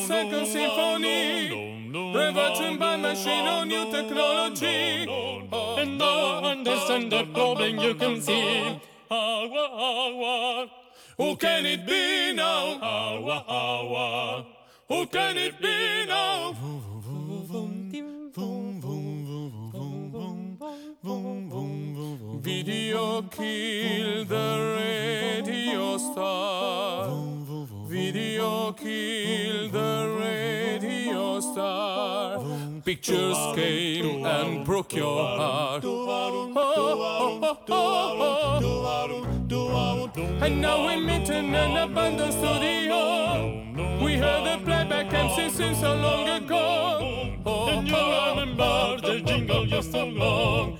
second 0.00 0.46
symphony. 0.46 1.82
Reverting 2.14 2.78
by 2.78 2.96
machine 2.96 3.46
on 3.46 3.68
new 3.68 3.90
technology. 3.90 5.06
And 5.52 5.98
now 5.98 6.44
understand 6.44 7.12
the 7.12 7.24
problem 7.32 7.78
you 7.78 7.94
can 7.94 8.20
see. 8.20 8.80
Ah, 9.10 9.48
ah. 9.52 10.66
Who 11.16 11.36
can 11.36 11.66
it 11.66 11.86
be 11.86 12.32
now? 12.34 12.78
Ah, 12.82 13.44
ah. 13.48 14.44
Who 14.88 15.06
can 15.06 15.36
it 15.36 15.60
be 15.60 16.06
now? 16.06 16.54
Video 22.40 23.22
kill 23.22 24.24
the 24.24 24.74
radio 24.76 25.98
star. 25.98 27.08
Video 27.88 28.72
kill 28.72 28.74
the 28.74 28.92
radio 28.92 29.63
star. 31.54 32.40
Pictures 32.84 33.38
came 33.54 34.26
and 34.26 34.64
broke 34.64 34.92
your 34.94 35.24
heart. 35.24 35.84
Oh, 35.84 36.08
oh, 36.08 36.52
oh, 36.56 37.56
oh, 37.68 37.68
oh. 37.68 38.00
oh. 38.66 39.04
And 40.44 40.60
now 40.60 40.86
we 40.86 40.96
meet 41.00 41.28
in 41.30 41.54
an 41.54 41.76
abandoned 41.76 42.32
studio. 42.32 42.98
We 44.04 44.16
heard 44.16 44.44
the 44.50 44.64
playback 44.64 45.12
MC 45.12 45.50
since 45.50 45.80
so 45.80 45.94
long 45.94 46.28
ago. 46.28 47.36
Oh, 47.46 47.50
oh 47.50 47.68
and 47.68 47.88
you 47.88 47.94
oh. 47.96 48.30
remember 48.30 49.00
the 49.06 49.20
jingle 49.20 49.66
just 49.66 49.92
so 49.92 50.04
long. 50.06 50.78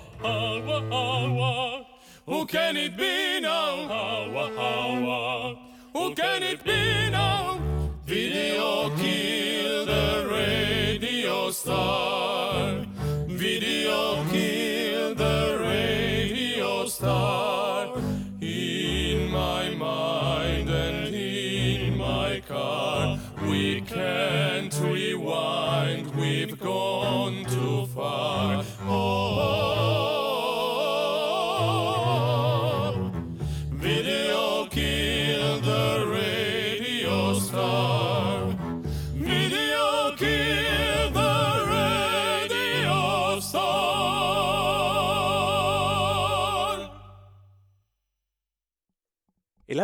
Who 2.27 2.47
can 2.47 2.77
it 2.77 2.97
be 2.97 3.41
now? 3.41 3.65
Who 5.93 6.15
can 6.15 6.43
it 6.43 6.65
be 6.65 7.11
now? 7.11 7.61
Video 8.07 8.91
kill 8.97 9.87
the 9.87 10.05
radio 11.35 11.51
star. 11.51 12.87
Video 13.27 14.25
kill 14.31 15.15
the 15.15 15.59
radio 15.61 16.87
star. 16.87 17.99
In 18.41 19.31
my 19.31 19.71
mind 19.71 20.71
and 20.71 21.15
in 21.15 21.99
my 21.99 22.41
car, 22.47 23.19
we 23.49 23.81
can't 23.81 24.75
rewind. 24.81 26.15
We've 26.15 26.59
gone 26.59 27.45
too 27.47 27.87
far. 27.87 28.65
Oh, 28.87 29.74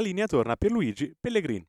la 0.01 0.07
linea 0.07 0.27
torna 0.27 0.53
a 0.53 0.57
Pierluigi 0.57 1.15
Pellegrini. 1.21 1.67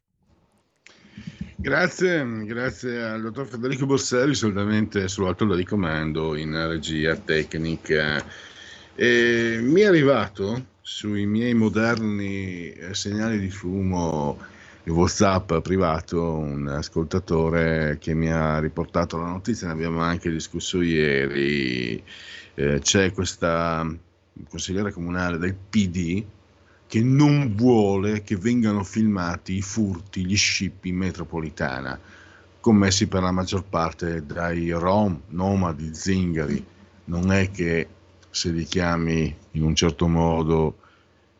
Grazie, 1.58 2.26
grazie 2.46 3.04
al 3.04 3.22
dottor 3.22 3.46
Federico 3.46 3.86
Borsari, 3.86 4.34
solitamente 4.34 5.08
sulla 5.08 5.34
tolla 5.34 5.56
di 5.56 5.65
comando 5.65 6.36
in 6.36 6.56
regia 6.67 7.15
tecnica. 7.15 8.24
E 8.96 9.60
mi 9.62 9.82
è 9.82 9.86
arrivato 9.86 10.65
sui 10.82 11.26
miei 11.26 11.54
moderni 11.54 12.72
eh, 12.72 12.94
segnali 12.94 13.38
di 13.38 13.50
fumo 13.50 14.39
WhatsApp 14.86 15.60
privato 15.60 16.38
un 16.38 16.67
ascoltatore 16.67 17.98
che 18.00 18.15
mi 18.15 18.32
ha 18.32 18.60
riportato 18.60 19.17
la 19.17 19.28
notizia, 19.28 19.67
ne 19.67 19.74
abbiamo 19.74 20.02
anche 20.02 20.32
discusso 20.32 20.82
ieri. 20.82 22.04
Eh, 22.56 22.80
c'è 22.80 23.12
questa 23.12 23.86
consigliera 24.50 24.91
comunale 24.91 25.38
del 25.38 25.54
PD 25.54 26.26
che 26.91 27.01
non 27.01 27.56
vuole 27.56 28.21
che 28.21 28.36
vengano 28.36 28.84
filmati 28.84 29.56
i 29.56 29.62
furti, 29.62 30.25
gli 30.25 30.36
scippi 30.36 30.89
in 30.89 30.97
metropolitana, 30.97 31.97
commessi 32.60 33.08
per 33.08 33.21
la 33.21 33.32
maggior 33.32 33.63
parte 33.63 34.25
dai 34.25 34.71
rom, 34.71 35.21
nomadi, 35.27 35.95
zingari. 35.95 36.62
Non 37.06 37.32
è 37.32 37.49
che 37.49 37.88
se 38.30 38.49
li 38.49 38.65
chiami 38.65 39.34
in 39.51 39.63
un 39.63 39.73
certo 39.73 40.10
modo 40.10 40.80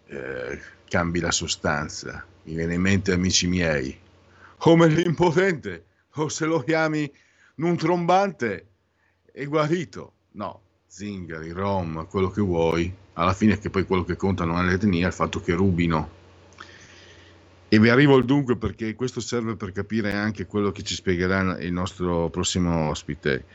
eh, 0.06 0.58
cambi 0.88 1.20
la 1.20 1.32
sostanza. 1.32 2.26
Mi 2.44 2.56
viene 2.56 2.76
in 2.76 2.82
mente 2.82 3.12
amici 3.12 3.46
miei, 3.46 4.00
come 4.56 4.88
l'impotente, 4.88 5.84
o 6.12 6.30
se 6.30 6.46
lo 6.46 6.62
chiami 6.62 7.12
un 7.56 7.76
trombante 7.76 8.68
è 9.30 9.44
guarito. 9.44 10.14
No, 10.32 10.62
zingari, 10.88 11.52
rom, 11.52 12.08
quello 12.08 12.30
che 12.30 12.40
vuoi, 12.40 13.01
alla 13.14 13.34
fine 13.34 13.60
che 13.60 13.70
poi 13.70 13.86
quello 13.86 14.04
che 14.04 14.16
conta 14.16 14.46
non 14.46 14.60
è 14.60 14.64
l'etnia, 14.64 15.06
è 15.06 15.08
il 15.08 15.14
fatto 15.14 15.42
che 15.42 15.54
rubino. 15.54 16.20
E 17.68 17.80
vi 17.80 17.90
arrivo 17.90 18.16
al 18.16 18.26
dunque 18.26 18.58
perché 18.58 18.96
questo 18.96 19.22
serve 19.22 19.56
per 19.56 19.72
capire 19.72 20.14
anche 20.14 20.46
quello 20.46 20.72
che 20.72 20.84
ci 20.84 20.94
spiegherà 20.94 21.58
il 21.60 21.72
nostro 21.72 22.30
prossimo 22.30 22.90
ospite. 22.90 23.46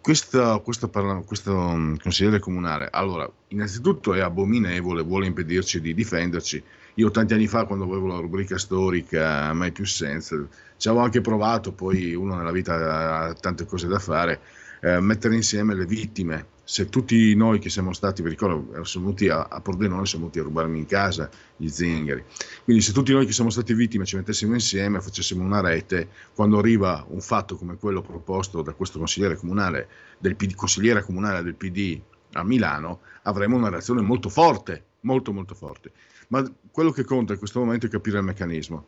Questo, 0.00 0.60
questo, 0.62 0.88
parla- 0.88 1.22
questo 1.26 1.54
um, 1.54 1.96
consigliere 1.98 2.38
comunale, 2.38 2.88
allora, 2.90 3.28
innanzitutto 3.48 4.14
è 4.14 4.20
abominevole, 4.20 5.02
vuole 5.02 5.26
impedirci 5.26 5.80
di 5.80 5.92
difenderci. 5.92 6.62
Io 6.94 7.10
tanti 7.10 7.34
anni 7.34 7.46
fa, 7.46 7.64
quando 7.64 7.84
avevo 7.84 8.06
la 8.06 8.20
rubrica 8.20 8.56
storica, 8.58 9.52
mai 9.52 9.72
più 9.72 9.84
senza, 9.84 10.36
ci 10.76 10.88
avevo 10.88 11.02
anche 11.02 11.20
provato, 11.20 11.72
poi 11.72 12.14
uno 12.14 12.36
nella 12.36 12.52
vita 12.52 13.26
ha 13.26 13.34
tante 13.34 13.66
cose 13.66 13.88
da 13.88 13.98
fare, 13.98 14.40
eh, 14.80 15.00
mettere 15.00 15.34
insieme 15.34 15.74
le 15.74 15.84
vittime. 15.84 16.46
Se 16.70 16.90
tutti 16.90 17.34
noi 17.34 17.60
che 17.60 17.70
siamo 17.70 17.94
stati, 17.94 18.20
vi 18.20 18.28
ricordo, 18.28 18.84
sono 18.84 19.04
venuti 19.04 19.30
a, 19.30 19.44
a 19.44 19.58
Pordenone, 19.62 20.04
siamo 20.04 20.24
venuti 20.24 20.38
a 20.38 20.42
rubarmi 20.42 20.76
in 20.76 20.84
casa 20.84 21.30
gli 21.56 21.66
zingari. 21.66 22.22
Quindi 22.62 22.82
se 22.82 22.92
tutti 22.92 23.10
noi 23.10 23.24
che 23.24 23.32
siamo 23.32 23.48
stati 23.48 23.72
vittime 23.72 24.04
ci 24.04 24.16
mettessimo 24.16 24.52
insieme, 24.52 25.00
facessimo 25.00 25.42
una 25.42 25.60
rete, 25.60 26.10
quando 26.34 26.58
arriva 26.58 27.06
un 27.08 27.22
fatto 27.22 27.56
come 27.56 27.78
quello 27.78 28.02
proposto 28.02 28.60
da 28.60 28.74
questo 28.74 28.98
consigliere 28.98 29.36
comunale, 29.36 29.88
del 30.18 30.36
PD, 30.36 30.54
consigliere 30.54 31.02
comunale 31.02 31.42
del 31.42 31.54
PD 31.54 31.98
a 32.32 32.44
Milano, 32.44 33.00
avremo 33.22 33.56
una 33.56 33.70
reazione 33.70 34.02
molto 34.02 34.28
forte, 34.28 34.84
molto 35.00 35.32
molto 35.32 35.54
forte. 35.54 35.92
Ma 36.28 36.44
quello 36.70 36.90
che 36.90 37.04
conta 37.04 37.32
in 37.32 37.38
questo 37.38 37.60
momento 37.60 37.86
è 37.86 37.88
capire 37.88 38.18
il 38.18 38.24
meccanismo. 38.24 38.84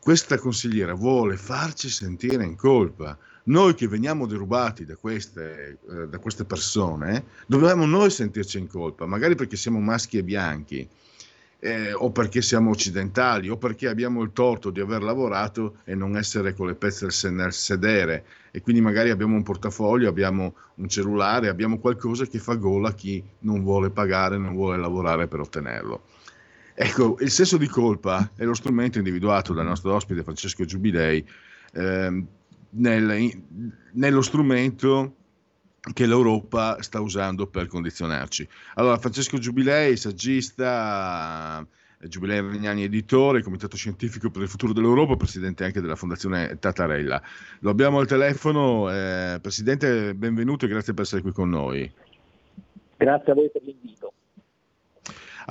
Questa 0.00 0.38
consigliera 0.38 0.94
vuole 0.94 1.36
farci 1.36 1.88
sentire 1.88 2.44
in 2.44 2.54
colpa. 2.54 3.18
Noi 3.48 3.74
che 3.74 3.88
veniamo 3.88 4.26
derubati 4.26 4.84
da 4.84 4.94
queste, 4.96 5.78
eh, 5.90 6.08
da 6.08 6.18
queste 6.18 6.44
persone, 6.44 7.24
dobbiamo 7.46 7.86
noi 7.86 8.10
sentirci 8.10 8.58
in 8.58 8.66
colpa, 8.66 9.06
magari 9.06 9.36
perché 9.36 9.56
siamo 9.56 9.80
maschi 9.80 10.18
e 10.18 10.22
bianchi, 10.22 10.86
eh, 11.60 11.94
o 11.94 12.10
perché 12.10 12.42
siamo 12.42 12.68
occidentali, 12.70 13.48
o 13.48 13.56
perché 13.56 13.88
abbiamo 13.88 14.20
il 14.20 14.32
torto 14.34 14.68
di 14.68 14.80
aver 14.80 15.02
lavorato 15.02 15.76
e 15.84 15.94
non 15.94 16.18
essere 16.18 16.52
con 16.52 16.66
le 16.66 16.74
pezze 16.74 17.30
nel 17.30 17.54
sedere, 17.54 18.26
e 18.50 18.60
quindi 18.60 18.82
magari 18.82 19.08
abbiamo 19.08 19.34
un 19.34 19.42
portafoglio, 19.42 20.10
abbiamo 20.10 20.54
un 20.74 20.88
cellulare, 20.90 21.48
abbiamo 21.48 21.78
qualcosa 21.78 22.26
che 22.26 22.38
fa 22.38 22.54
gola 22.54 22.90
a 22.90 22.94
chi 22.94 23.24
non 23.40 23.62
vuole 23.62 23.88
pagare, 23.88 24.36
non 24.36 24.52
vuole 24.52 24.76
lavorare 24.76 25.26
per 25.26 25.40
ottenerlo. 25.40 26.04
Ecco, 26.74 27.16
il 27.20 27.30
senso 27.30 27.56
di 27.56 27.66
colpa 27.66 28.30
è 28.36 28.44
lo 28.44 28.54
strumento 28.54 28.98
individuato 28.98 29.54
dal 29.54 29.64
nostro 29.64 29.94
ospite 29.94 30.22
Francesco 30.22 30.66
Giubilei 30.66 31.26
ehm, 31.72 32.26
nel, 32.70 33.30
nello 33.92 34.22
strumento 34.22 35.14
che 35.92 36.06
l'Europa 36.06 36.80
sta 36.82 37.00
usando 37.00 37.46
per 37.46 37.66
condizionarci. 37.66 38.46
Allora, 38.74 38.98
Francesco 38.98 39.38
Giubilei, 39.38 39.96
saggista, 39.96 41.66
Giubilei 42.00 42.40
Regnani 42.40 42.84
editore, 42.84 43.42
Comitato 43.42 43.76
Scientifico 43.76 44.30
per 44.30 44.42
il 44.42 44.48
Futuro 44.48 44.72
dell'Europa, 44.72 45.16
presidente 45.16 45.64
anche 45.64 45.80
della 45.80 45.96
Fondazione 45.96 46.58
Tatarella. 46.58 47.20
Lo 47.60 47.70
abbiamo 47.70 47.98
al 47.98 48.06
telefono. 48.06 48.92
Eh, 48.92 49.38
presidente, 49.40 50.14
benvenuto 50.14 50.64
e 50.64 50.68
grazie 50.68 50.94
per 50.94 51.04
essere 51.04 51.22
qui 51.22 51.32
con 51.32 51.48
noi. 51.48 51.90
Grazie 52.96 53.32
a 53.32 53.34
voi 53.34 53.50
per 53.50 53.62
l'invito. 53.62 54.12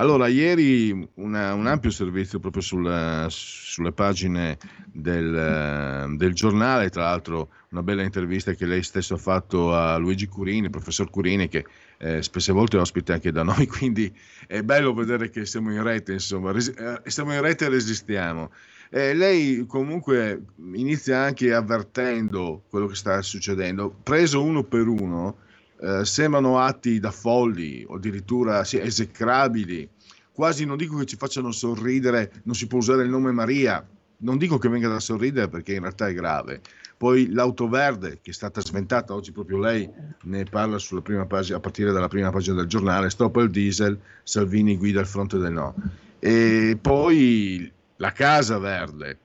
Allora, 0.00 0.28
ieri 0.28 0.92
una- 1.14 1.54
un 1.54 1.66
ampio 1.66 1.90
servizio 1.90 2.38
proprio 2.38 2.62
sul- 2.62 3.26
sulle 3.30 3.90
pagine 3.90 4.56
del, 4.92 6.14
del 6.16 6.32
giornale, 6.34 6.88
tra 6.88 7.02
l'altro 7.02 7.48
una 7.70 7.82
bella 7.82 8.04
intervista 8.04 8.52
che 8.52 8.64
lei 8.64 8.84
stesso 8.84 9.14
ha 9.14 9.18
fatto 9.18 9.74
a 9.74 9.96
Luigi 9.96 10.28
Curini, 10.28 10.70
professor 10.70 11.10
Curini, 11.10 11.48
che 11.48 11.64
eh, 11.98 12.22
spesse 12.22 12.52
volte 12.52 12.76
è 12.76 12.80
ospite 12.80 13.12
anche 13.12 13.32
da 13.32 13.42
noi, 13.42 13.66
quindi 13.66 14.12
è 14.46 14.62
bello 14.62 14.94
vedere 14.94 15.30
che 15.30 15.44
siamo 15.44 15.72
in 15.72 15.82
rete, 15.82 16.12
insomma, 16.12 16.52
resi- 16.52 16.74
eh, 16.78 17.00
siamo 17.10 17.34
in 17.34 17.40
rete 17.40 17.64
e 17.64 17.68
resistiamo. 17.68 18.52
Eh, 18.90 19.14
lei 19.14 19.66
comunque 19.66 20.44
inizia 20.74 21.18
anche 21.22 21.52
avvertendo 21.52 22.62
quello 22.70 22.86
che 22.86 22.94
sta 22.94 23.20
succedendo, 23.20 23.92
preso 24.04 24.44
uno 24.44 24.62
per 24.62 24.86
uno, 24.86 25.38
eh, 25.80 26.04
sembrano 26.04 26.58
atti 26.58 26.98
da 26.98 27.10
folli 27.10 27.84
o 27.86 27.94
addirittura 27.94 28.64
sì, 28.64 28.78
esecrabili, 28.78 29.88
quasi 30.32 30.64
non 30.64 30.76
dico 30.76 30.96
che 30.96 31.04
ci 31.04 31.16
facciano 31.16 31.52
sorridere, 31.52 32.32
non 32.44 32.54
si 32.54 32.66
può 32.66 32.78
usare 32.78 33.04
il 33.04 33.10
nome 33.10 33.30
Maria, 33.30 33.86
non 34.18 34.38
dico 34.38 34.58
che 34.58 34.68
venga 34.68 34.88
da 34.88 35.00
sorridere 35.00 35.48
perché 35.48 35.74
in 35.74 35.80
realtà 35.80 36.08
è 36.08 36.14
grave. 36.14 36.60
Poi 36.96 37.30
l'auto 37.30 37.68
verde 37.68 38.18
che 38.20 38.30
è 38.30 38.34
stata 38.34 38.60
sventata 38.60 39.14
oggi 39.14 39.30
proprio 39.30 39.58
lei 39.58 39.88
ne 40.22 40.44
parla 40.44 40.78
sulla 40.78 41.00
prima 41.00 41.26
pagina, 41.26 41.58
a 41.58 41.60
partire 41.60 41.92
dalla 41.92 42.08
prima 42.08 42.30
pagina 42.30 42.56
del 42.56 42.66
giornale, 42.66 43.10
stop 43.10 43.36
il 43.36 43.50
diesel, 43.50 43.98
Salvini 44.24 44.76
guida 44.76 45.00
il 45.00 45.06
fronte 45.06 45.38
del 45.38 45.52
no. 45.52 45.74
E 46.18 46.76
poi 46.80 47.70
la 47.96 48.10
casa 48.10 48.58
verde 48.58 49.18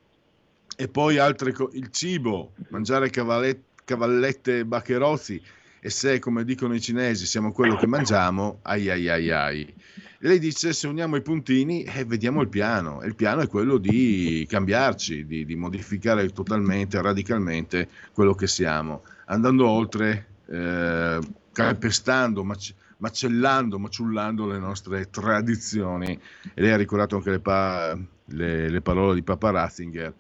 e 0.75 0.87
poi 0.87 1.17
altre 1.17 1.51
co- 1.51 1.71
il 1.73 1.89
cibo, 1.89 2.51
mangiare 2.69 3.09
cavallet- 3.09 3.81
cavallette 3.83 4.59
e 4.59 4.65
baccherozzi 4.65 5.41
e 5.85 5.89
se 5.89 6.17
come 6.19 6.45
dicono 6.45 6.73
i 6.73 6.79
cinesi 6.79 7.25
siamo 7.25 7.51
quello 7.51 7.75
che 7.75 7.87
mangiamo, 7.87 8.59
ai 8.61 8.89
ai 8.89 9.09
ai 9.09 9.29
ai. 9.31 9.73
Lei 10.19 10.39
dice 10.39 10.71
se 10.71 10.87
uniamo 10.87 11.17
i 11.17 11.21
puntini 11.21 11.83
e 11.83 12.05
vediamo 12.05 12.39
il 12.41 12.47
piano 12.47 13.01
e 13.01 13.07
il 13.07 13.15
piano 13.15 13.41
è 13.41 13.49
quello 13.49 13.77
di 13.77 14.45
cambiarci, 14.47 15.25
di, 15.25 15.45
di 15.45 15.55
modificare 15.57 16.25
totalmente, 16.29 17.01
radicalmente 17.01 17.89
quello 18.13 18.33
che 18.33 18.47
siamo, 18.47 19.03
andando 19.25 19.67
oltre, 19.67 20.27
eh, 20.45 21.19
calpestando, 21.51 22.45
mac- 22.45 22.73
macellando, 22.99 23.77
maciullando 23.77 24.47
le 24.47 24.59
nostre 24.59 25.09
tradizioni. 25.09 26.17
E 26.53 26.61
lei 26.61 26.71
ha 26.71 26.77
ricordato 26.77 27.17
anche 27.17 27.31
le, 27.31 27.39
pa- 27.39 27.97
le- 28.27 28.69
le 28.69 28.81
parole 28.81 29.15
di 29.15 29.23
Papa 29.23 29.49
Ratzinger. 29.51 30.13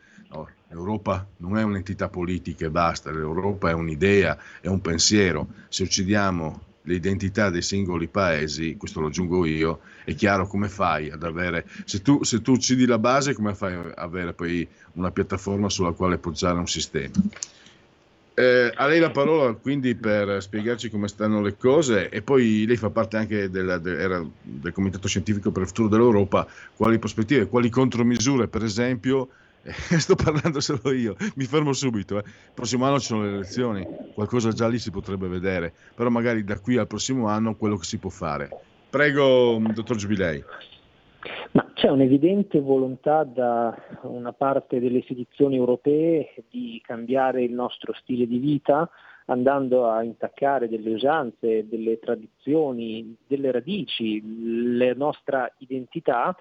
L'Europa 0.69 1.27
non 1.37 1.57
è 1.57 1.63
un'entità 1.63 2.09
politica 2.09 2.65
e 2.65 2.69
basta, 2.71 3.11
l'Europa 3.11 3.69
è 3.69 3.73
un'idea, 3.73 4.37
è 4.59 4.67
un 4.67 4.81
pensiero. 4.81 5.47
Se 5.69 5.83
uccidiamo 5.83 6.61
le 6.85 6.95
identità 6.95 7.49
dei 7.49 7.61
singoli 7.61 8.07
paesi, 8.07 8.75
questo 8.75 8.99
lo 8.99 9.07
aggiungo 9.07 9.45
io, 9.45 9.81
è 10.03 10.15
chiaro 10.15 10.47
come 10.47 10.67
fai 10.67 11.11
ad 11.11 11.23
avere, 11.23 11.65
se 11.85 12.01
tu, 12.01 12.23
se 12.23 12.41
tu 12.41 12.53
uccidi 12.53 12.85
la 12.85 12.97
base, 12.97 13.33
come 13.33 13.53
fai 13.53 13.73
ad 13.75 13.93
avere 13.95 14.33
poi 14.33 14.67
una 14.93 15.11
piattaforma 15.11 15.69
sulla 15.69 15.91
quale 15.91 16.17
poggiare 16.17 16.57
un 16.57 16.67
sistema? 16.67 17.13
Eh, 18.35 18.71
a 18.73 18.87
lei 18.87 18.99
la 18.99 19.11
parola 19.11 19.53
quindi 19.53 19.93
per 19.93 20.41
spiegarci 20.41 20.89
come 20.89 21.07
stanno 21.07 21.39
le 21.39 21.55
cose 21.55 22.09
e 22.09 22.23
poi 22.23 22.65
lei 22.65 22.77
fa 22.77 22.89
parte 22.89 23.15
anche 23.15 23.51
della- 23.51 23.77
de- 23.77 24.25
del 24.41 24.71
Comitato 24.71 25.07
Scientifico 25.07 25.51
per 25.51 25.61
il 25.61 25.67
Futuro 25.67 25.87
dell'Europa, 25.87 26.47
quali 26.75 26.97
prospettive, 26.97 27.45
quali 27.47 27.69
contromisure 27.69 28.47
per 28.47 28.63
esempio, 28.63 29.29
sto 29.97 30.15
parlando 30.15 30.59
solo 30.59 30.91
io, 30.91 31.15
mi 31.35 31.45
fermo 31.45 31.71
subito, 31.71 32.17
eh. 32.17 32.23
il 32.25 32.51
prossimo 32.53 32.85
anno 32.85 32.99
ci 32.99 33.07
sono 33.07 33.23
le 33.23 33.29
elezioni, 33.29 33.87
qualcosa 34.13 34.51
già 34.51 34.67
lì 34.67 34.77
si 34.77 34.91
potrebbe 34.91 35.27
vedere, 35.27 35.73
però 35.95 36.09
magari 36.09 36.43
da 36.43 36.59
qui 36.59 36.77
al 36.77 36.87
prossimo 36.87 37.27
anno 37.27 37.55
quello 37.55 37.77
che 37.77 37.85
si 37.85 37.97
può 37.97 38.09
fare. 38.09 38.49
Prego, 38.89 39.59
dottor 39.73 39.95
Giubilei. 39.95 40.43
Ma 41.51 41.71
c'è 41.73 41.87
un'evidente 41.87 42.59
volontà 42.59 43.23
da 43.23 43.75
una 44.01 44.33
parte 44.33 44.79
delle 44.79 44.97
istituzioni 44.97 45.55
europee 45.55 46.33
di 46.49 46.81
cambiare 46.85 47.43
il 47.43 47.53
nostro 47.53 47.93
stile 47.93 48.27
di 48.27 48.39
vita 48.39 48.89
andando 49.25 49.89
a 49.89 50.03
intaccare 50.03 50.67
delle 50.67 50.93
usanze, 50.93 51.67
delle 51.67 51.99
tradizioni, 51.99 53.15
delle 53.25 53.51
radici, 53.51 54.21
la 54.77 54.93
nostra 54.93 55.49
identità 55.59 56.35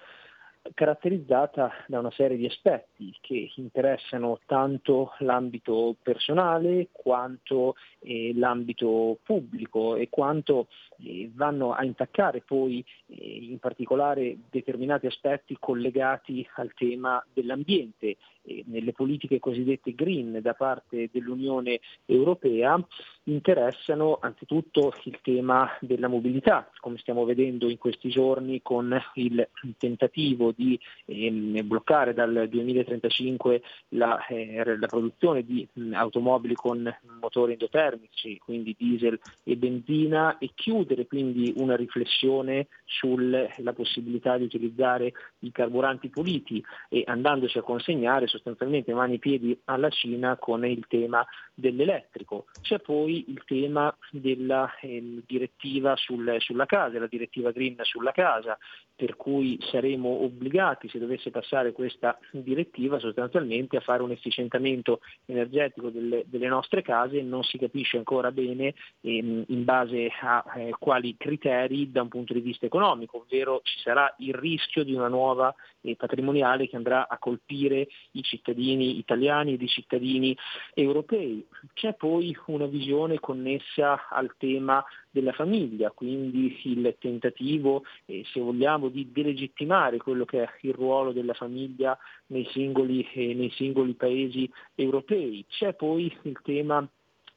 caratterizzata 0.73 1.71
da 1.87 1.99
una 1.99 2.11
serie 2.11 2.37
di 2.37 2.45
aspetti 2.45 3.13
che 3.19 3.51
interessano 3.55 4.39
tanto 4.45 5.11
l'ambito 5.19 5.95
personale 6.01 6.87
quanto 6.91 7.75
eh, 7.99 8.31
l'ambito 8.35 9.17
pubblico 9.23 9.95
e 9.95 10.07
quanto 10.09 10.67
eh, 11.03 11.29
vanno 11.33 11.73
a 11.73 11.83
intaccare 11.83 12.41
poi 12.41 12.83
eh, 13.07 13.15
in 13.15 13.59
particolare 13.59 14.37
determinati 14.49 15.05
aspetti 15.05 15.57
collegati 15.59 16.47
al 16.55 16.73
tema 16.73 17.23
dell'ambiente. 17.33 18.17
Eh, 18.45 18.63
nelle 18.67 18.91
politiche 18.91 19.39
cosiddette 19.39 19.95
green 19.95 20.39
da 20.41 20.53
parte 20.53 21.09
dell'Unione 21.11 21.79
Europea 22.05 22.77
interessano 23.23 24.17
anzitutto 24.19 24.93
il 25.05 25.19
tema 25.21 25.69
della 25.79 26.09
mobilità, 26.09 26.69
come 26.81 26.97
stiamo 26.97 27.23
vedendo 27.23 27.69
in 27.69 27.77
questi 27.77 28.09
giorni 28.09 28.61
con 28.61 28.93
il 29.13 29.47
tentativo 29.77 30.52
di 30.55 30.79
ehm, 31.05 31.65
bloccare 31.67 32.13
dal 32.13 32.47
2035 32.49 33.61
la, 33.89 34.25
eh, 34.27 34.77
la 34.77 34.87
produzione 34.87 35.43
di 35.43 35.67
mh, 35.71 35.93
automobili 35.93 36.53
con 36.55 36.93
motori 37.19 37.53
endotermici, 37.53 38.37
quindi 38.37 38.75
diesel 38.77 39.19
e 39.43 39.55
benzina, 39.55 40.37
e 40.37 40.51
chiudere 40.53 41.07
quindi 41.07 41.53
una 41.57 41.75
riflessione 41.75 42.67
sulla 42.85 43.73
possibilità 43.73 44.37
di 44.37 44.43
utilizzare 44.43 45.13
i 45.39 45.51
carburanti 45.51 46.09
puliti 46.09 46.63
e 46.89 47.03
andandoci 47.05 47.57
a 47.57 47.61
consegnare 47.61 48.27
sostanzialmente 48.27 48.93
mani 48.93 49.15
e 49.15 49.19
piedi 49.19 49.59
alla 49.65 49.89
Cina 49.89 50.37
con 50.37 50.65
il 50.65 50.85
tema 50.87 51.25
dell'elettrico. 51.53 52.45
C'è 52.61 52.79
poi 52.79 53.25
il 53.29 53.41
tema 53.45 53.95
della 54.11 54.69
eh, 54.81 55.21
direttiva 55.25 55.95
sul, 55.95 56.35
sulla 56.39 56.65
casa, 56.65 56.99
la 56.99 57.07
direttiva 57.07 57.51
green 57.51 57.77
sulla 57.81 58.11
casa, 58.11 58.57
per 58.95 59.15
cui 59.15 59.57
saremo 59.61 60.23
obbligati, 60.23 60.42
se 60.89 60.99
dovesse 60.99 61.31
passare 61.31 61.71
questa 61.71 62.17
direttiva, 62.31 62.99
sostanzialmente 62.99 63.77
a 63.77 63.81
fare 63.81 64.03
un 64.03 64.11
efficientamento 64.11 65.01
energetico 65.25 65.89
delle, 65.89 66.23
delle 66.27 66.47
nostre 66.47 66.81
case, 66.81 67.21
non 67.21 67.43
si 67.43 67.57
capisce 67.57 67.97
ancora 67.97 68.31
bene 68.31 68.73
ehm, 69.01 69.45
in 69.47 69.63
base 69.63 70.09
a 70.21 70.43
eh, 70.55 70.71
quali 70.77 71.15
criteri 71.17 71.91
da 71.91 72.01
un 72.01 72.09
punto 72.09 72.33
di 72.33 72.41
vista 72.41 72.65
economico, 72.65 73.17
ovvero 73.17 73.61
ci 73.63 73.79
sarà 73.79 74.13
il 74.19 74.33
rischio 74.33 74.83
di 74.83 74.93
una 74.93 75.07
nuova 75.07 75.53
eh, 75.81 75.95
patrimoniale 75.95 76.67
che 76.67 76.75
andrà 76.75 77.07
a 77.07 77.17
colpire 77.17 77.87
i 78.11 78.23
cittadini 78.23 78.97
italiani 78.97 79.53
ed 79.53 79.61
i 79.61 79.67
cittadini 79.67 80.35
europei. 80.73 81.45
C'è 81.73 81.93
poi 81.93 82.35
una 82.47 82.65
visione 82.65 83.19
connessa 83.19 84.07
al 84.09 84.33
tema 84.37 84.83
della 85.09 85.31
famiglia, 85.31 85.91
quindi 85.91 86.59
il 86.63 86.95
tentativo, 86.99 87.83
eh, 88.05 88.23
se 88.31 88.39
vogliamo, 88.39 88.89
di 88.89 89.11
delegittimare 89.11 89.97
quello 89.97 90.25
che 90.25 90.32
è 90.41 90.49
il 90.61 90.73
ruolo 90.73 91.11
della 91.11 91.33
famiglia 91.33 91.97
nei 92.27 92.47
singoli, 92.51 93.07
eh, 93.13 93.33
nei 93.33 93.51
singoli 93.51 93.93
paesi 93.93 94.49
europei. 94.75 95.45
C'è 95.47 95.73
poi 95.73 96.11
il 96.23 96.39
tema 96.43 96.87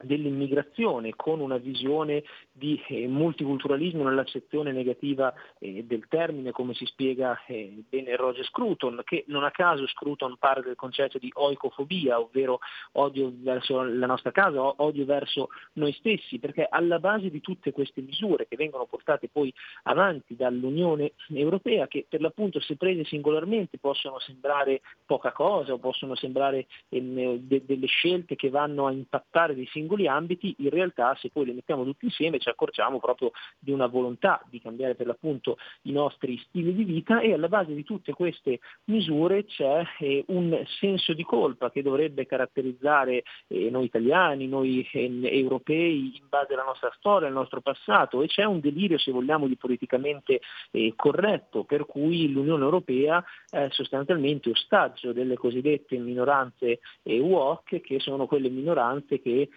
dell'immigrazione 0.03 1.15
con 1.15 1.39
una 1.39 1.57
visione 1.57 2.23
di 2.51 2.81
eh, 2.87 3.07
multiculturalismo 3.07 4.03
nell'accezione 4.03 4.71
negativa 4.71 5.33
eh, 5.59 5.83
del 5.85 6.07
termine, 6.07 6.51
come 6.51 6.73
si 6.73 6.85
spiega 6.85 7.39
eh, 7.47 7.83
bene 7.89 8.15
Roger 8.15 8.45
Scruton, 8.45 9.01
che 9.03 9.23
non 9.27 9.43
a 9.43 9.51
caso 9.51 9.87
Scruton 9.87 10.37
parla 10.37 10.63
del 10.63 10.75
concetto 10.75 11.17
di 11.17 11.31
oicofobia, 11.33 12.19
ovvero 12.19 12.59
odio 12.93 13.31
verso 13.35 13.81
la 13.81 14.05
nostra 14.05 14.31
casa, 14.31 14.61
odio 14.81 15.05
verso 15.05 15.49
noi 15.73 15.93
stessi, 15.93 16.39
perché 16.39 16.67
alla 16.69 16.99
base 16.99 17.29
di 17.29 17.41
tutte 17.41 17.71
queste 17.71 18.01
misure 18.01 18.47
che 18.47 18.55
vengono 18.55 18.85
portate 18.85 19.29
poi 19.29 19.53
avanti 19.83 20.35
dall'Unione 20.35 21.13
Europea, 21.29 21.87
che 21.87 22.05
per 22.07 22.21
l'appunto 22.21 22.59
se 22.59 22.75
prese 22.75 23.03
singolarmente 23.03 23.77
possono 23.79 24.19
sembrare 24.19 24.81
poca 25.05 25.31
cosa 25.31 25.73
o 25.73 25.79
possono 25.79 26.15
sembrare 26.15 26.67
ehm, 26.89 27.37
de- 27.37 27.63
delle 27.65 27.87
scelte 27.87 28.35
che 28.35 28.49
vanno 28.49 28.85
a 28.85 28.91
impattare 28.91 29.55
dei 29.55 29.65
singoli 29.67 29.86
ambiti, 30.07 30.55
in 30.59 30.69
realtà 30.69 31.15
se 31.19 31.29
poi 31.29 31.45
le 31.45 31.53
mettiamo 31.53 31.83
tutti 31.83 32.05
insieme 32.05 32.39
ci 32.39 32.49
accorgiamo 32.49 32.99
proprio 32.99 33.31
di 33.57 33.71
una 33.71 33.87
volontà 33.87 34.43
di 34.49 34.61
cambiare 34.61 34.95
per 34.95 35.07
l'appunto 35.07 35.57
i 35.83 35.91
nostri 35.91 36.37
stili 36.47 36.73
di 36.73 36.83
vita 36.83 37.19
e 37.21 37.33
alla 37.33 37.47
base 37.47 37.73
di 37.73 37.83
tutte 37.83 38.13
queste 38.13 38.59
misure 38.85 39.45
c'è 39.45 39.83
eh, 39.99 40.23
un 40.27 40.63
senso 40.79 41.13
di 41.13 41.23
colpa 41.23 41.71
che 41.71 41.81
dovrebbe 41.81 42.25
caratterizzare 42.25 43.23
eh, 43.47 43.69
noi 43.69 43.85
italiani, 43.85 44.47
noi 44.47 44.87
ehm, 44.91 45.25
europei 45.25 46.17
in 46.17 46.25
base 46.29 46.53
alla 46.53 46.63
nostra 46.63 46.91
storia, 46.97 47.27
al 47.27 47.33
nostro 47.33 47.61
passato 47.61 48.21
e 48.21 48.27
c'è 48.27 48.43
un 48.43 48.59
delirio 48.59 48.97
se 48.97 49.11
vogliamo 49.11 49.47
di 49.47 49.55
politicamente 49.55 50.41
eh, 50.71 50.93
corretto 50.95 51.63
per 51.63 51.85
cui 51.85 52.31
l'Unione 52.31 52.63
Europea 52.63 53.23
è 53.49 53.67
sostanzialmente 53.71 54.49
ostaggio 54.49 55.13
delle 55.13 55.35
cosiddette 55.35 55.97
minoranze 55.97 56.79
eh, 57.03 57.19
UOC 57.19 57.81
che 57.81 57.99
sono 57.99 58.25
quelle 58.25 58.49
minoranze 58.49 59.21
che 59.21 59.49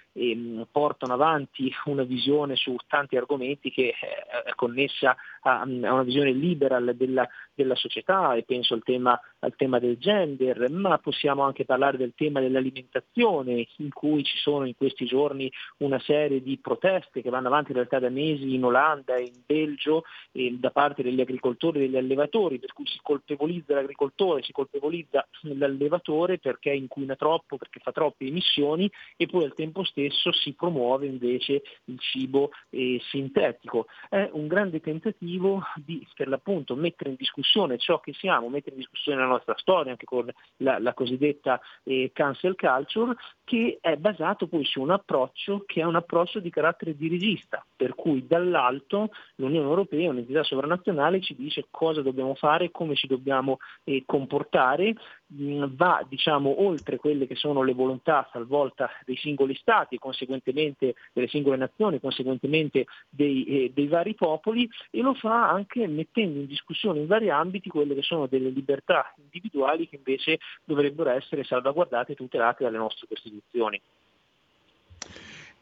portano 0.70 1.14
avanti 1.14 1.72
una 1.86 2.02
visione 2.02 2.56
su 2.56 2.76
tanti 2.86 3.16
argomenti 3.16 3.70
che 3.70 3.88
eh, 3.88 4.42
è 4.44 4.54
connessa 4.54 5.16
a, 5.40 5.62
una 5.64 6.02
visione 6.02 6.32
liberal 6.32 6.94
della, 6.96 7.26
della 7.54 7.74
società 7.74 8.34
e 8.34 8.42
penso 8.42 8.74
al 8.74 8.82
tema, 8.82 9.18
al 9.40 9.54
tema 9.56 9.78
del 9.78 9.96
gender, 9.96 10.70
ma 10.70 10.98
possiamo 10.98 11.42
anche 11.42 11.64
parlare 11.64 11.96
del 11.96 12.12
tema 12.14 12.40
dell'alimentazione 12.40 13.66
in 13.78 13.90
cui 13.92 14.22
ci 14.24 14.36
sono 14.38 14.66
in 14.66 14.74
questi 14.74 15.06
giorni 15.06 15.50
una 15.78 15.98
serie 16.00 16.42
di 16.42 16.58
proteste 16.58 17.22
che 17.22 17.30
vanno 17.30 17.48
avanti 17.48 17.70
in 17.70 17.76
realtà 17.76 17.98
da 17.98 18.10
mesi 18.10 18.54
in 18.54 18.64
Olanda 18.64 19.16
e 19.16 19.22
in 19.22 19.42
Belgio 19.46 20.04
eh, 20.32 20.56
da 20.58 20.70
parte 20.70 21.02
degli 21.02 21.20
agricoltori 21.20 21.78
e 21.78 21.80
degli 21.82 21.96
allevatori, 21.96 22.58
per 22.58 22.72
cui 22.72 22.86
si 22.86 22.98
colpevolizza 23.02 23.74
l'agricoltore, 23.74 24.42
si 24.42 24.52
colpevolizza 24.52 25.26
l'allevatore 25.42 26.38
perché 26.38 26.70
inquina 26.70 27.16
troppo, 27.16 27.56
perché 27.56 27.80
fa 27.80 27.92
troppe 27.92 28.26
emissioni 28.26 28.90
e 29.16 29.26
poi 29.26 29.44
al 29.44 29.54
tempo 29.54 29.84
stesso 29.84 30.32
si 30.32 30.52
promuove 30.52 31.06
invece 31.06 31.62
il 31.84 31.98
cibo 31.98 32.50
eh, 32.70 33.00
sintetico. 33.10 33.86
È 34.08 34.28
un 34.32 34.46
grande 34.46 34.80
tentativo 34.80 35.29
di 35.76 36.06
per 36.14 36.28
l'appunto 36.28 36.74
mettere 36.74 37.10
in 37.10 37.16
discussione 37.16 37.78
ciò 37.78 38.00
che 38.00 38.12
siamo, 38.12 38.48
mettere 38.48 38.74
in 38.74 38.80
discussione 38.80 39.20
la 39.20 39.26
nostra 39.26 39.54
storia 39.56 39.92
anche 39.92 40.04
con 40.04 40.30
la, 40.58 40.78
la 40.78 40.94
cosiddetta 40.94 41.60
eh, 41.84 42.10
cancel 42.12 42.54
culture 42.56 43.16
che 43.44 43.78
è 43.80 43.96
basato 43.96 44.46
poi 44.46 44.64
su 44.64 44.80
un 44.80 44.90
approccio 44.90 45.64
che 45.66 45.80
è 45.80 45.84
un 45.84 45.96
approccio 45.96 46.38
di 46.40 46.50
carattere 46.50 46.96
dirigista, 46.96 47.64
per 47.76 47.94
cui 47.94 48.26
dall'alto 48.26 49.10
l'Unione 49.36 49.66
Europea, 49.66 50.10
un'entità 50.10 50.42
sovranazionale, 50.42 51.20
ci 51.20 51.34
dice 51.34 51.66
cosa 51.70 52.02
dobbiamo 52.02 52.34
fare, 52.34 52.70
come 52.70 52.94
ci 52.94 53.06
dobbiamo 53.06 53.58
eh, 53.84 54.04
comportare, 54.06 54.94
va 55.32 56.04
diciamo 56.08 56.62
oltre 56.62 56.96
quelle 56.96 57.26
che 57.26 57.36
sono 57.36 57.62
le 57.62 57.72
volontà 57.72 58.28
talvolta 58.32 58.90
dei 59.04 59.16
singoli 59.16 59.54
stati 59.54 59.98
conseguentemente 59.98 60.94
delle 61.12 61.28
singole 61.28 61.56
nazioni, 61.56 62.00
conseguentemente 62.00 62.86
dei, 63.08 63.44
eh, 63.44 63.72
dei 63.72 63.86
vari 63.86 64.14
popoli 64.14 64.68
e 64.90 65.00
lo 65.00 65.14
fa 65.14 65.50
anche 65.50 65.86
mettendo 65.86 66.40
in 66.40 66.46
discussione 66.46 67.00
in 67.00 67.06
vari 67.06 67.30
ambiti 67.30 67.68
quelle 67.68 67.94
che 67.94 68.02
sono 68.02 68.26
delle 68.26 68.50
libertà 68.50 69.14
individuali 69.22 69.88
che 69.88 69.96
invece 69.96 70.38
dovrebbero 70.64 71.10
essere 71.10 71.44
salvaguardate 71.44 72.12
e 72.12 72.16
tutelate 72.16 72.64
dalle 72.64 72.78
nostre 72.78 73.06
Costituzioni. 73.06 73.80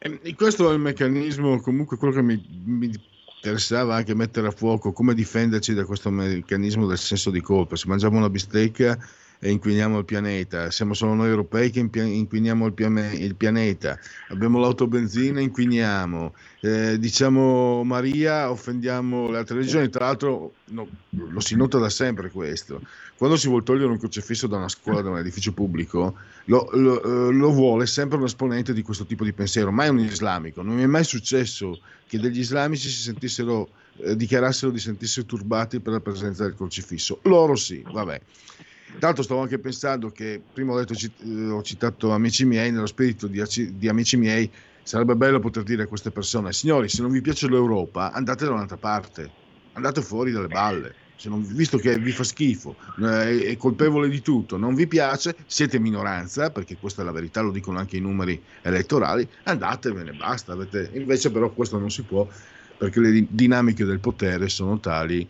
E 0.01 0.35
questo 0.37 0.71
è 0.71 0.73
il 0.73 0.79
meccanismo, 0.79 1.61
comunque 1.61 1.97
quello 1.97 2.15
che 2.15 2.23
mi, 2.23 2.41
mi, 2.65 2.89
interessava 3.37 3.97
anche 3.97 4.15
mettere 4.15 4.47
a 4.47 4.53
fuoco, 4.53 4.93
come 4.93 5.13
difenderci 5.13 5.75
da 5.75 5.85
questo 5.85 6.09
meccanismo 6.11 6.87
del 6.87 6.99
senso 6.99 7.31
di 7.31 7.41
colpa. 7.41 7.75
Se 7.75 7.89
mangiamo 7.89 8.17
una 8.17 8.31
bistecca 8.31 8.97
inquiniamo 9.41 9.99
il 9.99 10.05
pianeta, 10.05 10.71
siamo 10.71 10.95
solo 10.95 11.15
noi 11.15 11.29
europei 11.29 11.71
che 11.71 11.79
inquiniamo 11.81 12.67
il, 12.67 12.73
piane- 12.73 13.15
il 13.15 13.37
pianeta, 13.37 13.99
abbiamo 14.29 14.59
l'autobenzina, 14.59 15.41
inquiniamo, 15.41 16.35
eh, 16.61 16.99
diciamo 16.99 17.85
Maria, 17.85 18.51
offendiamo 18.51 19.31
le 19.31 19.39
altre 19.39 19.57
religioni, 19.57 19.89
tra 19.91 20.07
l'altro 20.07 20.55
no, 20.67 20.89
lo 21.11 21.41
si 21.41 21.55
nota 21.55 21.79
da 21.79 21.89
sempre 21.89 22.31
questo, 22.31 22.81
quando 23.17 23.37
si 23.37 23.47
vuole 23.47 23.63
togliere 23.63 23.91
un 23.91 23.99
crocifisso 23.99 24.49
da 24.49 24.57
una 24.57 24.69
scuola, 24.69 25.03
da 25.03 25.11
un 25.11 25.19
edificio 25.19 25.53
pubblico, 25.53 26.17
lo, 26.47 26.69
lo, 26.73 27.31
lo, 27.31 27.53
vuole 27.53 27.87
sempre 27.87 28.19
un 28.19 28.25
esponente 28.25 28.73
di 28.73 28.83
questo 28.83 29.07
tipo 29.07 29.23
di 29.23 29.33
pensiero, 29.33 29.71
mai 29.71 29.89
un 29.89 30.01
islamico, 30.01 30.63
non 30.63 30.75
mi 30.75 30.83
è 30.83 30.87
mai 30.87 31.05
successo 31.05 31.79
che 32.09 32.19
degli 32.19 32.41
islamici 32.41 32.89
si 32.89 33.03
sentissero, 33.03 33.69
eh, 33.99 34.17
dichiarassero 34.17 34.73
di 34.73 34.81
sentirsi 34.81 35.25
turbati 35.25 35.79
per 35.79 35.93
la 35.93 36.01
presenza 36.01 36.43
del 36.43 36.57
crocifisso, 36.57 37.21
loro 37.23 37.55
sì, 37.55 37.85
vabbè. 37.89 38.21
Tanto 38.99 39.23
stavo 39.23 39.43
anche 39.43 39.59
pensando 39.59 40.11
che, 40.11 40.41
prima 40.53 40.73
ho, 40.73 40.83
detto, 40.83 40.95
ho 41.53 41.63
citato 41.63 42.11
amici 42.13 42.45
miei, 42.45 42.73
nello 42.73 42.87
spirito 42.87 43.27
di, 43.27 43.43
di, 43.73 43.89
amici 43.89 44.17
miei, 44.17 44.51
sarebbe 44.83 45.15
bello 45.15 45.39
poter 45.39 45.63
dire 45.63 45.83
a 45.85 45.87
queste 45.87 46.11
persone, 46.11 46.53
signori, 46.53 46.89
se 46.89 47.03
non 47.03 47.11
vi 47.11 47.21
piace 47.21 47.49
l'Europa, 47.49 48.13
andate 48.13 48.45
da 48.45 48.53
un'altra 48.53 48.77
parte, 48.77 49.31
andate 49.75 50.01
fuori 50.03 50.33
dalle 50.33 50.49
balle. 50.49 50.95
Non, 51.25 51.43
visto 51.43 51.79
che 51.79 51.99
vi 51.99 52.13
fa 52.13 52.23
schifo, 52.23 52.77
eh, 53.01 53.47
è 53.47 53.57
colpevole 53.57 54.09
di 54.09 54.21
tutto, 54.21 54.57
non 54.57 54.77
vi 54.77 54.87
piace, 54.87 55.35
siete 55.47 55.81
minoranza, 55.81 56.51
perché 56.51 56.77
questa 56.77 57.03
è 57.03 57.05
la 57.05 57.11
verità, 57.11 57.41
lo 57.41 57.51
dicono 57.51 57.79
anche 57.79 57.97
i 57.97 58.01
numeri 58.01 58.41
elettorali, 58.63 59.29
andatevene, 59.43 60.13
basta. 60.13 60.53
Avete... 60.53 60.91
Invece 60.95 61.33
però 61.33 61.51
questo 61.51 61.77
non 61.77 61.91
si 61.91 62.03
può, 62.03 62.27
perché 62.77 63.01
le 63.01 63.27
dinamiche 63.29 63.85
del 63.85 63.99
potere 63.99 64.49
sono 64.49 64.79
tali 64.79 65.29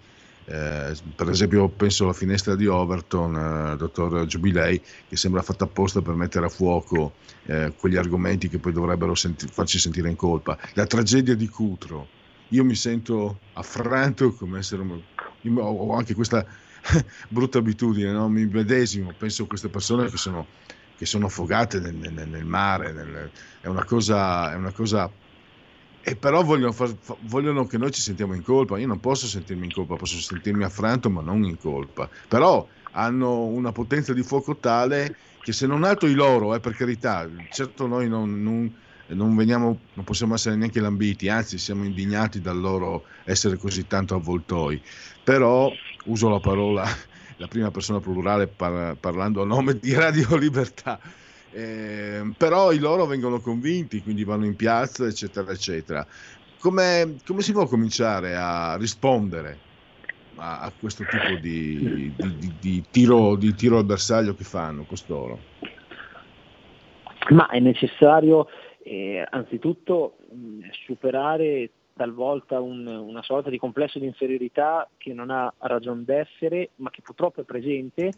eh, 0.51 0.96
per 1.14 1.28
esempio 1.28 1.68
penso 1.68 2.05
alla 2.05 2.14
finestra 2.14 2.57
di 2.57 2.66
Overton, 2.66 3.34
eh, 3.72 3.76
dottor 3.76 4.24
Giubilei, 4.24 4.80
che 5.07 5.16
sembra 5.16 5.42
fatta 5.42 5.64
apposta 5.64 6.01
per 6.01 6.14
mettere 6.14 6.46
a 6.46 6.49
fuoco 6.49 7.12
eh, 7.44 7.74
quegli 7.76 7.96
argomenti 7.96 8.49
che 8.49 8.59
poi 8.59 8.72
dovrebbero 8.72 9.14
senti- 9.14 9.46
farci 9.46 9.78
sentire 9.78 10.09
in 10.09 10.16
colpa. 10.16 10.59
La 10.72 10.86
tragedia 10.86 11.34
di 11.34 11.49
Cutro, 11.49 12.07
io 12.49 12.64
mi 12.64 12.74
sento 12.74 13.40
affranto 13.53 14.32
come 14.32 14.61
essere 14.61 14.82
io 15.42 15.61
ho 15.61 15.94
anche 15.94 16.14
questa 16.14 16.44
brutta 17.28 17.59
abitudine, 17.59 18.11
no? 18.11 18.28
mi 18.30 18.46
medesimo, 18.46 19.12
penso 19.16 19.42
a 19.42 19.46
queste 19.46 19.68
persone 19.68 20.09
che 20.09 20.16
sono, 20.16 20.46
che 20.96 21.05
sono 21.05 21.26
affogate 21.26 21.78
nel, 21.78 21.94
nel, 21.94 22.26
nel 22.26 22.44
mare, 22.44 22.92
nel, 22.92 23.30
è, 23.61 23.66
una 23.66 23.84
cosa, 23.84 24.51
è 24.53 24.55
una 24.55 24.72
cosa 24.72 25.11
e 26.03 26.16
però 26.16 26.42
vogliono, 26.42 26.72
far, 26.72 26.94
vogliono, 27.22 27.66
che 27.66 27.78
noi 27.78 27.90
ci 27.90 28.01
sentiamo 28.01 28.34
in 28.34 28.42
colpa. 28.42 28.78
Io 28.78 28.86
non 28.86 29.01
posso 29.01 29.26
sentirmi 29.26 29.66
in 29.66 29.72
colpa, 29.72 29.96
posso 29.96 30.18
sentirmi 30.18 30.64
affranto, 30.64 31.11
ma 31.11 31.20
non 31.20 31.44
in 31.44 31.59
colpa. 31.59 32.09
Però 32.28 32.66
hanno 32.92 33.44
una 33.44 33.72
potenza 33.72 34.12
di 34.12 34.22
fuoco 34.22 34.57
tale 34.57 35.16
che 35.42 35.53
se 35.53 35.66
non 35.66 35.84
altro 35.84 36.09
i 36.09 36.14
loro, 36.14 36.55
eh, 36.55 36.61
per 36.61 36.74
carità, 36.74 37.28
certo 37.51 37.86
noi 37.86 38.09
non, 38.09 38.42
non, 38.42 38.74
non, 39.09 39.36
veniamo, 39.36 39.78
non 39.94 40.05
possiamo 40.05 40.34
essere 40.34 40.57
neanche 40.57 40.80
lambiti, 40.80 41.28
anzi 41.28 41.59
siamo 41.59 41.84
indignati 41.84 42.40
dal 42.40 42.59
loro 42.59 43.05
essere 43.24 43.57
così 43.57 43.86
tanto 43.86 44.14
avvoltoi. 44.14 44.80
Però 45.22 45.70
uso 46.07 46.28
la 46.28 46.40
parola, 46.40 46.84
la 47.36 47.46
prima 47.49 47.70
persona 47.70 48.01
plurale 48.01 48.46
par, 48.46 48.96
parlando 48.96 49.42
a 49.42 49.46
nome 49.46 49.78
di 49.78 49.92
Radio 49.94 50.36
Libertà 50.36 50.99
eh, 51.53 52.32
però 52.36 52.72
i 52.72 52.78
loro 52.78 53.07
vengono 53.07 53.40
convinti, 53.40 54.03
quindi 54.03 54.24
vanno 54.24 54.44
in 54.44 54.57
piazza, 54.57 55.07
eccetera, 55.07 55.51
eccetera. 55.51 56.07
Come, 56.59 57.16
come 57.26 57.42
si 57.42 57.53
può 57.53 57.66
cominciare 57.66 58.34
a 58.36 58.76
rispondere 58.76 59.59
a, 60.36 60.61
a 60.61 60.72
questo 60.78 61.05
tipo 61.05 61.40
di, 61.40 62.12
di, 62.16 62.55
di, 62.59 62.84
tiro, 62.90 63.36
di 63.36 63.55
tiro 63.55 63.78
al 63.78 63.84
bersaglio 63.84 64.34
che 64.34 64.44
fanno 64.44 64.84
costoro? 64.84 65.38
Ma 67.30 67.49
è 67.49 67.59
necessario 67.59 68.49
eh, 68.82 69.24
anzitutto 69.28 70.16
superare 70.86 71.70
talvolta 71.94 72.61
un, 72.61 72.86
una 72.86 73.22
sorta 73.22 73.51
di 73.51 73.59
complesso 73.59 73.99
di 73.99 74.07
inferiorità 74.07 74.88
che 74.96 75.12
non 75.12 75.30
ha 75.30 75.53
ragione 75.59 76.05
d'essere, 76.05 76.70
ma 76.76 76.90
che 76.90 77.03
purtroppo 77.03 77.40
è 77.40 77.44
presente 77.44 78.12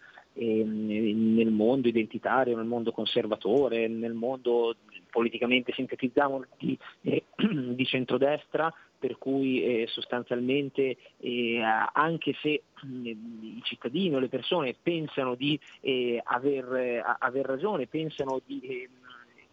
nel 0.45 1.51
mondo 1.51 1.88
identitario, 1.88 2.57
nel 2.57 2.66
mondo 2.66 2.93
conservatore, 2.93 3.88
nel 3.88 4.14
mondo 4.14 4.76
politicamente 5.11 5.72
sintetizziamo 5.72 6.45
di, 6.59 6.78
eh, 7.03 7.24
di 7.74 7.84
centrodestra, 7.84 8.72
per 8.99 9.16
cui 9.18 9.62
eh, 9.62 9.86
sostanzialmente 9.86 10.97
eh, 11.18 11.61
anche 11.93 12.34
se 12.41 12.62
mh, 12.82 13.07
i 13.07 13.61
cittadini 13.62 14.14
o 14.14 14.18
le 14.18 14.28
persone 14.28 14.74
pensano 14.80 15.34
di 15.34 15.59
eh, 15.80 16.20
aver, 16.22 17.16
aver, 17.18 17.47
ragione, 17.47 17.86
pensano 17.86 18.41
di 18.45 18.61
ehm, 18.61 18.99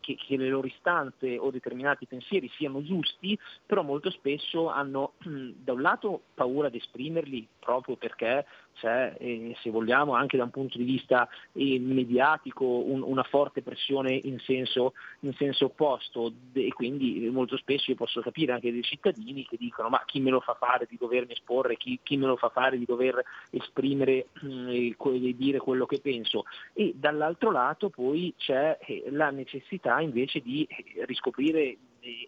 che, 0.08 0.16
che, 0.16 0.38
le 0.38 0.47
loro 0.47 0.68
istanze 0.68 1.38
o 1.38 1.51
determinati 1.51 2.05
pensieri 2.05 2.49
siano 2.55 2.82
giusti, 2.82 3.38
però 3.66 3.82
molto 3.84 4.10
spesso 4.10 4.70
hanno 4.70 5.14
da 5.58 5.74
un 5.74 5.82
lato 5.82 6.22
paura 6.34 6.70
di 6.70 6.78
esprimerli 6.78 7.45
proprio 7.60 7.97
perché 7.97 8.45
c'è, 8.80 9.16
eh, 9.20 9.55
se 9.62 9.70
vogliamo, 9.70 10.14
anche 10.14 10.38
da 10.38 10.43
un 10.43 10.51
punto 10.51 10.78
di 10.78 10.84
vista 10.84 11.28
eh, 11.53 11.80
mediatico 11.80 12.64
un, 12.64 13.01
una 13.01 13.24
forte 13.24 13.62
pressione 13.62 14.14
in 14.14 14.39
senso, 14.39 14.93
in 15.22 15.34
senso 15.34 15.66
opposto. 15.66 16.32
E 16.53 16.72
quindi 16.72 17.28
molto 17.30 17.58
spesso 17.58 17.91
io 17.91 17.97
posso 17.97 18.22
capire 18.22 18.53
anche 18.53 18.72
dei 18.72 18.84
cittadini 18.84 19.45
che 19.45 19.58
dicono 19.58 19.89
ma 19.89 20.03
chi 20.05 20.20
me 20.20 20.30
lo 20.30 20.39
fa 20.39 20.53
fare 20.53 20.86
di 20.89 20.97
dovermi 20.97 21.34
esporre, 21.34 21.76
chi, 21.76 21.99
chi 22.01 22.18
me 22.18 22.28
lo 22.28 22.38
fa 22.38 22.49
fare 22.49 22.78
di 22.78 22.86
dover 22.86 23.22
esprimere 23.49 24.28
e 24.70 24.95
eh, 24.97 25.36
dire 25.36 25.60
quello 25.60 25.86
che 25.86 25.99
penso? 25.99 26.45
E 26.74 26.93
dall'altro 26.95 27.51
lato 27.51 27.89
poi 27.89 28.34
c'è 28.38 28.78
eh, 28.82 29.05
la 29.10 29.32
necessità 29.32 29.97
invece 30.02 30.41
di 30.41 30.68
riscoprire 31.06 31.78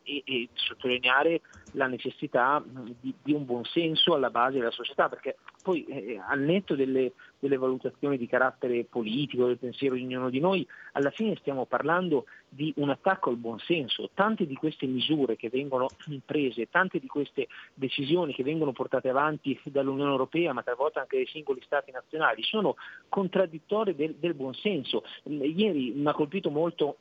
e, 0.03 0.23
e, 0.25 0.49
sottolineare 0.53 1.41
la 1.73 1.87
necessità 1.87 2.63
di, 2.99 3.13
di, 3.21 3.31
un 3.31 3.45
buon 3.45 3.63
senso 3.65 4.15
alla 4.15 4.29
base 4.29 4.57
della 4.57 4.71
società, 4.71 5.07
perché 5.07 5.37
poi 5.61 5.85
eh, 5.85 6.19
al 6.27 6.39
netto 6.39 6.75
delle, 6.75 7.13
delle, 7.37 7.57
valutazioni 7.57 8.17
di 8.17 8.27
carattere 8.27 8.85
politico, 8.85 9.45
del 9.45 9.57
pensiero 9.57 9.95
di 9.95 10.03
ognuno 10.03 10.29
di 10.29 10.39
noi, 10.39 10.67
alla 10.93 11.11
fine 11.11 11.35
stiamo 11.37 11.65
parlando 11.65 12.25
di 12.49 12.73
un 12.77 12.89
attacco 12.89 13.29
al 13.29 13.37
buon 13.37 13.59
senso. 13.59 14.09
Tante 14.13 14.47
di 14.47 14.55
queste 14.55 14.87
misure 14.87 15.35
che 15.35 15.49
vengono 15.49 15.87
prese, 16.25 16.69
tante 16.69 16.99
di 16.99 17.07
queste 17.07 17.47
decisioni 17.73 18.33
che 18.33 18.43
vengono 18.43 18.71
portate 18.71 19.09
avanti 19.09 19.59
dall'Unione 19.65 20.11
Europea, 20.11 20.53
ma 20.53 20.63
talvolta 20.63 21.01
anche 21.01 21.17
dai 21.17 21.27
singoli 21.27 21.61
Stati 21.63 21.91
nazionali, 21.91 22.41
sono 22.43 22.75
contraddittorie 23.07 23.95
del, 23.95 24.15
del 24.15 24.33
buon 24.33 24.55
senso. 24.55 25.03
Ieri 25.23 25.91
mi 25.91 26.07
ha 26.07 26.13
colpito 26.13 26.49
molto 26.49 26.97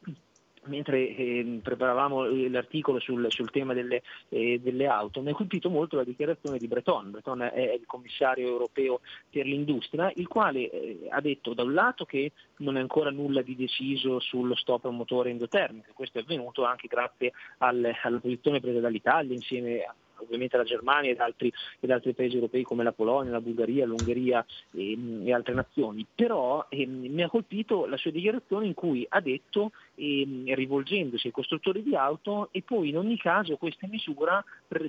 mentre 0.69 1.15
eh, 1.15 1.61
preparavamo 1.63 2.25
l'articolo 2.49 2.99
sul, 3.01 3.27
sul 3.31 3.51
tema 3.51 3.75
delle, 3.75 4.03
eh, 4.29 4.61
delle, 4.63 4.87
auto, 4.87 5.21
mi 5.21 5.31
ha 5.31 5.35
colpito 5.35 5.71
molto 5.71 5.97
la 5.97 6.05
dichiarazione 6.05 6.59
di 6.59 6.69
Breton. 6.69 7.11
Breton 7.11 7.43
è 7.43 7.73
il 7.73 7.87
commissario 7.87 8.47
europeo 8.47 9.01
per 9.31 9.47
l'industria, 9.47 10.11
il 10.15 10.29
quale 10.29 10.71
eh, 10.71 11.09
ha 11.11 11.21
detto 11.21 11.55
da 11.55 11.63
un 11.63 11.75
lato 11.75 12.05
che 12.05 12.33
non 12.59 12.77
è 12.77 12.81
ancora 12.81 13.11
nulla 13.11 13.43
di 13.43 13.57
deciso 13.57 14.21
sullo 14.21 14.55
stop 14.55 14.85
a 14.87 14.91
motore 14.91 15.31
endotermico, 15.31 15.93
questo 15.95 16.19
è 16.19 16.23
avvenuto 16.23 16.65
anche 16.65 16.87
grazie 16.87 17.33
al, 17.59 17.93
alla 18.03 18.19
posizione 18.19 18.61
presa 18.61 18.81
dall'Italia 18.81 19.35
insieme 19.35 19.83
a 19.83 19.95
ovviamente 20.19 20.57
la 20.57 20.65
Germania 20.65 21.11
ed 21.11 21.21
altri, 21.21 21.53
ed 21.81 21.91
altri, 21.91 22.15
paesi 22.15 22.35
europei 22.35 22.63
come 22.63 22.85
la 22.85 22.93
Polonia, 22.93 23.33
la 23.33 23.41
Bulgaria, 23.41 23.87
l'Ungheria 23.87 24.45
e, 24.73 24.97
e 25.25 25.33
altre 25.33 25.55
nazioni. 25.55 26.07
Però 26.15 26.67
ehm, 26.69 27.07
mi 27.13 27.23
ha 27.23 27.29
colpito 27.29 27.87
la 27.87 27.97
sua 27.97 28.11
dichiarazione 28.11 28.67
in 28.67 28.75
cui 28.75 29.07
ha 29.09 29.21
detto, 29.21 29.73
ehm, 29.95 30.55
rivolgendosi 30.55 31.27
ai 31.27 31.33
costruttori 31.33 31.83
di 31.83 31.95
auto, 31.95 32.49
e 32.53 32.63
poi 32.63 32.89
in 32.89 32.99
ogni 32.99 33.17
caso 33.17 33.57
questa 33.57 33.87
misura, 33.87 34.43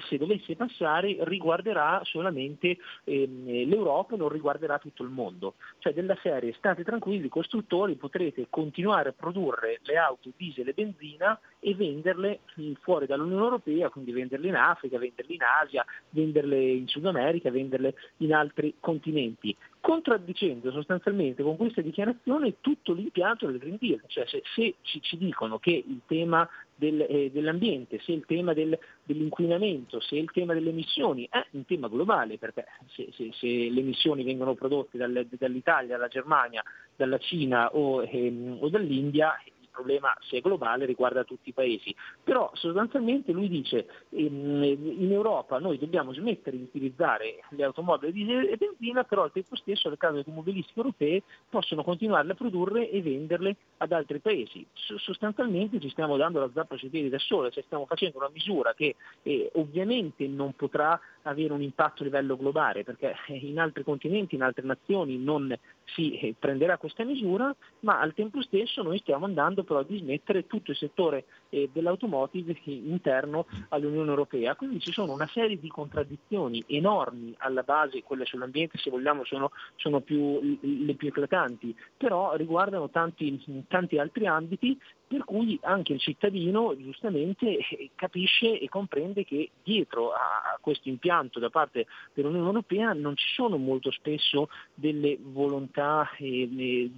se 0.08 0.18
dovesse 0.18 0.56
passare, 0.56 1.18
riguarderà 1.22 2.02
solamente 2.04 2.78
ehm, 3.04 3.68
l'Europa 3.68 4.16
e 4.16 4.18
non 4.18 4.30
riguarderà 4.30 4.80
tutto 4.80 5.04
il 5.04 5.10
mondo. 5.10 5.56
Cioè 5.80 5.94
della 5.94 6.18
serie 6.22 6.54
state 6.54 6.84
tranquilli 6.84 7.28
costruttori, 7.30 7.96
potrete 7.96 8.48
continuare 8.50 9.10
a 9.10 9.14
produrre 9.14 9.80
le 9.84 9.98
auto 9.98 10.32
diesel 10.36 10.70
e 10.70 10.74
benzina 10.74 11.40
e 11.60 11.76
venderle 11.76 12.40
fuori 12.82 13.06
dall'Unione 13.06 13.44
Europea, 13.44 13.90
quindi 13.90 14.12
venderle 14.12 14.48
in 14.48 14.56
Africa, 14.56 14.98
venderle 14.98 15.19
in 15.28 15.42
Asia, 15.42 15.86
venderle 16.10 16.60
in 16.60 16.88
Sud 16.88 17.06
America, 17.06 17.52
venderle 17.52 17.94
in 18.18 18.34
altri 18.34 18.76
continenti, 18.80 19.56
contraddicendo 19.80 20.72
sostanzialmente 20.72 21.42
con 21.42 21.56
questa 21.56 21.82
dichiarazione 21.82 22.56
tutto 22.60 22.94
l'impianto 22.94 23.48
del 23.48 23.60
Green 23.60 23.78
Deal, 23.80 24.02
cioè 24.08 24.26
se, 24.28 24.42
se 24.56 24.76
ci, 24.82 25.02
ci, 25.02 25.18
dicono 25.18 25.58
che 25.58 25.72
il 25.72 26.02
tema 26.06 26.48
del, 26.76 27.02
eh, 27.02 27.32
dell'ambiente, 27.32 28.00
se 28.00 28.12
il 28.12 28.26
tema 28.26 28.54
del, 28.54 28.78
dell'inquinamento, 29.04 30.00
se 30.02 30.16
il 30.18 30.30
tema 30.32 30.54
delle 30.54 30.70
emissioni 30.70 31.28
è 31.30 31.46
un 31.52 31.66
tema 31.66 31.88
globale, 31.88 32.38
perché 32.38 32.66
se, 32.88 33.10
se, 33.14 33.30
se 33.34 33.48
le 33.48 33.80
emissioni 33.80 34.24
vengono 34.24 34.54
prodotte 34.54 34.98
dal, 34.98 35.28
dall'Italia, 35.30 35.96
dalla 35.96 36.08
Germania, 36.08 36.64
dalla 36.96 37.18
Cina 37.18 37.74
o, 37.74 38.04
ehm, 38.04 38.58
o 38.60 38.70
dall'India, 38.70 39.34
problema 39.72 40.16
se 40.22 40.38
è 40.38 40.42
globale 40.42 40.86
riguarda 40.86 41.24
tutti 41.24 41.50
i 41.50 41.54
paesi, 41.54 41.96
però 42.24 42.50
sostanzialmente 42.54 43.32
lui 43.32 43.48
dice 43.48 43.88
ehm, 44.10 44.64
in 44.64 45.12
Europa 45.12 45.60
noi 45.60 45.78
dobbiamo 45.78 46.14
smettere 46.14 46.58
di 46.58 46.64
utilizzare 46.64 47.44
le 47.50 47.64
automobili 47.64 48.48
e 48.48 48.58
benzina, 48.58 49.04
però 49.04 49.24
al 49.24 49.32
tempo 49.32 49.56
stesso 49.56 49.90
le 49.90 49.98
case 49.98 50.18
automobilistiche 50.18 50.80
europee 50.80 51.24
possono 51.50 51.84
continuarle 51.84 52.32
a 52.32 52.36
produrre 52.36 52.90
e 52.90 53.02
venderle 53.02 53.56
ad 53.78 53.92
altri 53.92 54.20
paesi. 54.20 54.66
Sostanzialmente 54.74 55.80
ci 55.80 55.90
stiamo 55.90 56.18
dando 56.18 56.40
la 56.40 56.50
zappa 56.54 56.78
sui 56.78 56.90
piedi 56.90 57.10
da 57.10 57.20
sole, 57.20 57.52
cioè 57.52 57.64
stiamo 57.64 57.86
facendo 57.86 58.18
una 58.18 58.30
misura 58.32 58.74
che 58.74 58.96
eh, 59.24 59.52
ovviamente 59.56 60.28
non 60.28 60.54
potrà 60.54 61.00
avere 61.24 61.54
un 61.54 61.62
impatto 61.62 62.02
a 62.02 62.06
livello 62.06 62.38
globale, 62.38 62.84
perché 62.84 63.16
in 63.28 63.60
altri 63.60 63.84
continenti, 63.84 64.36
in 64.36 64.44
altre 64.44 64.66
nazioni 64.66 65.18
non 65.18 65.56
si 65.94 66.18
eh, 66.20 66.36
prenderà 66.38 66.78
questa 66.78 67.04
misura, 67.04 67.54
ma 67.82 68.00
al 68.00 68.14
tempo 68.14 68.42
stesso 68.42 68.82
noi 68.82 69.00
stiamo 69.00 69.26
andando 69.26 69.64
però 69.64 69.80
a 69.80 69.84
dismettere 69.84 70.48
tutto 70.48 70.72
il 70.72 70.78
settore 70.78 71.26
eh, 71.50 71.70
dell'automotive 71.72 72.58
interno 72.66 73.46
all'Unione 73.70 74.10
Europea. 74.10 74.56
Quindi 74.56 74.80
ci 74.80 74.92
sono 74.92 75.14
una 75.14 75.28
serie 75.28 75.60
di 75.60 75.68
contraddizioni 75.68 76.64
enormi 76.68 77.34
alla 77.40 77.64
base, 77.64 78.04
quelle 78.04 78.26
sull'ambiente 78.26 78.78
se 78.78 78.90
vogliamo 78.90 79.24
sono, 79.26 79.52
sono 79.76 80.00
più, 80.02 80.58
le 80.62 80.94
più 80.94 81.08
eclatanti, 81.08 81.76
però 81.98 82.36
riguardano 82.36 82.90
tanti, 82.90 83.66
tanti 83.68 83.98
altri 83.98 84.28
ambiti 84.28 84.78
per 85.10 85.24
cui 85.26 85.58
anche 85.64 85.94
il 85.94 86.00
cittadino 86.00 86.78
giustamente 86.78 87.58
capisce 87.96 88.60
e 88.60 88.70
comprende 88.70 89.26
che 89.26 89.50
dietro 89.64 90.12
a 90.12 90.56
questo 90.62 90.88
impianto 90.88 91.40
da 91.40 91.50
parte 91.50 91.88
dell'Unione 92.14 92.46
Europea 92.46 92.94
non 92.94 93.16
ci 93.16 93.26
sono 93.34 93.58
molto 93.58 93.90
spesso 93.90 94.50
delle 94.76 95.18
volontà 95.20 96.08
eh, 96.20 96.92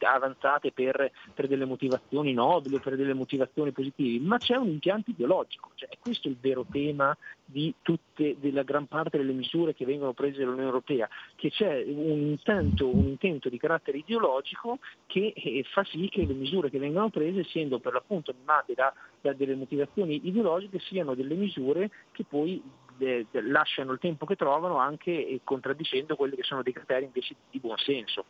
avanzate 0.00 0.72
per, 0.72 1.10
per, 1.32 1.48
delle 1.48 1.64
motivazioni 1.64 2.34
nobili 2.34 2.74
o 2.74 2.80
per 2.80 2.96
delle 2.96 3.14
motivazioni 3.14 3.72
positive, 3.72 4.22
ma 4.22 4.36
c'è 4.36 4.56
un 4.56 4.68
impianto 4.68 5.10
ideologico, 5.10 5.70
cioè, 5.74 5.88
questo 5.98 6.28
è 6.28 6.30
il 6.30 6.36
vero 6.38 6.66
tema 6.70 7.16
di 7.50 7.72
tutte, 7.80 8.36
della 8.38 8.62
gran 8.62 8.86
parte 8.86 9.16
delle 9.16 9.32
misure 9.32 9.74
che 9.74 9.86
vengono 9.86 10.12
prese 10.12 10.40
dall'Unione 10.40 10.66
Europea, 10.66 11.08
che 11.34 11.50
c'è 11.50 11.82
un 11.86 12.20
intento, 12.20 12.94
un 12.94 13.06
intento 13.06 13.48
di 13.48 13.56
carattere 13.56 13.98
ideologico 13.98 14.78
che 15.06 15.32
eh, 15.34 15.64
fa 15.72 15.82
sì 15.84 16.10
che 16.10 16.26
le 16.26 16.34
misure 16.34 16.68
che 16.68 16.78
vengono 16.78 17.08
prese 17.08 17.37
essendo 17.40 17.78
per 17.78 17.92
l'appunto 17.92 18.30
animate 18.30 18.74
da, 18.74 18.92
da 19.20 19.32
delle 19.32 19.54
motivazioni 19.54 20.26
ideologiche, 20.26 20.78
siano 20.80 21.14
delle 21.14 21.34
misure 21.34 21.90
che 22.12 22.24
poi 22.28 22.62
eh, 22.98 23.26
lasciano 23.42 23.92
il 23.92 23.98
tempo 23.98 24.26
che 24.26 24.36
trovano 24.36 24.78
anche 24.78 25.10
eh, 25.10 25.40
contraddicendo 25.44 26.16
quelli 26.16 26.36
che 26.36 26.42
sono 26.42 26.62
dei 26.62 26.72
criteri 26.72 27.04
invece 27.04 27.34
di 27.50 27.58
buon 27.58 27.78
senso. 27.78 28.24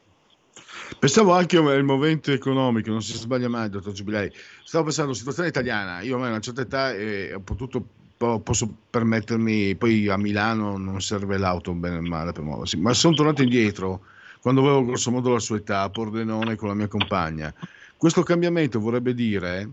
Pensavo 0.98 1.32
anche 1.32 1.56
al 1.56 1.84
movente 1.84 2.32
economico, 2.32 2.90
non 2.90 3.02
si 3.02 3.16
sbaglia 3.16 3.48
mai, 3.48 3.70
dottor 3.70 3.92
Giubilei. 3.92 4.30
Stavo 4.64 4.84
pensando 4.84 5.10
alla 5.10 5.18
situazione 5.18 5.48
italiana. 5.48 6.00
Io 6.00 6.16
a 6.16 6.18
una 6.18 6.40
certa 6.40 6.62
età 6.62 6.92
eh, 6.92 7.32
ho 7.34 7.40
potuto 7.40 7.86
posso 8.18 8.68
permettermi, 8.90 9.76
poi 9.76 10.08
a 10.08 10.16
Milano 10.16 10.76
non 10.76 11.00
serve 11.00 11.38
l'auto 11.38 11.72
bene 11.72 11.98
o 11.98 12.02
male 12.02 12.32
per 12.32 12.42
muoversi, 12.42 12.76
ma 12.76 12.92
sono 12.92 13.14
tornato 13.14 13.42
indietro 13.42 14.00
quando 14.40 14.60
avevo 14.60 14.84
grosso 14.84 15.12
modo 15.12 15.32
la 15.32 15.38
sua 15.38 15.58
età 15.58 15.82
a 15.82 15.90
Pordenone 15.90 16.56
con 16.56 16.66
la 16.66 16.74
mia 16.74 16.88
compagna 16.88 17.54
questo 17.98 18.22
cambiamento 18.22 18.78
vorrebbe 18.78 19.12
dire, 19.12 19.68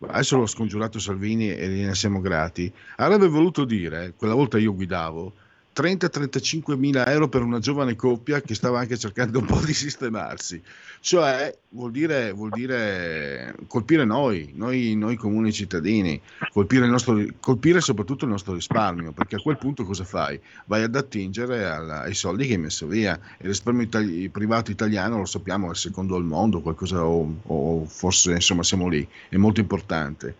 adesso 0.00 0.36
l'ho 0.36 0.46
scongiurato 0.46 0.98
Salvini 0.98 1.54
e 1.54 1.68
ne 1.68 1.94
siamo 1.94 2.20
grati, 2.20 2.70
avrebbe 2.96 3.28
voluto 3.28 3.64
dire, 3.64 4.12
quella 4.16 4.34
volta 4.34 4.58
io 4.58 4.74
guidavo, 4.74 5.32
30-35 5.74 6.76
mila 6.76 7.06
euro 7.06 7.28
per 7.28 7.42
una 7.42 7.58
giovane 7.58 7.96
coppia 7.96 8.40
che 8.40 8.54
stava 8.54 8.78
anche 8.78 8.96
cercando 8.96 9.40
un 9.40 9.46
po' 9.46 9.60
di 9.64 9.74
sistemarsi. 9.74 10.62
Cioè, 11.00 11.54
vuol 11.70 11.90
dire, 11.90 12.32
vuol 12.32 12.50
dire 12.50 13.54
colpire 13.66 14.04
noi, 14.04 14.52
noi, 14.54 14.94
noi 14.94 15.16
comuni 15.16 15.52
cittadini, 15.52 16.20
colpire, 16.52 16.86
nostro, 16.86 17.22
colpire, 17.40 17.80
soprattutto 17.80 18.24
il 18.24 18.30
nostro 18.30 18.54
risparmio, 18.54 19.12
perché 19.12 19.36
a 19.36 19.40
quel 19.40 19.58
punto 19.58 19.84
cosa 19.84 20.04
fai? 20.04 20.40
Vai 20.66 20.84
ad 20.84 20.94
attingere 20.94 21.66
alla, 21.66 22.02
ai 22.02 22.14
soldi 22.14 22.46
che 22.46 22.54
hai 22.54 22.60
messo 22.60 22.86
via. 22.86 23.18
Il 23.40 23.48
risparmio 23.48 23.82
itali- 23.82 24.28
privato 24.30 24.70
italiano, 24.70 25.18
lo 25.18 25.26
sappiamo, 25.26 25.66
è 25.66 25.70
il 25.70 25.76
secondo 25.76 26.16
al 26.16 26.24
mondo, 26.24 26.60
qualcosa, 26.60 27.04
o, 27.04 27.40
o 27.42 27.84
forse 27.84 28.32
insomma 28.32 28.62
siamo 28.62 28.88
lì, 28.88 29.06
è 29.28 29.36
molto 29.36 29.60
importante. 29.60 30.36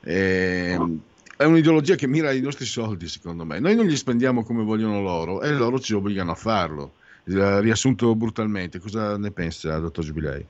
E, 0.00 0.70
ehm, 0.72 1.00
è 1.38 1.44
un'ideologia 1.44 1.94
che 1.94 2.08
mira 2.08 2.30
ai 2.30 2.40
nostri 2.40 2.64
soldi, 2.64 3.06
secondo 3.06 3.44
me. 3.44 3.60
Noi 3.60 3.76
non 3.76 3.86
li 3.86 3.94
spendiamo 3.94 4.42
come 4.42 4.64
vogliono 4.64 5.00
loro 5.00 5.40
e 5.40 5.52
loro 5.52 5.78
ci 5.78 5.94
obbligano 5.94 6.32
a 6.32 6.34
farlo. 6.34 6.94
Riassunto 7.22 8.16
brutalmente, 8.16 8.80
cosa 8.80 9.16
ne 9.16 9.30
pensa, 9.30 9.78
dottor 9.78 10.04
Giubilei? 10.04 10.44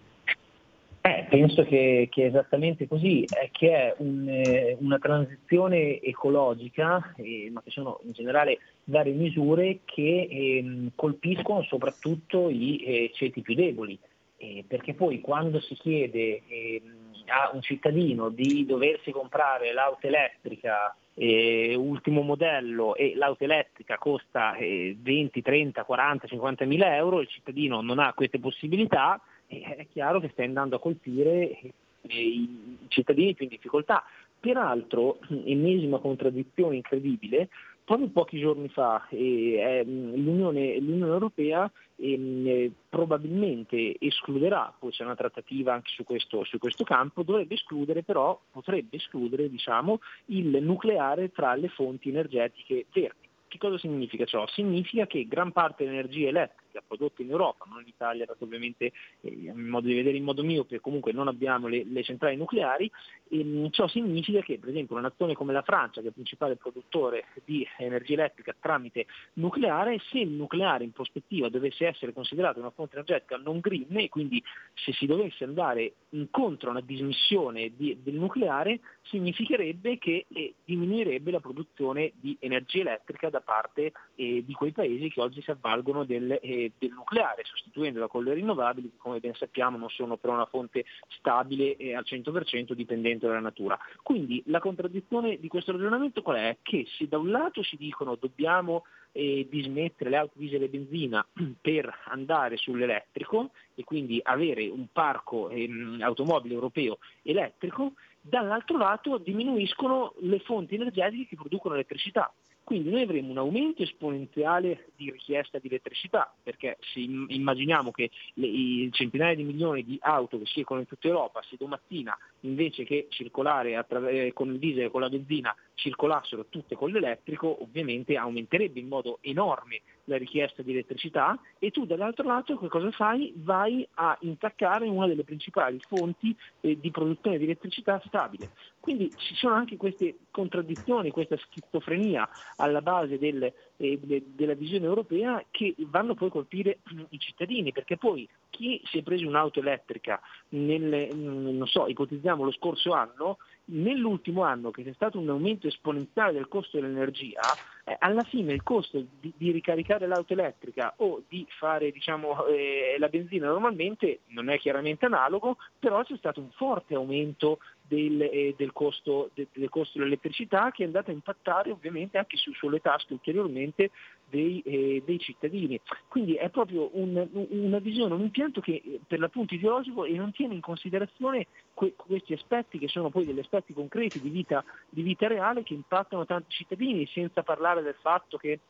Eh, 1.02 1.26
penso 1.28 1.64
che, 1.64 2.08
che, 2.10 2.22
è 2.22 2.26
esattamente 2.28 2.88
così, 2.88 3.24
è 3.24 3.50
che 3.52 3.70
è 3.70 3.94
un, 3.98 4.28
eh, 4.28 4.78
una 4.80 4.98
transizione 4.98 6.00
ecologica, 6.00 7.12
eh, 7.16 7.50
ma 7.52 7.60
che 7.62 7.70
sono 7.70 8.00
in 8.04 8.12
generale 8.12 8.58
varie 8.84 9.12
misure 9.12 9.80
che 9.84 10.26
ehm, 10.30 10.92
colpiscono 10.94 11.62
soprattutto 11.64 12.48
i 12.48 12.82
eh, 12.82 13.10
ceti 13.12 13.42
più 13.42 13.54
deboli, 13.54 13.98
eh, 14.38 14.64
perché 14.66 14.94
poi 14.94 15.20
quando 15.20 15.60
si 15.60 15.74
chiede 15.74 16.42
ehm, 16.48 17.07
a 17.28 17.50
un 17.52 17.62
cittadino 17.62 18.28
di 18.28 18.64
doversi 18.66 19.10
comprare 19.10 19.72
l'auto 19.72 20.06
elettrica 20.06 20.94
eh, 21.14 21.74
ultimo 21.74 22.22
modello 22.22 22.94
e 22.94 23.14
l'auto 23.16 23.44
elettrica 23.44 23.98
costa 23.98 24.54
eh, 24.54 24.96
20, 25.00 25.42
30, 25.42 25.84
40, 25.84 26.26
50 26.28 26.64
mila 26.64 26.94
euro, 26.94 27.20
il 27.20 27.28
cittadino 27.28 27.80
non 27.80 27.98
ha 27.98 28.12
queste 28.14 28.38
possibilità, 28.38 29.20
è 29.46 29.86
chiaro 29.90 30.20
che 30.20 30.28
stai 30.32 30.46
andando 30.46 30.76
a 30.76 30.80
colpire 30.80 31.50
eh, 31.58 31.72
i 32.02 32.78
cittadini 32.88 33.34
più 33.34 33.44
in 33.44 33.50
difficoltà. 33.50 34.04
Peraltro, 34.38 35.18
ennesima 35.44 35.98
contraddizione 35.98 36.76
incredibile, 36.76 37.48
proprio 37.88 38.10
pochi 38.10 38.38
giorni 38.38 38.68
fa 38.68 39.08
eh, 39.08 39.82
l'Unione, 39.82 40.78
l'Unione, 40.78 41.10
Europea 41.10 41.72
eh, 41.96 42.70
probabilmente 42.86 43.96
escluderà, 43.98 44.74
poi 44.78 44.90
c'è 44.90 45.04
una 45.04 45.16
trattativa 45.16 45.72
anche 45.72 45.90
su 45.94 46.04
questo, 46.04 46.44
su 46.44 46.58
questo, 46.58 46.84
campo, 46.84 47.22
dovrebbe 47.22 47.54
escludere 47.54 48.02
però, 48.02 48.38
potrebbe 48.52 48.96
escludere 48.96 49.48
diciamo, 49.48 50.00
il 50.26 50.62
nucleare 50.62 51.32
tra 51.32 51.54
le 51.54 51.68
fonti 51.68 52.10
energetiche 52.10 52.84
verdi. 52.92 53.26
Che 53.48 53.56
cosa 53.56 53.78
significa 53.78 54.26
ciò? 54.26 54.46
Significa 54.48 55.06
che 55.06 55.26
gran 55.26 55.52
parte 55.52 55.84
dell'energia 55.84 56.28
elettrica 56.28 56.67
elettrica 56.68 56.82
prodotta 56.86 57.22
in 57.22 57.30
Europa, 57.30 57.64
non 57.68 57.80
in 57.80 57.88
Italia, 57.88 58.26
dato 58.26 58.44
ovviamente 58.44 58.92
eh, 59.22 59.28
in 59.28 59.66
modo 59.66 59.86
di 59.86 59.94
vedere 59.94 60.16
in 60.16 60.24
modo 60.24 60.42
mio, 60.44 60.62
perché 60.62 60.80
comunque 60.80 61.12
non 61.12 61.28
abbiamo 61.28 61.66
le, 61.66 61.84
le 61.84 62.02
centrali 62.02 62.36
nucleari, 62.36 62.90
ehm, 63.30 63.70
ciò 63.70 63.88
significa 63.88 64.40
che 64.40 64.58
per 64.58 64.68
esempio 64.68 64.96
una 64.96 65.08
nazione 65.08 65.34
come 65.34 65.52
la 65.52 65.62
Francia, 65.62 66.00
che 66.00 66.06
è 66.06 66.08
il 66.08 66.14
principale 66.14 66.56
produttore 66.56 67.26
di 67.44 67.66
energia 67.78 68.14
elettrica 68.14 68.54
tramite 68.58 69.06
nucleare, 69.34 69.98
se 70.10 70.18
il 70.18 70.30
nucleare 70.30 70.84
in 70.84 70.92
prospettiva 70.92 71.48
dovesse 71.48 71.86
essere 71.86 72.12
considerato 72.12 72.60
una 72.60 72.70
fonte 72.70 72.94
energetica 72.94 73.36
non 73.36 73.60
green 73.60 73.96
e 73.96 74.08
quindi 74.08 74.42
se 74.74 74.92
si 74.92 75.06
dovesse 75.06 75.44
andare 75.44 75.94
incontro 76.10 76.68
a 76.68 76.72
una 76.72 76.80
dismissione 76.80 77.72
di, 77.76 77.98
del 78.02 78.14
nucleare, 78.14 78.80
significherebbe 79.02 79.98
che 79.98 80.26
eh, 80.28 80.54
diminuirebbe 80.64 81.30
la 81.30 81.40
produzione 81.40 82.12
di 82.20 82.36
energia 82.40 82.80
elettrica 82.80 83.30
da 83.30 83.40
parte 83.40 83.92
eh, 84.14 84.44
di 84.44 84.52
quei 84.52 84.72
paesi 84.72 85.08
che 85.08 85.20
oggi 85.20 85.40
si 85.42 85.50
avvalgono 85.50 86.04
del, 86.04 86.38
eh, 86.42 86.57
del, 86.78 86.90
nucleare, 86.90 87.42
sostituendola 87.44 88.08
con 88.08 88.24
le 88.24 88.34
rinnovabili 88.34 88.90
che 88.90 88.96
come 88.96 89.20
ben 89.20 89.34
sappiamo 89.34 89.76
non 89.76 89.88
sono 89.90 90.16
però 90.16 90.34
una 90.34 90.46
fonte 90.46 90.84
stabile 91.08 91.76
e 91.76 91.94
al 91.94 92.04
100% 92.06 92.72
dipendente 92.72 93.26
dalla 93.26 93.40
natura. 93.40 93.78
Quindi 94.02 94.42
la 94.46 94.60
contraddizione 94.60 95.38
di 95.38 95.48
questo 95.48 95.72
ragionamento 95.72 96.22
qual 96.22 96.36
è? 96.36 96.56
Che 96.62 96.86
se 96.96 97.08
da 97.08 97.18
un 97.18 97.30
lato 97.30 97.62
si 97.62 97.76
dicono 97.76 98.16
dobbiamo 98.16 98.84
eh, 99.12 99.46
dismettere 99.50 100.10
le 100.10 100.16
auto 100.16 100.34
diesel 100.36 100.62
e 100.62 100.68
benzina 100.68 101.26
per 101.60 101.92
andare 102.06 102.56
sull'elettrico 102.56 103.50
e 103.74 103.84
quindi 103.84 104.20
avere 104.22 104.68
un 104.68 104.86
parco 104.92 105.48
ehm, 105.48 105.98
automobile 106.02 106.54
europeo 106.54 106.98
elettrico, 107.22 107.92
dall'altro 108.20 108.76
lato 108.76 109.18
diminuiscono 109.18 110.14
le 110.20 110.40
fonti 110.40 110.74
energetiche 110.74 111.28
che 111.28 111.36
producono 111.36 111.74
elettricità. 111.74 112.32
Quindi 112.68 112.90
noi 112.90 113.00
avremo 113.00 113.30
un 113.30 113.38
aumento 113.38 113.82
esponenziale 113.82 114.90
di 114.94 115.10
richiesta 115.10 115.58
di 115.58 115.68
elettricità, 115.68 116.30
perché 116.42 116.76
se 116.92 117.00
immaginiamo 117.00 117.90
che 117.90 118.10
le, 118.34 118.46
i 118.46 118.90
centinaia 118.92 119.34
di 119.34 119.42
milioni 119.42 119.82
di 119.82 119.96
auto 120.02 120.38
che 120.38 120.44
circolano 120.44 120.84
in 120.84 120.94
tutta 120.94 121.08
Europa, 121.08 121.40
se 121.48 121.56
domattina 121.58 122.14
invece 122.40 122.84
che 122.84 123.06
circolare 123.08 123.74
attraver- 123.74 124.14
eh, 124.14 124.32
con 124.34 124.52
il 124.52 124.58
diesel 124.58 124.82
e 124.82 124.90
con 124.90 125.00
la 125.00 125.08
benzina 125.08 125.56
circolassero 125.76 126.44
tutte 126.50 126.74
con 126.74 126.90
l'elettrico, 126.90 127.62
ovviamente 127.62 128.18
aumenterebbe 128.18 128.80
in 128.80 128.88
modo 128.88 129.16
enorme 129.22 129.80
la 130.08 130.16
richiesta 130.16 130.62
di 130.62 130.72
elettricità 130.72 131.38
e 131.58 131.70
tu 131.70 131.86
dall'altro 131.86 132.26
lato 132.26 132.58
che 132.58 132.68
cosa 132.68 132.90
fai? 132.90 133.32
Vai 133.36 133.86
a 133.94 134.16
intaccare 134.22 134.88
una 134.88 135.06
delle 135.06 135.24
principali 135.24 135.78
fonti 135.86 136.34
eh, 136.60 136.78
di 136.78 136.90
produzione 136.90 137.38
di 137.38 137.44
elettricità 137.44 138.02
stabile. 138.06 138.50
Quindi 138.80 139.10
ci 139.16 139.34
sono 139.34 139.54
anche 139.54 139.76
queste 139.76 140.16
contraddizioni, 140.30 141.10
questa 141.10 141.36
schizofrenia 141.36 142.28
alla 142.56 142.80
base 142.80 143.18
del, 143.18 143.52
eh, 143.76 143.98
de, 144.02 144.22
della 144.34 144.54
visione 144.54 144.86
europea 144.86 145.44
che 145.50 145.74
vanno 145.78 146.14
poi 146.14 146.28
a 146.28 146.32
colpire 146.32 146.78
i 147.10 147.18
cittadini, 147.18 147.72
perché 147.72 147.96
poi 147.96 148.28
chi 148.50 148.80
si 148.86 148.98
è 148.98 149.02
preso 149.02 149.26
un'auto 149.26 149.60
elettrica, 149.60 150.20
nel, 150.50 151.14
non 151.14 151.66
so, 151.66 151.86
ipotizziamo 151.86 152.44
lo 152.44 152.52
scorso 152.52 152.92
anno, 152.92 153.38
nell'ultimo 153.66 154.42
anno 154.42 154.70
che 154.70 154.82
c'è 154.82 154.92
stato 154.94 155.18
un 155.18 155.28
aumento 155.28 155.66
esponenziale 155.66 156.32
del 156.32 156.48
costo 156.48 156.78
dell'energia, 156.80 157.42
eh, 157.88 157.96
alla 157.98 158.22
fine 158.24 158.52
il 158.52 158.62
costo 158.62 159.02
di, 159.18 159.32
di, 159.34 159.50
ricaricare 159.50 160.06
l'auto 160.06 160.34
elettrica 160.34 160.92
o 160.98 161.22
di 161.26 161.46
fare 161.48 161.90
diciamo, 161.90 162.44
eh, 162.46 162.96
la 162.98 163.08
benzina 163.08 163.48
normalmente 163.48 164.20
non 164.28 164.50
è 164.50 164.58
chiaramente 164.58 165.06
analogo, 165.06 165.56
però 165.78 166.02
c'è 166.04 166.16
stato 166.18 166.40
un 166.40 166.50
forte 166.50 166.94
aumento 166.94 167.58
del, 167.88 168.20
eh, 168.20 168.54
del, 168.56 168.72
costo, 168.72 169.30
de, 169.32 169.48
del, 169.52 169.70
costo, 169.70 169.98
dell'elettricità 169.98 170.70
che 170.70 170.82
è 170.82 170.86
andato 170.86 171.10
a 171.10 171.14
impattare 171.14 171.70
ovviamente 171.70 172.18
anche 172.18 172.36
su, 172.36 172.52
sulle 172.52 172.80
tasche 172.80 173.14
ulteriormente 173.14 173.90
dei, 174.28 174.62
eh, 174.64 175.02
dei, 175.04 175.18
cittadini. 175.18 175.80
Quindi 176.06 176.34
è 176.34 176.50
proprio 176.50 176.90
un, 176.92 177.26
una 177.32 177.78
visione, 177.78 178.14
un 178.14 178.20
impianto 178.20 178.60
che 178.60 178.82
eh, 178.84 179.00
per 179.06 179.18
l'appunto 179.18 179.54
ideologico 179.54 180.04
e 180.04 180.12
non 180.12 180.32
tiene 180.32 180.54
in 180.54 180.60
considerazione 180.60 181.46
que, 181.72 181.94
questi 181.96 182.34
aspetti 182.34 182.78
che 182.78 182.88
sono 182.88 183.08
poi 183.08 183.24
degli 183.24 183.38
aspetti 183.38 183.72
concreti 183.72 184.20
di 184.20 184.28
vita, 184.28 184.62
di 184.88 185.02
vita 185.02 185.26
reale 185.26 185.62
che 185.62 185.72
impattano 185.74 186.26
tanti 186.26 186.50
cittadini, 186.50 187.06
senza 187.06 187.42
parlare 187.42 187.77
del 187.80 187.96
fatto 188.00 188.36
che 188.36 188.60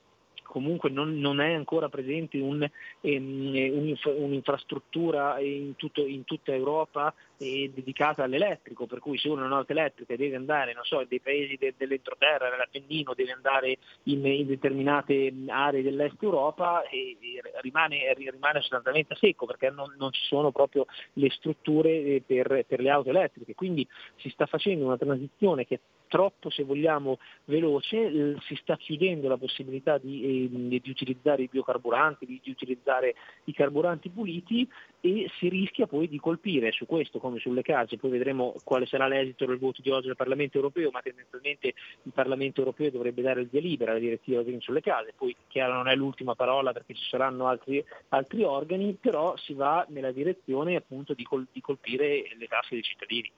comunque 0.48 0.88
non, 0.88 1.18
non, 1.18 1.40
è 1.40 1.52
ancora 1.52 1.88
presente 1.88 2.38
un, 2.38 2.66
um, 3.02 3.94
un'infrastruttura 4.04 5.38
in, 5.40 5.76
tutto, 5.76 6.04
in, 6.06 6.24
tutta 6.24 6.52
Europa 6.52 7.14
eh, 7.36 7.70
dedicata 7.72 8.24
all'elettrico, 8.24 8.86
per 8.86 8.98
cui 8.98 9.18
se 9.18 9.28
uno 9.28 9.42
ha 9.42 9.46
un'auto 9.46 9.72
elettrica 9.72 10.16
deve 10.16 10.36
andare, 10.36 10.72
non 10.72 10.84
so, 10.84 11.06
paesi 11.22 11.56
de, 11.56 11.74
dell'entroterra, 11.76 12.48
dell'Appennino, 12.48 13.12
deve 13.14 13.32
andare 13.32 13.78
in, 14.04 14.24
in, 14.24 14.46
determinate 14.46 15.32
aree 15.48 15.82
dell'est 15.82 16.20
Europa 16.22 16.82
e, 16.88 17.18
e 17.20 17.42
rimane, 17.60 18.14
rimane, 18.14 18.60
sostanzialmente 18.60 19.14
secco 19.16 19.44
perché 19.44 19.68
non, 19.68 19.94
non, 19.98 20.10
ci 20.12 20.24
sono 20.24 20.50
proprio 20.50 20.86
le 21.14 21.30
strutture 21.30 21.90
eh, 21.90 22.22
per, 22.26 22.64
per 22.66 22.80
le 22.80 22.90
auto 22.90 23.10
elettriche. 23.10 23.54
Quindi 23.54 23.86
si 24.16 24.30
sta 24.30 24.46
facendo 24.46 24.86
una 24.86 24.96
transizione 24.96 25.66
che 25.66 25.80
troppo, 26.08 26.50
se 26.50 26.64
vogliamo, 26.64 27.18
veloce, 27.44 28.36
si 28.40 28.56
sta 28.56 28.76
chiudendo 28.76 29.28
la 29.28 29.36
possibilità 29.36 29.98
di, 29.98 30.48
eh, 30.50 30.80
di 30.80 30.90
utilizzare 30.90 31.42
i 31.42 31.48
biocarburanti, 31.50 32.26
di, 32.26 32.40
di, 32.42 32.50
utilizzare 32.50 33.14
i 33.44 33.52
carburanti 33.52 34.08
puliti 34.08 34.68
e 35.00 35.30
si 35.38 35.48
rischia 35.48 35.86
poi 35.86 36.08
di 36.08 36.18
colpire 36.18 36.72
su 36.72 36.86
questo 36.86 37.18
come 37.18 37.38
sulle 37.38 37.62
case, 37.62 37.96
poi 37.96 38.10
vedremo 38.10 38.54
quale 38.64 38.86
sarà 38.86 39.06
l'esito 39.06 39.46
del 39.46 39.58
voto 39.58 39.80
di 39.80 39.90
oggi 39.90 40.06
del 40.06 40.16
Parlamento 40.16 40.56
europeo, 40.56 40.90
ma 40.90 41.00
tendenzialmente 41.00 41.74
il 42.02 42.12
Parlamento 42.12 42.60
europeo 42.60 42.90
dovrebbe 42.90 43.22
dare 43.22 43.42
il 43.42 43.48
via 43.48 43.60
libera 43.60 43.92
alla 43.92 44.00
direttiva 44.00 44.42
Green 44.42 44.60
sulle 44.60 44.80
case, 44.80 45.12
poi 45.16 45.34
chiaro 45.46 45.74
non 45.74 45.88
è 45.88 45.94
l'ultima 45.94 46.34
parola 46.34 46.72
perché 46.72 46.94
ci 46.94 47.08
saranno 47.08 47.46
altri, 47.46 47.84
altri 48.08 48.42
organi, 48.42 48.96
però 49.00 49.36
si 49.36 49.54
va 49.54 49.86
nella 49.90 50.12
direzione 50.12 50.76
appunto 50.76 51.14
di, 51.14 51.22
col, 51.22 51.46
di 51.52 51.60
colpire 51.60 52.24
le 52.36 52.46
tasche 52.46 52.74
dei 52.74 52.82
cittadini. 52.82 53.30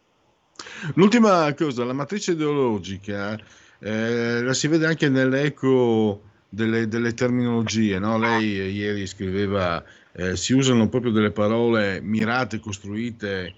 L'ultima 0.94 1.52
cosa, 1.54 1.84
la 1.84 1.92
matrice 1.92 2.32
ideologica 2.32 3.38
eh, 3.78 4.42
la 4.42 4.52
si 4.52 4.68
vede 4.68 4.86
anche 4.86 5.08
nell'eco 5.08 6.22
delle, 6.48 6.88
delle 6.88 7.14
terminologie. 7.14 7.98
No? 7.98 8.18
Lei 8.18 8.72
ieri 8.72 9.06
scriveva, 9.06 9.82
eh, 10.12 10.36
si 10.36 10.52
usano 10.52 10.88
proprio 10.88 11.12
delle 11.12 11.30
parole 11.30 12.00
mirate, 12.02 12.60
costruite, 12.60 13.54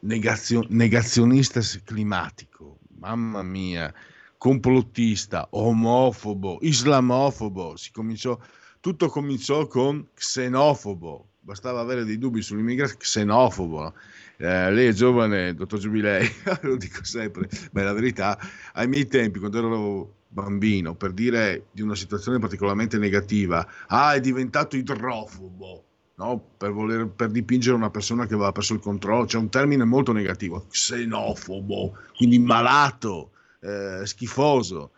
negazio, 0.00 0.64
negazionista 0.68 1.60
climatico, 1.84 2.78
mamma 2.98 3.42
mia, 3.42 3.92
complottista, 4.38 5.48
omofobo, 5.50 6.58
islamofobo. 6.62 7.76
Si 7.76 7.90
cominciò, 7.92 8.38
tutto 8.80 9.08
cominciò 9.08 9.66
con 9.66 10.08
xenofobo, 10.14 11.28
bastava 11.40 11.80
avere 11.80 12.04
dei 12.04 12.18
dubbi 12.18 12.42
sull'immigrazione, 12.42 13.02
xenofobo. 13.02 13.92
Eh, 14.38 14.70
lei 14.70 14.88
è 14.88 14.92
giovane, 14.92 15.54
dottor 15.54 15.78
Giubilei, 15.78 16.28
lo 16.62 16.76
dico 16.76 17.04
sempre, 17.04 17.48
ma 17.72 17.80
è 17.80 17.84
la 17.84 17.92
verità, 17.92 18.38
ai 18.74 18.86
miei 18.86 19.06
tempi, 19.06 19.38
quando 19.38 19.58
ero 19.58 20.14
bambino, 20.28 20.94
per 20.94 21.12
dire 21.12 21.66
di 21.72 21.80
una 21.80 21.94
situazione 21.94 22.38
particolarmente 22.38 22.98
negativa, 22.98 23.66
ah, 23.86 24.12
è 24.12 24.20
diventato 24.20 24.76
idrofobo, 24.76 25.84
no? 26.16 26.42
per, 26.58 26.72
voler, 26.72 27.08
per 27.08 27.30
dipingere 27.30 27.74
una 27.76 27.90
persona 27.90 28.26
che 28.26 28.34
aveva 28.34 28.52
perso 28.52 28.74
il 28.74 28.80
controllo, 28.80 29.24
c'è 29.24 29.38
un 29.38 29.48
termine 29.48 29.84
molto 29.84 30.12
negativo, 30.12 30.66
xenofobo, 30.68 31.96
quindi 32.14 32.38
malato, 32.38 33.30
eh, 33.60 34.02
schifoso 34.04 34.90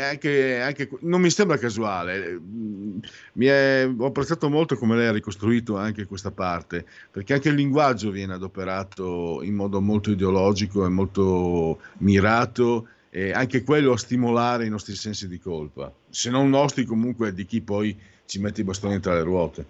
anche, 0.00 0.60
anche, 0.60 0.88
non 1.00 1.20
mi 1.20 1.30
sembra 1.30 1.58
casuale. 1.58 2.40
È, 3.36 3.86
ho 3.86 4.06
apprezzato 4.06 4.48
molto 4.48 4.76
come 4.76 4.96
lei 4.96 5.06
ha 5.06 5.12
ricostruito 5.12 5.76
anche 5.76 6.06
questa 6.06 6.30
parte, 6.30 6.84
perché 7.10 7.34
anche 7.34 7.48
il 7.48 7.54
linguaggio 7.54 8.10
viene 8.10 8.34
adoperato 8.34 9.40
in 9.42 9.54
modo 9.54 9.80
molto 9.80 10.10
ideologico 10.10 10.84
e 10.84 10.88
molto 10.88 11.80
mirato, 11.98 12.88
e 13.10 13.30
anche 13.30 13.62
quello 13.62 13.92
a 13.92 13.96
stimolare 13.96 14.66
i 14.66 14.70
nostri 14.70 14.96
sensi 14.96 15.28
di 15.28 15.38
colpa, 15.38 15.92
se 16.10 16.30
non 16.30 16.50
nostri 16.50 16.84
comunque 16.84 17.32
di 17.32 17.44
chi 17.44 17.60
poi 17.60 17.96
ci 18.26 18.40
mette 18.40 18.62
i 18.62 18.64
bastoni 18.64 18.98
tra 18.98 19.14
le 19.14 19.22
ruote. 19.22 19.64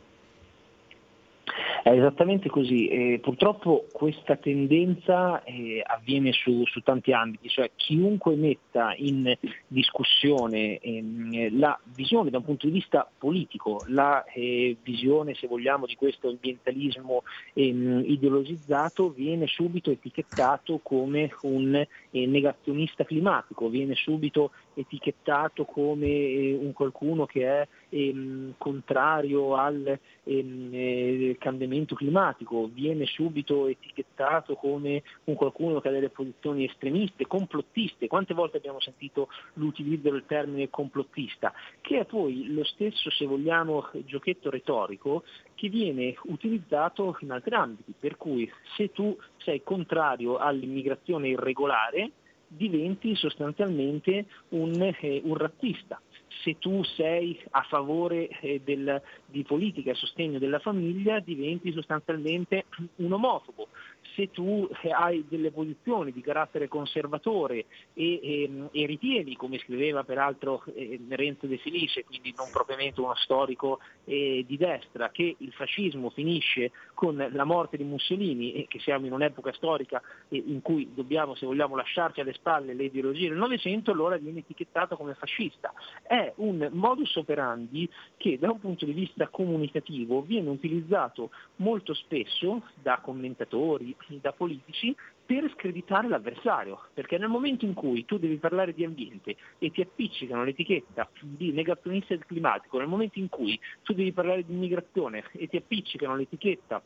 È 1.85 1.91
esattamente 1.91 2.49
così. 2.49 2.89
Eh, 2.89 3.19
purtroppo 3.21 3.89
questa 3.93 4.37
tendenza 4.37 5.45
eh, 5.45 5.83
avviene 5.85 6.33
su, 6.33 6.65
su, 6.65 6.81
tanti 6.81 7.13
ambiti, 7.13 7.51
cioè 7.51 7.73
chiunque 7.77 8.37
metta 8.37 8.95
in 8.97 9.37
discussione 9.67 10.79
ehm, 10.79 11.59
la 11.59 11.79
visione 11.95 12.31
da 12.31 12.39
un 12.39 12.45
punto 12.45 12.69
di 12.69 12.73
vista 12.73 13.07
politico, 13.19 13.85
la 13.89 14.25
eh, 14.25 14.79
visione, 14.83 15.35
se 15.35 15.47
vogliamo, 15.47 15.85
di 15.85 15.95
questo 15.95 16.29
ambientalismo 16.29 17.23
ehm, 17.53 18.03
ideologizzato 18.07 19.11
viene 19.11 19.47
subito 19.47 19.91
etichettato 19.91 20.81
come 20.83 21.37
un 21.43 21.75
eh, 21.75 22.27
negazionista 22.27 23.05
climatico, 23.05 23.69
viene 23.69 23.95
subito 23.95 24.53
etichettato 24.75 25.65
come 25.65 26.07
eh, 26.07 26.59
un 26.61 26.73
qualcuno 26.73 27.27
che 27.27 27.47
è 27.47 27.69
ehm, 27.91 28.55
contrario 28.59 29.57
al 29.57 29.99
ehm, 30.25 30.71
eh, 30.73 31.37
cambiamento 31.39 31.95
climatico, 31.95 32.69
viene 32.73 33.07
subito 33.07 33.67
etichettato 33.67 34.55
come 34.55 35.03
un 35.25 35.35
qualcuno 35.35 35.81
che 35.81 35.89
ha 35.89 35.93
delle 35.93 36.11
posizioni 36.11 36.65
estremiste, 36.65 37.27
complottiste. 37.27 38.07
Quante 38.07 38.35
volte 38.35 38.59
abbiamo 38.59 38.81
sentito 38.81 39.29
l'utilizzo 39.55 40.11
del 40.11 40.25
termine 40.27 40.71
complottista, 40.71 41.53
che 41.81 42.01
è 42.01 42.05
poi 42.05 42.53
lo 42.53 42.65
stesso, 42.65 43.11
se 43.11 43.27
vogliamo, 43.27 43.89
giochetto 44.05 44.51
retorico 44.51 45.25
che 45.55 45.69
viene 45.69 46.15
utilizzato 46.25 47.17
in 47.21 47.31
altri 47.31 47.55
ambiti, 47.55 47.95
per 47.99 48.17
cui 48.17 48.51
se 48.77 48.91
tu 48.93 49.17
sei 49.39 49.63
contrario 49.63 50.37
all'immigrazione 50.37 51.29
irregolare, 51.29 52.11
diventi 52.57 53.15
sostanzialmente 53.15 54.27
un, 54.51 54.81
eh, 54.83 55.21
un 55.25 55.35
razzista. 55.37 56.01
Se 56.43 56.59
tu 56.59 56.83
sei 56.83 57.41
a 57.51 57.63
favore 57.63 58.29
eh, 58.41 58.61
del, 58.65 59.01
di 59.35 59.43
politica 59.43 59.91
a 59.91 59.95
sostegno 59.95 60.39
della 60.39 60.61
famiglia, 60.61 61.19
diventi 61.19 61.73
sostanzialmente 61.73 62.67
un 62.97 63.13
omofobo. 63.13 63.67
Se 64.15 64.31
tu 64.31 64.69
eh, 64.83 64.93
hai 64.93 65.25
delle 65.29 65.51
posizioni 65.51 66.13
di 66.13 66.21
carattere 66.21 66.69
conservatore 66.69 67.67
e, 67.95 68.21
e, 68.23 68.69
e 68.71 68.87
ritieni, 68.87 69.35
come 69.35 69.59
scriveva 69.59 70.05
peraltro 70.05 70.63
eh, 70.73 71.01
Renzo 71.09 71.49
De 71.49 71.59
Felice, 71.59 72.05
quindi 72.05 72.33
non 72.37 72.47
propriamente 72.53 73.01
uno 73.01 73.17
storico 73.17 73.81
eh, 74.05 74.45
di 74.47 74.57
destra, 74.57 75.11
che 75.11 75.35
il 75.37 75.53
fascismo 75.53 76.11
finisce 76.11 76.71
con 76.95 77.17
la 77.17 77.45
morte 77.45 77.77
di 77.77 77.83
Mussolini 77.83 78.53
e 78.53 78.67
che 78.69 78.79
siamo 78.79 79.07
in 79.07 79.13
un'epoca 79.13 79.53
storica 79.53 80.01
eh, 80.29 80.41
in 80.47 80.63
cui 80.63 80.91
dobbiamo, 80.95 81.35
se 81.35 81.45
vogliamo, 81.45 81.75
lasciarci 81.75 82.21
alle 82.21 82.35
spalle 82.35 82.73
le 82.73 82.85
ideologie 82.85 83.31
del 83.31 83.39
Novecento, 83.39 83.91
allora 83.91 84.17
viene 84.17 84.39
etichettato 84.39 84.97
come 84.97 85.15
fascista. 85.15 85.73
È 86.03 86.33
un 86.37 86.69
modus 86.73 87.17
operandi 87.17 87.91
che 88.17 88.39
da 88.39 88.53
un 88.53 88.61
punto 88.61 88.85
di 88.85 88.93
vista 88.93 89.24
comunicativo 89.29 90.23
viene 90.23 90.51
utilizzato 90.51 91.31
molto 91.57 91.95
spesso 91.95 92.63
da 92.83 92.99
commentatori, 93.03 93.95
da 94.21 94.33
politici 94.33 94.95
per 95.25 95.51
screditare 95.57 96.09
l'avversario, 96.09 96.81
perché 96.93 97.17
nel 97.17 97.29
momento 97.29 97.65
in 97.65 97.75
cui 97.75 98.05
tu 98.05 98.19
devi 98.19 98.37
parlare 98.37 98.75
di 98.75 98.85
ambiente 98.85 99.37
e 99.59 99.71
ti 99.71 99.81
appiccicano 99.81 100.45
l'etichetta 100.45 101.09
di 101.21 101.53
negazionista 101.53 102.15
del 102.15 102.27
climatico, 102.27 102.79
nel 102.79 102.89
momento 102.89 103.19
in 103.19 103.29
cui 103.29 103.59
tu 103.83 103.95
devi 103.95 104.13
parlare 104.13 104.45
di 104.45 104.53
immigrazione 104.53 105.25
e 105.33 105.49
ti 105.49 105.57
appiccicano 105.57 106.17
l'etichetta 106.17 106.83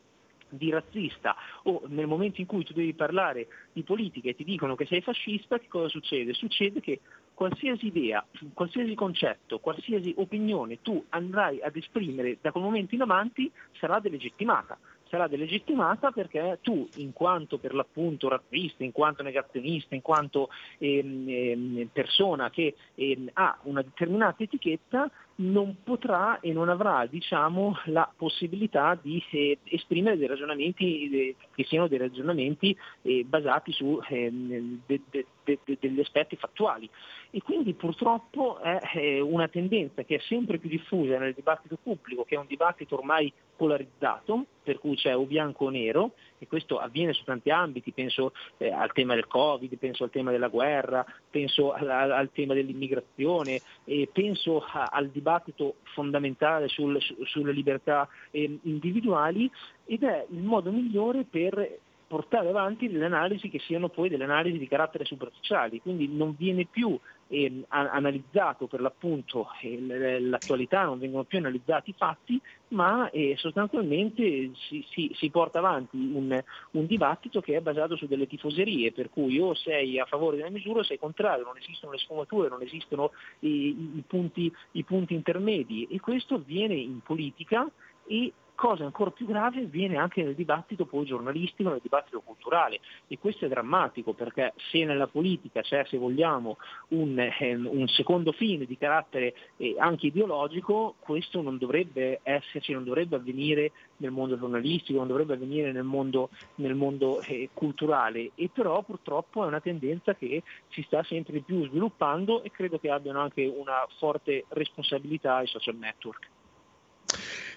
di 0.51 0.71
razzista 0.71 1.37
o 1.65 1.83
nel 1.89 2.07
momento 2.07 2.41
in 2.41 2.47
cui 2.47 2.65
tu 2.65 2.73
devi 2.73 2.95
parlare 2.95 3.49
di 3.73 3.83
politica 3.83 4.31
e 4.31 4.35
ti 4.35 4.45
dicono 4.45 4.77
che 4.77 4.87
sei 4.87 5.03
fascista, 5.03 5.59
che 5.59 5.69
cosa 5.69 5.89
succede? 5.89 6.33
Succede 6.33 6.81
che 6.81 7.01
qualsiasi 7.39 7.87
idea, 7.87 8.27
qualsiasi 8.53 8.97
concetto, 8.97 9.61
qualsiasi 9.61 10.13
opinione 10.17 10.83
tu 10.83 11.05
andrai 11.11 11.61
ad 11.63 11.77
esprimere 11.77 12.39
da 12.41 12.51
quel 12.51 12.65
momento 12.65 12.97
in 12.97 13.03
avanti 13.03 13.49
sarà 13.79 14.01
delegittimata. 14.01 14.77
Sarà 15.09 15.29
delegittimata 15.29 16.11
perché 16.11 16.59
tu, 16.63 16.89
in 16.97 17.13
quanto 17.13 17.59
per 17.59 17.75
l'appunto 17.75 18.29
razzista, 18.29 18.83
in 18.83 18.91
quanto 18.91 19.23
negazionista, 19.23 19.95
in 19.95 20.03
quanto 20.03 20.49
ehm, 20.79 21.29
ehm, 21.29 21.89
persona 21.93 22.51
che 22.51 22.75
ehm, 22.97 23.31
ha 23.35 23.57
una 23.63 23.83
determinata 23.83 24.43
etichetta, 24.43 25.09
non 25.41 25.77
potrà 25.85 26.41
e 26.41 26.53
non 26.53 26.69
avrà 26.69 27.07
diciamo, 27.07 27.77
la 27.87 28.11
possibilità 28.17 28.99
di 29.01 29.23
eh, 29.31 29.59
esprimere 29.65 30.17
dei 30.17 30.27
ragionamenti 30.27 31.11
eh, 31.11 31.37
che 31.55 31.65
siano 31.65 31.87
dei 31.87 31.99
ragionamenti 31.99 32.77
eh, 33.03 33.25
basati 33.25 33.73
su 33.73 34.01
ehm, 34.09 34.81
de, 34.87 35.01
de, 35.11 35.27
de, 35.45 35.77
degli 35.79 36.01
aspetti 36.01 36.37
fattuali. 36.37 36.89
E 37.31 37.43
quindi 37.43 37.75
purtroppo 37.75 38.59
è 38.59 39.21
una 39.21 39.49
tendenza 39.49 40.03
che 40.03 40.17
è 40.17 40.21
sempre 40.21 40.59
più 40.59 40.69
diffusa 40.69 41.19
nel 41.19 41.35
dibattito 41.35 41.79
pubblico, 41.81 42.25
che 42.25 42.35
è 42.35 42.39
un 42.39 42.47
dibattito 42.47 42.97
ormai 42.97 43.33
polarizzato, 43.57 44.47
per 44.63 44.79
cui 44.79 44.97
c'è 44.97 45.15
o 45.17 45.25
bianco 45.25 45.67
o 45.67 45.71
nero, 45.71 46.13
e 46.39 46.47
questo 46.47 46.79
avviene 46.79 47.13
su 47.13 47.25
tanti 47.25 47.51
ambiti, 47.51 47.93
penso 47.93 48.33
eh, 48.59 48.71
al 48.71 48.93
tema 48.93 49.15
del 49.15 49.27
Covid, 49.27 49.77
penso 49.77 50.05
al 50.05 50.11
tema 50.11 50.31
della 50.31 50.49
guerra, 50.49 51.05
penso 51.31 51.73
al, 51.73 51.89
al 51.89 52.31
tema 52.33 52.55
dell'immigrazione, 52.55 53.61
e 53.85 54.09
penso 54.13 54.61
a, 54.61 54.89
al 54.91 55.09
dibattito 55.09 55.77
fondamentale 55.95 56.69
sul, 56.69 57.01
su, 57.01 57.17
sulle 57.25 57.53
libertà 57.53 58.09
eh, 58.31 58.59
individuali 58.63 59.51
ed 59.85 60.03
è 60.03 60.27
il 60.31 60.43
modo 60.43 60.71
migliore 60.71 61.25
per 61.25 61.79
portare 62.09 62.49
avanti 62.49 62.89
delle 62.89 63.05
analisi 63.05 63.51
che 63.51 63.59
siano 63.61 63.91
poi 63.91 64.09
delle 64.09 64.25
analisi 64.25 64.57
di 64.57 64.67
carattere 64.67 65.05
superficiali, 65.05 65.81
quindi 65.81 66.09
non 66.09 66.35
viene 66.37 66.65
più 66.65 66.99
eh, 67.29 67.65
analizzato 67.69 68.67
per 68.67 68.81
l'appunto 68.81 69.49
eh, 69.61 70.19
l'attualità, 70.19 70.85
non 70.85 70.99
vengono 70.99 71.25
più 71.25 71.37
analizzati 71.37 71.91
i 71.91 71.95
fatti, 71.97 72.41
ma 72.69 73.11
eh, 73.11 73.35
sostanzialmente 73.37 74.53
si, 74.55 74.83
si, 74.91 75.11
si, 75.15 75.29
porta 75.29 75.59
avanti 75.59 75.99
un, 75.99 76.43
un, 76.71 76.87
dibattito 76.87 77.43
che 77.43 77.57
è 77.57 77.61
basato 77.61 77.95
su 77.97 78.07
delle 78.07 78.27
tifoserie, 78.27 78.93
per 78.93 79.11
cui 79.11 79.39
o 79.39 79.55
sei 79.55 80.01
a 80.01 80.07
favore 80.07 80.39
della 80.39 80.49
misura 80.49 80.81
o 80.81 80.85
sei 80.85 80.99
contrario, 80.99 81.45
non 81.45 81.59
esistono 81.59 81.93
le 81.93 81.99
sfumature, 81.99 82.49
non 82.49 82.63
esistono 82.63 83.11
i, 83.41 83.97
i, 83.97 84.05
punti, 84.07 84.51
i 84.73 84.83
punti 84.83 85.13
intermedi. 85.13 85.87
E 85.91 86.01
questo 86.01 86.37
avviene 86.37 86.75
in 86.75 87.01
politica 87.03 87.71
e 88.07 88.33
cosa 88.59 88.83
ancora 88.83 89.13
più 89.13 89.25
grave 89.25 89.63
avviene 89.63 89.97
anche 89.99 90.21
nel 90.25 90.35
dibattito 90.35 90.85
poi 90.85 91.05
giornalistico, 91.07 91.71
nel 91.71 91.79
dibattito 91.81 92.21
culturale 92.23 92.81
e 93.07 93.17
questo 93.17 93.45
è 93.45 93.49
drammatico 93.49 94.15
perché 94.15 94.53
se 94.73 94.85
nella 94.85 95.07
politica 95.07 95.61
c'è, 95.61 95.85
se 95.87 95.97
vogliamo, 95.97 96.57
un, 96.89 97.17
eh, 97.21 97.55
un 97.55 97.87
secondo 97.87 98.33
fine 98.33 98.65
di 98.65 98.77
carattere 98.77 99.33
eh, 99.59 99.77
anche 99.79 100.09
ideologico, 100.09 100.97
questo 100.99 101.41
non 101.41 101.57
dovrebbe 101.57 102.19
esserci, 102.25 102.73
non 102.73 102.83
dovrebbe 102.83 103.15
avvenire 103.15 103.71
nel 103.99 104.11
mondo 104.11 104.37
giornalistico, 104.37 104.99
non 104.99 105.07
dovrebbe 105.07 105.35
avvenire 105.35 105.71
nel 105.71 105.85
mondo, 105.85 106.31
nel 106.57 106.75
mondo 106.75 107.21
eh, 107.21 107.51
culturale 107.53 108.33
e 108.35 108.51
però 108.53 108.83
purtroppo 108.83 109.45
è 109.45 109.47
una 109.47 109.61
tendenza 109.61 110.17
che 110.17 110.43
si 110.71 110.83
sta 110.83 111.05
sempre 111.05 111.35
di 111.35 111.43
più 111.43 111.65
sviluppando 111.69 112.43
e 112.43 112.51
credo 112.51 112.81
che 112.81 112.91
abbiano 112.91 113.21
anche 113.21 113.47
una 113.47 113.87
forte 113.99 114.47
responsabilità 114.49 115.43
i 115.43 115.47
social 115.47 115.77
network. 115.77 116.29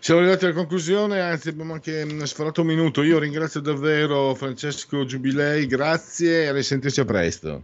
Siamo 0.01 0.21
arrivati 0.21 0.45
alla 0.45 0.55
conclusione, 0.55 1.21
anzi 1.21 1.49
abbiamo 1.49 1.73
anche 1.73 2.03
mm, 2.03 2.21
sforato 2.23 2.61
un 2.61 2.67
minuto. 2.67 3.03
Io 3.03 3.19
ringrazio 3.19 3.59
davvero 3.59 4.33
Francesco 4.33 5.05
Giubilei, 5.05 5.67
grazie 5.67 6.45
e 6.45 6.47
a 6.47 6.53
risentirci 6.53 7.01
a 7.01 7.05
presto. 7.05 7.61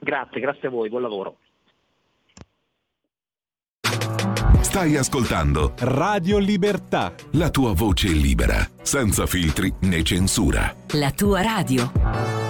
Grazie, 0.00 0.40
grazie 0.40 0.68
a 0.68 0.70
voi, 0.70 0.88
buon 0.88 1.02
lavoro. 1.02 1.36
Stai 4.62 4.96
ascoltando 4.96 5.74
Radio 5.80 6.38
Libertà. 6.38 7.12
La 7.32 7.50
tua 7.50 7.74
voce 7.74 8.08
libera, 8.08 8.66
senza 8.80 9.26
filtri 9.26 9.70
né 9.80 10.02
censura. 10.02 10.74
La 10.92 11.10
tua 11.10 11.42
radio. 11.42 12.49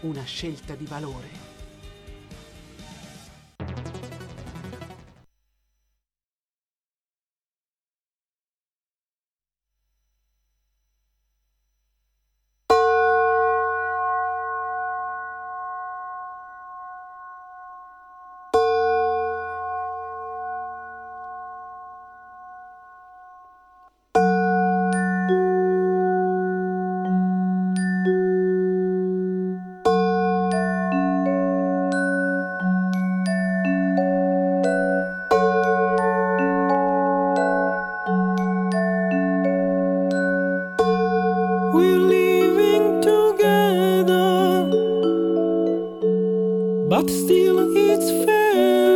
una 0.00 0.24
scelta 0.24 0.74
di 0.74 0.84
valore. 0.84 1.45
We're 41.76 41.98
living 41.98 43.02
together, 43.02 44.70
but 46.88 47.10
still 47.10 47.58
it's 47.76 48.10
fair. 48.24 48.95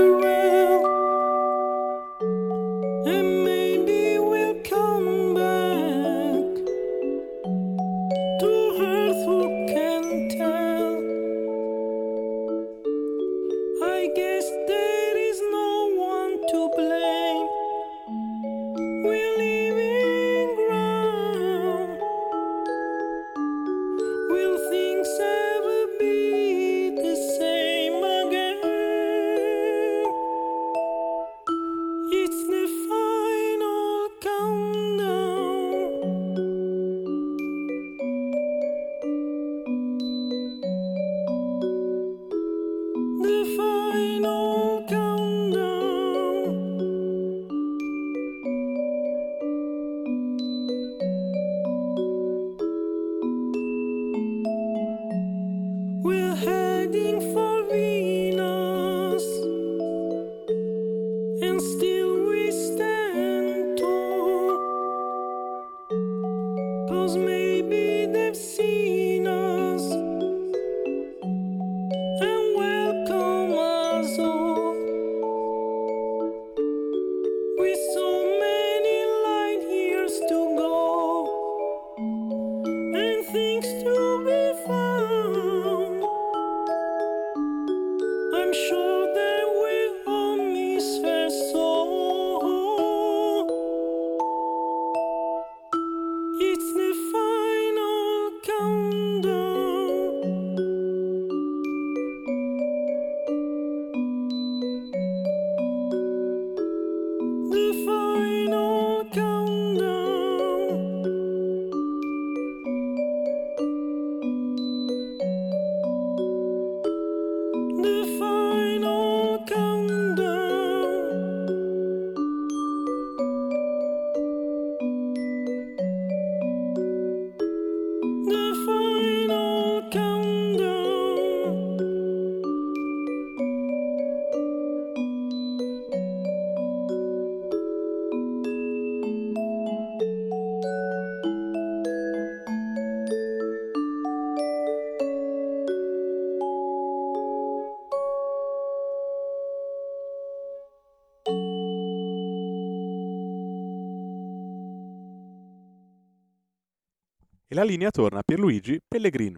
E 157.52 157.56
la 157.56 157.64
linea 157.64 157.90
torna 157.90 158.20
a 158.20 158.22
Pierluigi 158.22 158.80
Pellegrin. 158.86 159.36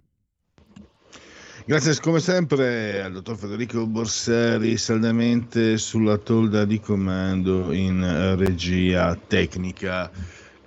Grazie 1.65 1.99
come 2.03 2.21
sempre 2.21 3.01
al 3.03 3.13
dottor 3.13 3.39
Federico 3.39 3.87
Borseri, 3.87 4.77
saldamente 4.77 5.79
sulla 5.79 6.19
tolda 6.19 6.67
di 6.67 6.79
comando 6.79 7.73
in 7.73 8.37
regia 8.37 9.17
tecnica. 9.27 10.11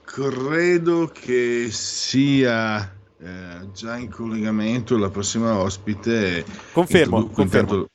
Credo 0.03 1.11
che 1.13 1.67
sia 1.69 2.81
eh, 3.19 3.71
già 3.75 3.95
in 3.97 4.09
collegamento 4.09 4.97
la 4.97 5.11
prossima 5.11 5.55
ospite. 5.59 6.43
Confermo, 6.71 7.17
Introdu- 7.17 7.31
confermo. 7.35 7.69
intanto- 7.73 7.89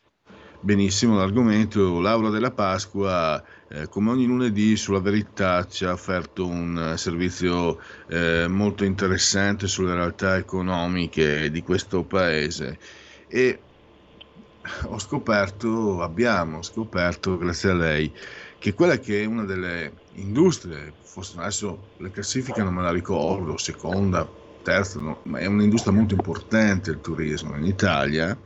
Benissimo 0.62 1.16
l'argomento. 1.16 2.00
Laura 2.00 2.28
della 2.28 2.50
Pasqua, 2.50 3.42
eh, 3.68 3.88
come 3.88 4.10
ogni 4.10 4.26
lunedì, 4.26 4.76
sulla 4.76 5.00
verità 5.00 5.66
ci 5.66 5.86
ha 5.86 5.92
offerto 5.92 6.46
un 6.46 6.76
eh, 6.92 6.98
servizio 6.98 7.80
eh, 8.08 8.46
molto 8.46 8.84
interessante 8.84 9.66
sulle 9.66 9.94
realtà 9.94 10.36
economiche 10.36 11.50
di 11.50 11.62
questo 11.62 12.02
paese 12.02 12.78
e 13.26 13.58
ho 14.82 14.98
scoperto, 14.98 16.02
abbiamo 16.02 16.60
scoperto, 16.60 17.38
grazie 17.38 17.70
a 17.70 17.74
lei, 17.74 18.12
che 18.58 18.74
quella 18.74 18.98
che 18.98 19.22
è 19.22 19.24
una 19.24 19.44
delle 19.44 19.92
industrie, 20.16 20.92
forse 21.00 21.38
adesso 21.38 21.92
le 21.96 22.10
classifiche 22.10 22.62
non 22.62 22.74
me 22.74 22.82
la 22.82 22.92
ricordo, 22.92 23.56
seconda, 23.56 24.28
terza, 24.62 25.00
no, 25.00 25.20
ma 25.22 25.38
è 25.38 25.46
un'industria 25.46 25.94
molto 25.94 26.12
importante 26.12 26.90
il 26.90 27.00
turismo 27.00 27.56
in 27.56 27.64
Italia, 27.64 28.36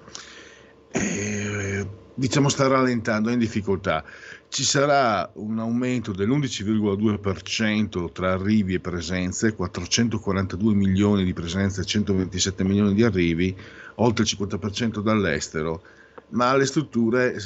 e, 0.92 2.02
diciamo 2.14 2.48
sta 2.48 2.66
rallentando, 2.66 3.28
è 3.28 3.32
in 3.32 3.38
difficoltà. 3.38 4.04
Ci 4.48 4.62
sarà 4.62 5.28
un 5.34 5.58
aumento 5.58 6.12
dell'11,2% 6.12 8.12
tra 8.12 8.32
arrivi 8.32 8.74
e 8.74 8.80
presenze, 8.80 9.54
442 9.54 10.74
milioni 10.74 11.24
di 11.24 11.32
presenze 11.32 11.80
e 11.80 11.84
127 11.84 12.62
milioni 12.62 12.94
di 12.94 13.02
arrivi, 13.02 13.56
oltre 13.96 14.24
il 14.24 14.36
50% 14.38 15.00
dall'estero, 15.00 15.82
ma 16.30 16.56
le 16.56 16.66
strutture 16.66 17.36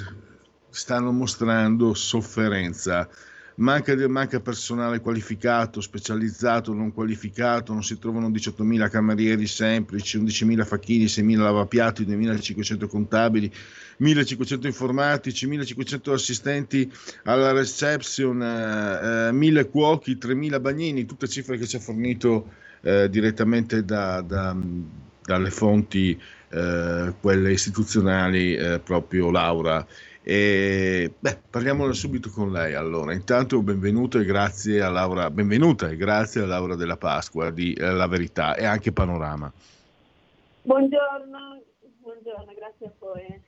stanno 0.69 1.13
mostrando 1.13 1.95
sofferenza. 1.95 3.09
Manca, 3.61 3.93
manca 4.09 4.39
personale 4.39 5.01
qualificato, 5.01 5.81
specializzato, 5.81 6.73
non 6.73 6.93
qualificato, 6.93 7.73
non 7.73 7.83
si 7.83 7.99
trovano 7.99 8.31
18.000 8.31 8.89
camerieri 8.89 9.49
semplici, 9.49 10.17
11.000 10.17 10.65
facchini, 10.65 11.07
6.000 11.07 11.39
lavapiatti, 11.39 12.05
2.500 12.05 12.87
contabili, 12.87 13.53
1.500 14.01 14.67
informatici, 14.67 15.49
1.500 15.49 16.13
assistenti 16.13 16.89
alla 17.25 17.51
reception, 17.51 18.41
eh, 18.41 19.27
eh, 19.29 19.33
1.000 19.33 19.69
cuochi, 19.71 20.17
3.000 20.17 20.61
bagnini, 20.61 21.05
tutte 21.05 21.27
cifre 21.27 21.59
che 21.59 21.67
ci 21.67 21.75
ha 21.75 21.81
fornito 21.81 22.53
eh, 22.83 23.09
direttamente 23.11 23.85
da, 23.85 24.21
da, 24.21 24.57
dalle 25.25 25.51
fonti, 25.51 26.17
eh, 26.51 27.13
quelle 27.21 27.53
istituzionali, 27.53 28.55
eh, 28.55 28.79
proprio 28.79 29.33
Laura. 29.33 29.85
E, 30.31 31.11
beh, 31.19 31.39
parliamone 31.49 31.95
subito 31.95 32.29
con 32.29 32.53
lei 32.53 32.75
allora. 32.75 33.15
Intanto 33.15 33.63
benvenuto 33.63 34.19
e 34.19 34.27
grazie 34.27 34.83
a 34.83 34.91
Laura, 34.91 35.31
benvenuta 35.31 35.89
e 35.89 35.97
grazie 35.97 36.43
a 36.43 36.47
Laura 36.47 36.75
della 36.75 36.99
Pasqua 36.99 37.51
di 37.51 37.73
eh, 37.73 37.91
La 37.93 38.07
Verità 38.07 38.55
e 38.55 38.67
anche 38.67 38.93
Panorama. 38.93 39.51
Buongiorno, 40.61 41.63
buongiorno, 42.03 42.53
grazie 42.55 42.87
a 42.89 42.91
voi. 42.99 43.41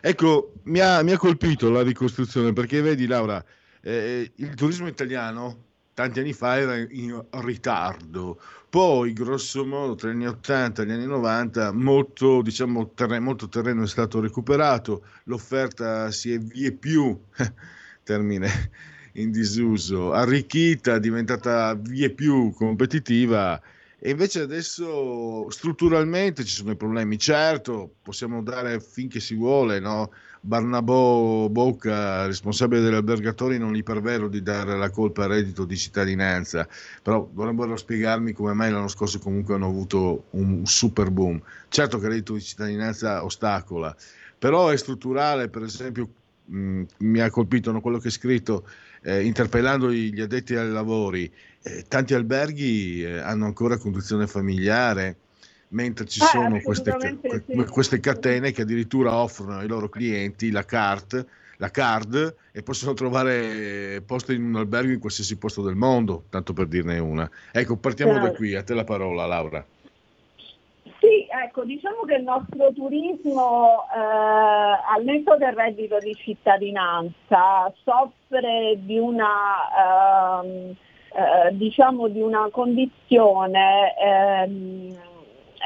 Ecco, 0.00 0.54
mi 0.64 0.80
ha, 0.80 1.04
mi 1.04 1.12
ha 1.12 1.18
colpito 1.18 1.70
la 1.70 1.82
ricostruzione 1.82 2.52
perché 2.52 2.80
vedi 2.80 3.06
Laura, 3.06 3.40
eh, 3.80 4.32
il 4.34 4.54
turismo 4.56 4.88
italiano 4.88 5.66
tanti 5.94 6.18
anni 6.18 6.32
fa 6.32 6.58
era 6.58 6.76
in 6.76 7.24
ritardo, 7.30 8.40
poi 8.68 9.12
grosso 9.12 9.64
modo 9.64 9.94
tra 9.94 10.10
gli 10.10 10.14
anni 10.14 10.26
80 10.26 10.82
e 10.82 10.86
gli 10.86 10.90
anni 10.90 11.06
90 11.06 11.72
molto, 11.72 12.42
diciamo, 12.42 12.92
terreno, 12.94 13.24
molto 13.24 13.48
terreno 13.48 13.82
è 13.82 13.86
stato 13.86 14.20
recuperato, 14.20 15.04
l'offerta 15.24 16.10
si 16.10 16.32
è 16.32 16.38
vie 16.38 16.72
più, 16.72 17.18
termine 18.02 18.70
in 19.14 19.30
disuso, 19.30 20.12
arricchita, 20.12 20.98
diventata 20.98 21.74
vie 21.74 22.10
più 22.10 22.52
competitiva 22.52 23.60
e 24.00 24.10
invece 24.10 24.42
adesso 24.42 25.50
strutturalmente 25.50 26.44
ci 26.44 26.54
sono 26.54 26.70
i 26.70 26.76
problemi. 26.76 27.18
Certo, 27.18 27.96
possiamo 28.00 28.42
dare 28.42 28.80
finché 28.80 29.18
si 29.18 29.34
vuole, 29.34 29.80
no? 29.80 30.12
Barnabò 30.40 31.48
Bocca, 31.48 32.26
responsabile 32.26 32.80
degli 32.80 32.94
albergatori, 32.94 33.58
non 33.58 33.72
gli 33.72 33.82
pervero 33.82 34.28
di 34.28 34.42
dare 34.42 34.76
la 34.76 34.90
colpa 34.90 35.24
al 35.24 35.30
reddito 35.30 35.64
di 35.64 35.76
cittadinanza, 35.76 36.68
però 37.02 37.28
dovrebbero 37.32 37.76
spiegarmi 37.76 38.32
come 38.32 38.52
mai 38.52 38.70
l'anno 38.70 38.88
scorso 38.88 39.18
comunque 39.18 39.54
hanno 39.54 39.66
avuto 39.66 40.26
un 40.30 40.64
super 40.64 41.10
boom. 41.10 41.40
Certo 41.68 41.98
che 41.98 42.04
il 42.04 42.10
reddito 42.12 42.34
di 42.34 42.40
cittadinanza 42.40 43.24
ostacola, 43.24 43.94
però 44.38 44.68
è 44.68 44.76
strutturale, 44.76 45.48
per 45.48 45.62
esempio 45.62 46.08
mh, 46.44 46.82
mi 46.98 47.20
ha 47.20 47.30
colpito 47.30 47.72
no, 47.72 47.80
quello 47.80 47.98
che 47.98 48.08
è 48.08 48.12
scritto 48.12 48.66
eh, 49.02 49.24
interpellando 49.24 49.90
gli 49.92 50.20
addetti 50.20 50.54
ai 50.54 50.70
lavori, 50.70 51.30
eh, 51.62 51.84
tanti 51.88 52.14
alberghi 52.14 53.02
eh, 53.02 53.18
hanno 53.18 53.46
ancora 53.46 53.76
conduzione 53.76 54.26
familiare, 54.26 55.16
mentre 55.68 56.06
ci 56.06 56.20
Eh, 56.20 56.24
sono 56.24 56.60
queste, 56.60 56.96
sì. 57.46 57.64
queste 57.70 58.00
catene 58.00 58.52
che 58.52 58.62
addirittura 58.62 59.14
offrono 59.14 59.58
ai 59.58 59.68
loro 59.68 59.88
clienti 59.88 60.50
la 60.50 60.64
card, 60.64 61.26
la 61.58 61.70
card 61.70 62.36
e 62.52 62.62
possono 62.62 62.94
trovare 62.94 64.02
posto 64.06 64.32
in 64.32 64.44
un 64.44 64.56
albergo 64.56 64.92
in 64.92 65.00
qualsiasi 65.00 65.36
posto 65.36 65.62
del 65.62 65.74
mondo, 65.74 66.24
tanto 66.30 66.52
per 66.52 66.66
dirne 66.66 66.98
una. 66.98 67.28
Ecco, 67.52 67.76
partiamo 67.76 68.12
da 68.14 68.20
Certo. 68.20 68.36
qui, 68.36 68.54
a 68.54 68.62
te 68.62 68.74
la 68.74 68.84
parola 68.84 69.26
Laura. 69.26 69.64
Sì, 71.00 71.26
ecco, 71.44 71.64
diciamo 71.64 72.02
che 72.06 72.14
il 72.14 72.24
nostro 72.24 72.72
turismo, 72.72 73.86
eh, 73.94 73.98
al 73.98 75.04
netto 75.04 75.36
del 75.36 75.52
reddito 75.52 75.98
di 75.98 76.14
cittadinanza, 76.14 77.72
soffre 77.84 78.78
di 78.78 78.98
una, 78.98 80.42
ehm, 80.42 80.74
eh, 81.14 81.56
diciamo 81.56 82.08
di 82.08 82.20
una 82.20 82.48
condizione 82.50 83.94
ehm, 83.96 84.96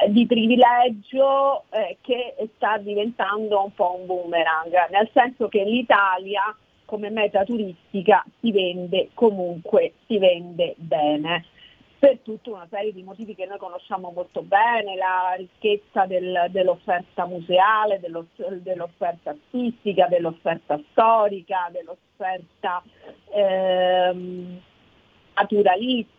di 0.09 0.25
privilegio 0.25 1.63
eh, 1.69 1.97
che 2.01 2.35
sta 2.55 2.77
diventando 2.77 3.63
un 3.63 3.73
po' 3.73 3.97
un 3.99 4.05
boomerang, 4.05 4.89
nel 4.89 5.09
senso 5.13 5.47
che 5.47 5.63
l'Italia 5.63 6.55
come 6.85 7.09
meta 7.09 7.43
turistica 7.43 8.23
si 8.39 8.51
vende 8.51 9.09
comunque, 9.13 9.93
si 10.05 10.17
vende 10.17 10.75
bene 10.77 11.45
per 12.03 12.19
tutta 12.21 12.49
una 12.49 12.67
serie 12.69 12.91
di 12.91 13.01
motivi 13.01 13.33
che 13.33 13.45
noi 13.45 13.57
conosciamo 13.57 14.11
molto 14.13 14.41
bene, 14.41 14.97
la 14.97 15.35
ricchezza 15.37 16.05
del- 16.05 16.47
dell'offerta 16.49 17.25
museale, 17.25 18.01
dello- 18.01 18.27
dell'offerta 18.35 19.29
artistica, 19.29 20.07
dell'offerta 20.07 20.77
storica, 20.91 21.69
dell'offerta 21.71 22.83
ehm, 23.31 24.59
naturalistica. 25.33 26.11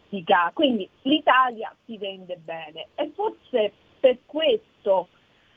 Quindi 0.53 0.89
l'Italia 1.03 1.75
si 1.85 1.97
vende 1.99 2.37
bene 2.37 2.89
e 2.95 3.11
forse 3.15 3.73
per 3.99 4.19
questo, 4.27 5.09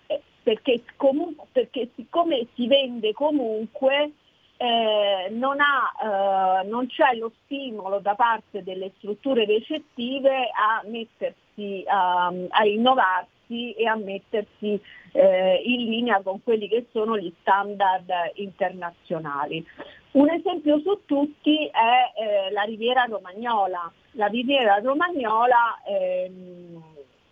eh, 0.07 0.21
perché, 0.41 0.83
comunque, 0.95 1.45
perché 1.51 1.89
siccome 1.95 2.47
si 2.55 2.67
vende 2.67 3.11
comunque, 3.13 4.11
eh, 4.57 5.29
non, 5.31 5.57
ha, 5.59 6.61
eh, 6.61 6.67
non 6.67 6.87
c'è 6.87 7.13
lo 7.15 7.31
stimolo 7.43 7.99
da 7.99 8.15
parte 8.15 8.63
delle 8.63 8.91
strutture 8.97 9.45
recettive 9.45 10.49
a 10.51 10.81
mettersi, 10.85 11.83
a, 11.85 12.31
a 12.49 12.65
innovarsi 12.65 13.73
e 13.73 13.85
a 13.85 13.95
mettersi 13.95 14.81
eh, 15.11 15.61
in 15.63 15.89
linea 15.89 16.21
con 16.21 16.43
quelli 16.43 16.67
che 16.67 16.87
sono 16.91 17.17
gli 17.17 17.31
standard 17.41 18.11
internazionali. 18.35 19.65
Un 20.11 20.29
esempio 20.29 20.79
su 20.79 21.01
tutti 21.05 21.67
è 21.67 22.47
eh, 22.47 22.51
la 22.51 22.63
Riviera 22.63 23.03
Romagnola. 23.03 23.91
La 24.17 24.25
Riviera 24.25 24.79
Romagnola 24.79 25.79
ehm, 25.85 26.81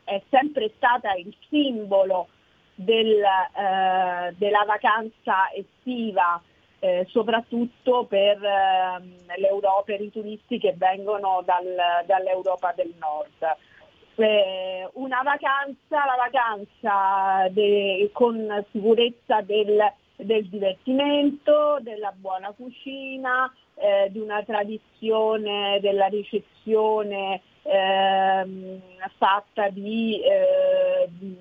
è 0.04 0.22
sempre 0.30 0.72
stata 0.76 1.14
il 1.16 1.36
simbolo 1.50 2.28
del, 2.76 3.24
eh, 3.24 4.36
della 4.38 4.64
vacanza 4.68 5.52
estiva 5.52 6.40
eh, 6.78 7.08
soprattutto 7.10 8.06
per, 8.06 8.38
ehm, 8.44 9.16
per 9.84 10.02
i 10.02 10.12
turisti 10.12 10.60
che 10.60 10.76
vengono 10.78 11.42
dal- 11.44 12.06
dall'Europa 12.06 12.72
del 12.76 12.94
Nord. 13.00 13.58
Eh, 14.18 14.88
una 14.94 15.22
vacanza, 15.24 16.06
la 16.06 16.16
vacanza 16.18 17.50
de- 17.50 18.12
con 18.14 18.64
sicurezza 18.72 19.42
del, 19.42 19.92
del 20.18 20.48
divertimento, 20.50 21.80
della 21.82 22.14
buona 22.16 22.52
cucina, 22.52 23.52
eh, 23.76 24.10
di 24.12 24.20
una 24.20 24.44
tradizione 24.44 25.80
della 25.82 26.08
ricezione 26.08 27.42
ehm, 27.64 28.82
fatta 29.18 29.70
di, 29.70 30.22
eh, 30.22 31.10
di 31.10 31.38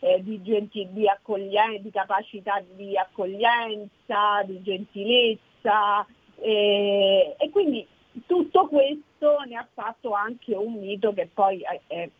eh, 0.00 0.22
di, 0.22 0.42
genti- 0.42 0.88
di 0.92 1.06
accoglie- 1.06 1.80
di 1.80 1.90
capacità 1.90 2.62
di 2.74 2.96
accoglienza, 2.96 4.42
di 4.44 4.62
gentilezza 4.62 6.06
eh, 6.40 7.36
e 7.38 7.50
quindi 7.50 7.86
tutto 8.26 8.66
questo 8.66 9.40
ne 9.46 9.56
ha 9.56 9.68
fatto 9.72 10.12
anche 10.12 10.54
un 10.54 10.72
mito 10.74 11.12
che 11.12 11.28
poi 11.32 11.62
eh, 11.88 12.10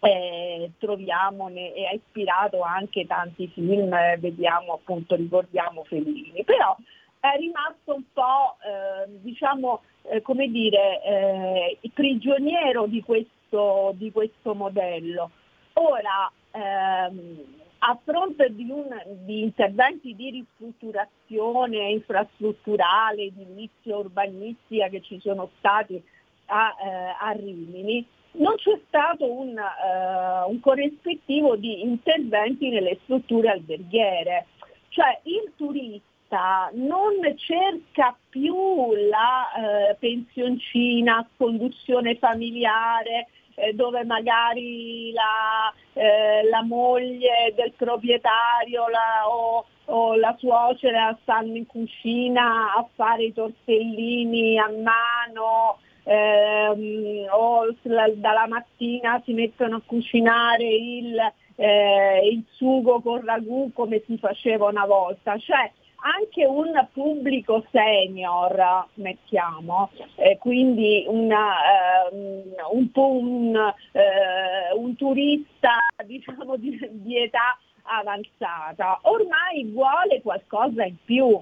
eh, 0.00 0.70
troviamo 0.78 1.48
ne, 1.48 1.72
e 1.74 1.86
ha 1.86 1.92
ispirato 1.92 2.60
anche 2.60 3.06
tanti 3.06 3.48
film, 3.48 3.92
eh, 3.92 4.16
vediamo 4.18 4.74
appunto, 4.74 5.14
ricordiamo 5.14 5.84
Fellini, 5.84 6.44
però 6.44 6.76
è 7.20 7.36
rimasto 7.38 7.94
un 7.94 8.02
po' 8.12 8.56
diciamo 9.20 9.82
come 10.22 10.48
dire 10.48 11.78
prigioniero 11.92 12.86
di 12.86 13.02
questo, 13.02 13.92
di 13.94 14.10
questo 14.10 14.54
modello. 14.54 15.30
Ora, 15.74 16.30
ehm, 16.50 17.44
a 17.80 17.98
fronte 18.04 18.54
di, 18.54 18.68
un, 18.70 18.88
di, 19.24 19.42
interventi 19.42 20.14
di 20.14 20.30
ristrutturazione 20.30 21.90
infrastrutturale, 21.90 23.24
edilizia, 23.24 23.96
urbanistica 23.96 24.88
che 24.88 25.00
ci 25.00 25.18
sono 25.20 25.50
stati 25.58 26.02
a, 26.46 26.74
eh, 26.82 27.16
a 27.18 27.30
Rimini, 27.32 28.06
non 28.32 28.56
c'è 28.56 28.78
stato 28.86 29.30
un, 29.30 29.56
uh, 29.56 30.50
un, 30.50 30.60
corrispettivo 30.60 31.56
di 31.56 31.82
interventi 31.82 32.68
nelle 32.68 32.98
strutture 33.02 33.50
alberghiere. 33.50 34.46
Cioè 34.88 35.20
il 35.24 35.52
turista 35.56 36.09
non 36.74 37.14
cerca 37.36 38.16
più 38.28 38.94
la 39.08 39.48
uh, 39.54 39.96
pensioncina 39.98 41.26
conduzione 41.36 42.16
familiare, 42.16 43.28
eh, 43.56 43.74
dove 43.74 44.04
magari 44.04 45.12
la, 45.12 45.72
eh, 45.92 46.48
la, 46.48 46.62
moglie 46.62 47.52
del 47.54 47.72
proprietario 47.76 48.88
la, 48.88 49.28
o, 49.28 49.64
o, 49.86 50.14
la 50.16 50.34
suocera 50.38 51.16
stanno 51.22 51.56
in 51.56 51.66
cucina 51.66 52.74
a 52.74 52.88
fare 52.94 53.24
i 53.24 53.32
tortellini 53.32 54.58
a 54.58 54.70
mano 54.70 55.78
ehm, 56.04 57.26
o 57.30 57.74
la, 57.82 58.10
dalla 58.14 58.46
mattina 58.46 59.20
si 59.24 59.32
mettono 59.32 59.76
a 59.76 59.82
cucinare 59.84 60.64
il, 60.64 61.18
eh, 61.56 62.28
il 62.30 62.44
sugo 62.52 63.00
con 63.00 63.24
ragù 63.24 63.70
come 63.72 64.02
si 64.06 64.16
faceva 64.16 64.68
una 64.68 64.86
volta. 64.86 65.36
Cioè, 65.38 65.72
anche 66.00 66.44
un 66.44 66.88
pubblico 66.92 67.64
senior, 67.70 68.86
mettiamo, 68.94 69.90
eh, 70.16 70.38
quindi 70.38 71.04
una, 71.08 72.08
eh, 72.10 72.62
un, 72.70 72.90
un, 72.92 73.72
eh, 73.92 74.74
un, 74.76 74.96
turista 74.96 75.76
diciamo, 76.04 76.56
di, 76.56 76.78
di, 76.92 77.18
età 77.18 77.58
avanzata, 77.82 79.00
ormai 79.02 79.64
vuole 79.72 80.20
qualcosa 80.22 80.84
in 80.84 80.96
più, 81.04 81.38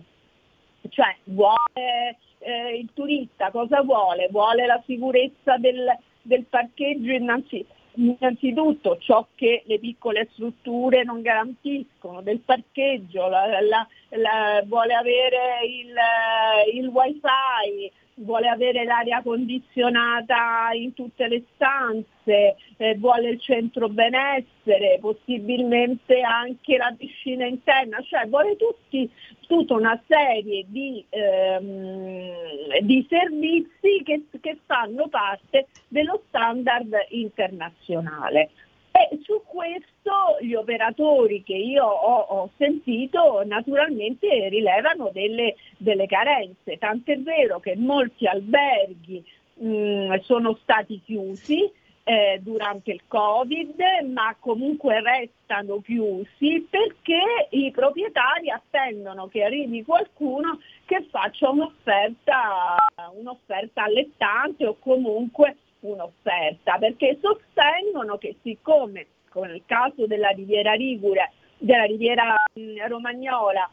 cioè 0.89 1.17
vuole 1.25 2.17
eh, 2.39 2.79
il 2.79 2.89
turista 2.95 3.51
cosa 3.51 3.83
vuole? 3.83 4.29
Vuole 4.31 4.67
la 4.67 4.83
sicurezza 4.87 5.57
del, 5.59 5.97
del 6.23 6.45
parcheggio 6.45 7.11
innanzitutto 7.13 7.77
innanzitutto 7.99 8.99
ciò 8.99 9.27
che 9.35 9.63
le 9.67 9.79
piccole 9.79 10.29
strutture 10.33 11.03
non 11.03 11.21
garantiscono, 11.21 12.23
del 12.23 12.41
parcheggio, 12.41 13.29
la, 13.29 13.61
la, 13.61 13.87
la, 14.11 14.63
vuole 14.65 14.95
avere 14.95 15.67
il, 15.67 16.81
il 16.81 16.87
wifi, 16.87 17.91
vuole 18.19 18.49
avere 18.49 18.85
l'aria 18.85 19.23
condizionata 19.23 20.71
in 20.73 20.95
tutte 20.95 21.29
le 21.29 21.45
stanze, 21.55 22.57
eh, 22.77 22.95
vuole 22.97 23.31
il 23.31 23.41
centro 23.41 23.89
benessere, 23.89 24.99
possibilmente 25.01 26.21
anche 26.21 26.77
la 26.77 26.95
piscina 26.97 27.47
interna, 27.47 28.01
cioè 28.03 28.27
vuole 28.27 28.57
tutti, 28.57 29.11
tutta 29.47 29.75
una 29.75 30.01
serie 30.07 30.65
di, 30.69 31.05
ehm, 31.09 32.79
di 32.81 33.07
servizi 33.09 34.03
che, 34.05 34.25
che 34.41 34.59
fanno 34.67 35.09
parte 35.09 35.69
dello 35.89 36.23
standard 36.29 36.95
internazionale. 37.11 38.51
E 38.91 39.19
su 39.23 39.43
questo 39.47 40.39
gli 40.41 40.55
operatori 40.55 41.43
che 41.43 41.55
io 41.55 41.85
ho, 41.85 42.21
ho 42.21 42.51
sentito 42.57 43.43
naturalmente 43.45 44.49
rilevano 44.49 45.11
delle, 45.13 45.57
delle, 45.77 46.07
carenze, 46.07 46.79
tant'è 46.79 47.19
vero 47.19 47.61
che 47.61 47.77
molti 47.77 48.27
alberghi 48.27 49.25
mh, 49.55 50.21
sono 50.21 50.59
stati 50.63 51.01
chiusi 51.05 51.71
eh, 52.09 52.41
durante 52.43 52.93
il 52.93 53.03
Covid, 53.07 53.75
ma 54.11 54.35
comunque 54.41 55.03
restano 55.03 55.83
chiusi 55.83 56.67
perché 56.71 57.49
i 57.51 57.71
proprietari 57.71 58.49
attendono 58.49 59.27
che 59.27 59.45
arrivi 59.45 59.85
qualcuno 59.85 60.59
che 60.87 61.07
faccia 61.11 61.51
un'offerta, 61.51 62.77
un'offerta 63.15 63.83
allettante 63.85 64.67
o 64.67 64.77
comunque 64.79 65.57
un'offerta, 65.81 66.79
perché 66.79 67.19
sostengono 67.21 68.17
che 68.19 68.37
siccome, 68.43 69.07
come 69.31 69.49
nel 69.49 69.63
caso 69.67 70.07
della 70.07 70.29
Riviera 70.29 70.75
Ligure, 70.75 71.33
della 71.59 71.85
Riviera 71.85 72.35
Romagnola, 72.87 73.71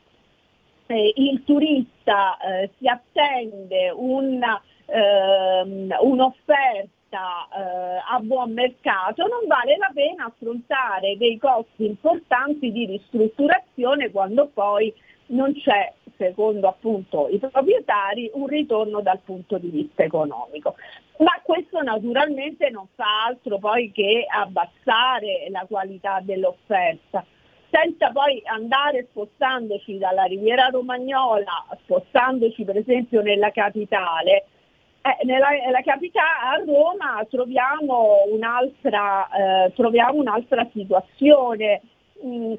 eh, 0.87 1.13
il 1.15 1.43
turista 1.43 2.37
eh, 2.37 2.69
si 2.77 2.87
attende 2.87 3.89
una, 3.89 4.61
ehm, 4.85 5.95
un'offerta 6.01 6.89
eh, 7.11 8.01
a 8.07 8.19
buon 8.21 8.53
mercato, 8.53 9.25
non 9.27 9.47
vale 9.47 9.77
la 9.77 9.91
pena 9.93 10.25
affrontare 10.25 11.17
dei 11.17 11.37
costi 11.37 11.85
importanti 11.85 12.71
di 12.71 12.85
ristrutturazione 12.85 14.11
quando 14.11 14.49
poi 14.53 14.93
non 15.27 15.53
c'è 15.53 15.91
secondo 16.18 16.68
appunto 16.68 17.28
i 17.30 17.38
proprietari, 17.38 18.30
un 18.34 18.47
ritorno 18.47 19.01
dal 19.01 19.20
punto 19.24 19.57
di 19.57 19.70
vista 19.70 20.03
economico. 20.03 20.76
Ma 21.20 21.39
questo 21.43 21.82
naturalmente 21.82 22.70
non 22.70 22.88
fa 22.95 23.26
altro 23.28 23.57
poi 23.57 23.91
che 23.91 24.26
abbassare 24.28 25.47
la 25.49 25.66
qualità 25.68 26.20
dell'offerta 26.22 27.26
senza 27.70 28.09
poi 28.11 28.41
andare 28.45 29.07
spostandoci 29.09 29.97
dalla 29.97 30.24
Riviera 30.24 30.68
Romagnola, 30.68 31.66
spostandoci 31.84 32.63
per 32.63 32.78
esempio 32.78 33.22
nella 33.22 33.51
capitale, 33.51 34.45
eh, 35.01 35.26
nella, 35.26 35.49
nella 35.49 35.82
capitale 35.82 36.61
a 36.61 36.63
Roma 36.66 37.26
troviamo 37.30 38.24
un'altra, 38.32 39.28
eh, 39.66 39.74
troviamo 39.74 40.20
un'altra 40.20 40.66
situazione 40.72 41.82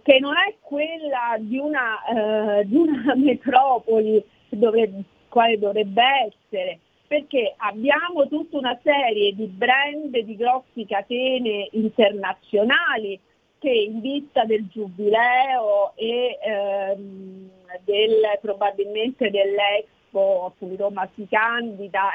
che 0.02 0.18
non 0.20 0.34
è 0.36 0.54
quella 0.60 1.36
di 1.38 1.58
una, 1.58 2.60
eh, 2.60 2.66
di 2.66 2.76
una 2.76 3.14
metropoli 3.16 4.22
dove, 4.48 4.90
quale 5.28 5.58
dovrebbe 5.58 6.02
essere, 6.28 6.78
perché 7.06 7.54
abbiamo 7.56 8.26
tutta 8.28 8.58
una 8.58 8.78
serie 8.82 9.34
di 9.34 9.46
brand 9.46 10.16
di 10.16 10.36
grossi 10.36 10.84
catene 10.86 11.68
internazionali 11.72 13.18
che 13.58 13.70
in 13.70 14.00
vista 14.00 14.44
del 14.44 14.66
giubileo 14.68 15.92
e 15.94 16.38
ehm, 16.42 17.50
del, 17.84 18.38
probabilmente 18.40 19.30
dell'Expo 19.30 20.46
a 20.46 20.52
cui 20.58 20.76
Roma 20.76 21.08
si 21.14 21.26
candida 21.28 22.10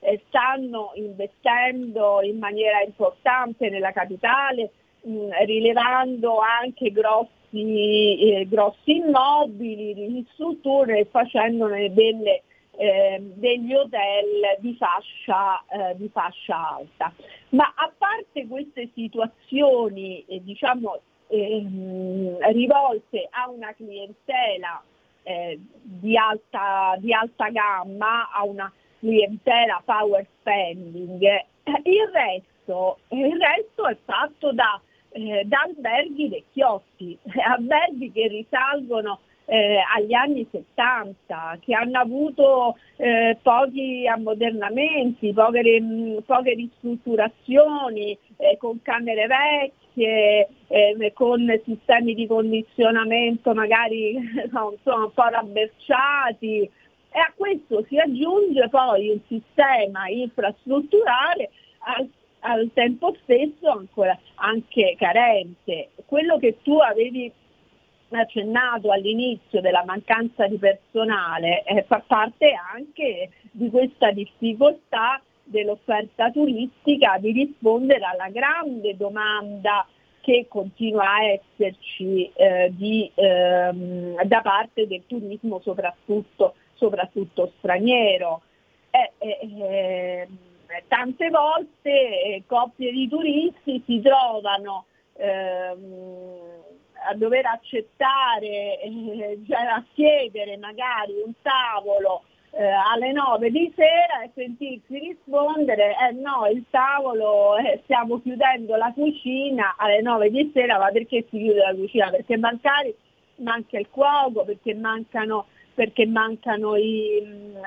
eh, 0.00 0.20
stanno 0.28 0.90
investendo 0.94 2.20
in 2.22 2.38
maniera 2.38 2.82
importante 2.82 3.70
nella 3.70 3.92
capitale, 3.92 4.70
mh, 5.02 5.44
rilevando 5.44 6.38
anche 6.38 6.90
grossi, 6.90 8.32
eh, 8.32 8.46
grossi 8.48 8.96
immobili 8.96 9.94
di 9.94 10.26
strutture 10.32 11.00
e 11.00 11.04
facendone 11.06 11.92
delle 11.92 12.42
eh, 12.76 13.20
degli 13.20 13.74
hotel 13.74 14.56
di 14.58 14.74
fascia, 14.76 15.62
eh, 15.68 15.96
di 15.96 16.08
fascia, 16.08 16.76
alta. 16.76 17.12
Ma 17.50 17.72
a 17.76 17.92
parte 17.96 18.46
queste 18.46 18.90
situazioni 18.94 20.24
eh, 20.26 20.42
diciamo, 20.42 21.00
ehm, 21.28 22.38
rivolte 22.52 23.28
a 23.30 23.50
una 23.50 23.72
clientela 23.74 24.82
eh, 25.22 25.60
di 25.82 26.16
alta, 26.16 26.96
di, 26.98 27.12
alta, 27.12 27.48
gamma, 27.48 28.30
a 28.30 28.44
una 28.44 28.72
clientela 28.98 29.82
power 29.84 30.26
spending, 30.40 31.22
eh, 31.22 31.46
il 31.84 32.10
resto, 32.12 32.98
il 33.08 33.38
resto 33.38 33.86
è 33.86 33.96
fatto 34.04 34.52
da, 34.52 34.80
eh, 35.12 35.42
da 35.44 35.60
alberghi 35.66 36.28
vecchiotti, 36.28 37.18
alberghi 37.46 38.10
che 38.12 38.28
risalgono 38.28 39.20
eh, 39.46 39.78
agli 39.96 40.14
anni 40.14 40.46
70, 40.50 41.58
che 41.60 41.74
hanno 41.74 41.98
avuto 41.98 42.76
eh, 42.96 43.36
pochi 43.42 44.06
ammodernamenti, 44.06 45.32
poche, 45.32 46.22
poche 46.24 46.54
ristrutturazioni, 46.54 48.16
eh, 48.36 48.56
con 48.58 48.80
camere 48.82 49.26
vecchie, 49.26 50.48
eh, 50.68 51.12
con 51.12 51.60
sistemi 51.64 52.14
di 52.14 52.26
condizionamento 52.26 53.52
magari 53.52 54.14
insomma, 54.16 55.04
un 55.04 55.12
po' 55.12 55.28
rabberciati. 55.28 56.70
E 57.14 57.18
a 57.18 57.30
questo 57.36 57.84
si 57.88 57.98
aggiunge 57.98 58.68
poi 58.70 59.10
un 59.10 59.20
sistema 59.28 60.08
infrastrutturale 60.08 61.50
al, 61.80 62.08
al 62.42 62.70
tempo 62.72 63.14
stesso 63.22 63.70
ancora 63.70 64.18
anche 64.36 64.94
carente. 64.98 65.90
Quello 66.06 66.38
che 66.38 66.58
tu 66.62 66.76
avevi 66.78 67.32
accennato 68.10 68.90
all'inizio 68.90 69.60
della 69.60 69.84
mancanza 69.84 70.46
di 70.46 70.58
personale 70.58 71.62
eh, 71.64 71.82
fa 71.84 72.02
parte 72.06 72.52
anche 72.74 73.30
di 73.50 73.70
questa 73.70 74.10
difficoltà 74.10 75.20
dell'offerta 75.44 76.30
turistica 76.30 77.16
di 77.18 77.32
rispondere 77.32 78.04
alla 78.04 78.28
grande 78.28 78.96
domanda 78.96 79.86
che 80.20 80.46
continua 80.48 81.14
a 81.14 81.24
esserci 81.24 82.30
eh, 82.34 82.70
di, 82.72 83.10
ehm, 83.14 84.22
da 84.22 84.40
parte 84.40 84.86
del 84.86 85.02
turismo 85.06 85.60
soprattutto, 85.62 86.54
soprattutto 86.74 87.52
straniero. 87.58 88.42
Eh, 88.90 89.12
eh, 89.18 89.38
eh, 89.58 90.28
tante 90.88 91.28
volte 91.30 91.90
eh, 91.90 92.42
coppie 92.46 92.90
di 92.92 93.08
turisti 93.08 93.82
si 93.84 94.00
trovano 94.00 94.86
ehm, 95.14 96.60
a 97.08 97.14
dover 97.14 97.46
accettare, 97.46 98.80
eh, 98.80 99.40
cioè 99.48 99.64
a 99.64 99.84
chiedere 99.92 100.56
magari 100.56 101.14
un 101.24 101.32
tavolo 101.42 102.22
eh, 102.52 102.64
alle 102.64 103.12
9 103.12 103.50
di 103.50 103.72
sera 103.74 104.22
e 104.22 104.30
sentirsi 104.34 104.98
rispondere 104.98 105.96
eh 106.08 106.12
no 106.12 106.46
il 106.52 106.64
tavolo 106.68 107.56
eh, 107.56 107.80
stiamo 107.84 108.20
chiudendo 108.20 108.76
la 108.76 108.92
cucina 108.92 109.74
alle 109.78 110.02
9 110.02 110.30
di 110.30 110.50
sera 110.52 110.78
ma 110.78 110.90
perché 110.90 111.24
si 111.30 111.38
chiude 111.38 111.60
la 111.60 111.74
cucina? 111.74 112.10
Perché 112.10 112.36
mancare, 112.36 112.94
manca 113.36 113.78
il 113.78 113.88
cuoco, 113.88 114.44
perché 114.44 114.74
mancano, 114.74 115.46
perché 115.74 116.06
mancano 116.06 116.76
i, 116.76 117.22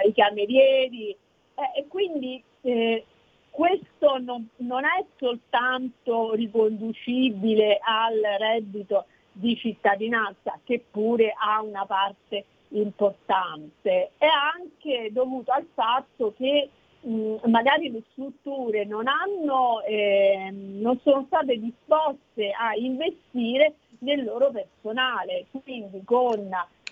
i 0.08 0.14
camerieri 0.14 1.10
eh, 1.10 1.80
e 1.80 1.88
quindi 1.88 2.44
eh, 2.66 3.06
questo 3.52 4.18
non, 4.18 4.50
non 4.58 4.84
è 4.84 5.06
soltanto 5.18 6.34
riconducibile 6.34 7.80
al 7.82 8.20
reddito 8.40 9.06
di 9.32 9.56
cittadinanza 9.56 10.60
che 10.64 10.84
pure 10.92 11.34
ha 11.38 11.62
una 11.62 11.86
parte 11.86 12.46
importante, 12.70 14.12
è 14.18 14.26
anche 14.26 15.10
dovuto 15.12 15.52
al 15.52 15.66
fatto 15.74 16.34
che 16.36 16.70
mh, 17.02 17.36
magari 17.46 17.92
le 17.92 18.02
strutture 18.12 18.84
non, 18.86 19.06
hanno, 19.08 19.82
eh, 19.84 20.50
non 20.52 21.00
sono 21.04 21.24
state 21.28 21.60
disposte 21.60 22.52
a 22.52 22.76
investire 22.76 23.76
nel 24.00 24.24
loro 24.24 24.52
personale, 24.52 25.46
quindi 25.64 26.04
con, 26.04 26.50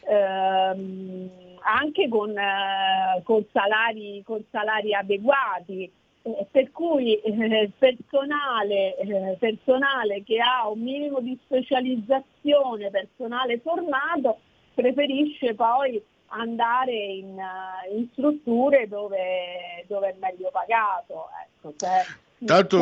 ehm, 0.07 1.29
anche 1.63 2.07
con, 2.09 2.37
eh, 2.37 3.21
con, 3.23 3.45
salari, 3.51 4.21
con 4.25 4.43
salari 4.51 4.93
adeguati. 4.93 5.91
Eh, 6.25 6.47
per 6.49 6.71
cui 6.71 7.15
eh, 7.15 7.71
personale, 7.77 8.95
eh, 8.97 9.35
personale 9.39 10.23
che 10.23 10.39
ha 10.39 10.69
un 10.69 10.79
minimo 10.79 11.19
di 11.19 11.37
specializzazione, 11.43 12.89
personale 12.89 13.59
formato, 13.59 14.39
preferisce 14.73 15.53
poi 15.53 16.01
andare 16.35 16.93
in, 16.93 17.37
uh, 17.37 17.95
in 17.95 18.07
strutture 18.11 18.87
dove, 18.87 19.85
dove, 19.87 20.09
è 20.09 20.15
meglio 20.19 20.49
pagato. 20.51 21.27
Ecco, 21.45 21.73
cioè, 21.77 22.01
Tanto. 22.45 22.77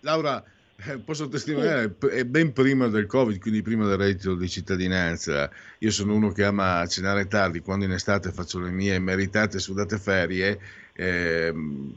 Laura, 0.00 0.42
eh, 0.86 0.98
posso 0.98 1.28
testimoniare, 1.28 1.94
è 2.10 2.24
ben 2.24 2.52
prima 2.52 2.88
del 2.88 3.06
Covid, 3.06 3.40
quindi 3.40 3.62
prima 3.62 3.86
del 3.86 3.96
reddito 3.96 4.34
di 4.34 4.48
cittadinanza. 4.48 5.50
Io 5.78 5.90
sono 5.90 6.14
uno 6.14 6.32
che 6.32 6.44
ama 6.44 6.86
cenare 6.86 7.26
tardi, 7.26 7.60
quando 7.60 7.84
in 7.84 7.92
estate 7.92 8.32
faccio 8.32 8.58
le 8.60 8.70
mie 8.70 8.98
meritate 8.98 9.58
sudate 9.58 9.98
ferie. 9.98 10.58
Ehm, 10.94 11.94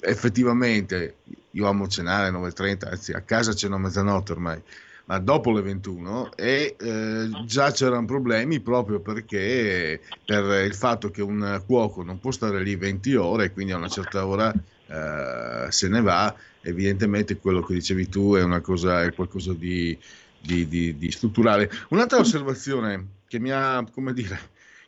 effettivamente 0.00 1.16
io 1.50 1.66
amo 1.68 1.86
cenare 1.88 2.28
alle 2.28 2.38
9.30, 2.38 2.88
anzi 2.88 3.12
a 3.12 3.20
casa 3.20 3.54
ceno 3.54 3.76
a 3.76 3.78
mezzanotte 3.78 4.32
ormai 4.32 4.62
ma 5.04 5.18
dopo 5.18 5.50
le 5.52 5.62
21 5.62 6.32
e 6.36 6.76
eh, 6.78 7.28
già 7.44 7.70
c'erano 7.72 8.06
problemi 8.06 8.60
proprio 8.60 9.00
perché 9.00 10.00
per 10.24 10.64
il 10.64 10.74
fatto 10.74 11.10
che 11.10 11.22
un 11.22 11.60
cuoco 11.66 12.02
non 12.02 12.20
può 12.20 12.30
stare 12.30 12.62
lì 12.62 12.76
20 12.76 13.14
ore 13.16 13.52
quindi 13.52 13.72
a 13.72 13.76
una 13.76 13.88
certa 13.88 14.26
ora 14.26 14.54
eh, 14.92 15.66
se 15.70 15.88
ne 15.88 16.02
va, 16.02 16.34
evidentemente 16.60 17.38
quello 17.38 17.62
che 17.62 17.74
dicevi 17.74 18.08
tu 18.08 18.34
è 18.34 18.60
cosa, 18.60 19.02
è 19.02 19.14
qualcosa 19.14 19.54
di, 19.54 19.98
di, 20.38 20.68
di, 20.68 20.98
di 20.98 21.10
strutturale. 21.10 21.70
Un'altra 21.88 22.18
osservazione 22.18 23.20
che 23.26 23.38
mi 23.38 23.50
ha, 23.50 23.84
come 23.90 24.12
dire, 24.12 24.38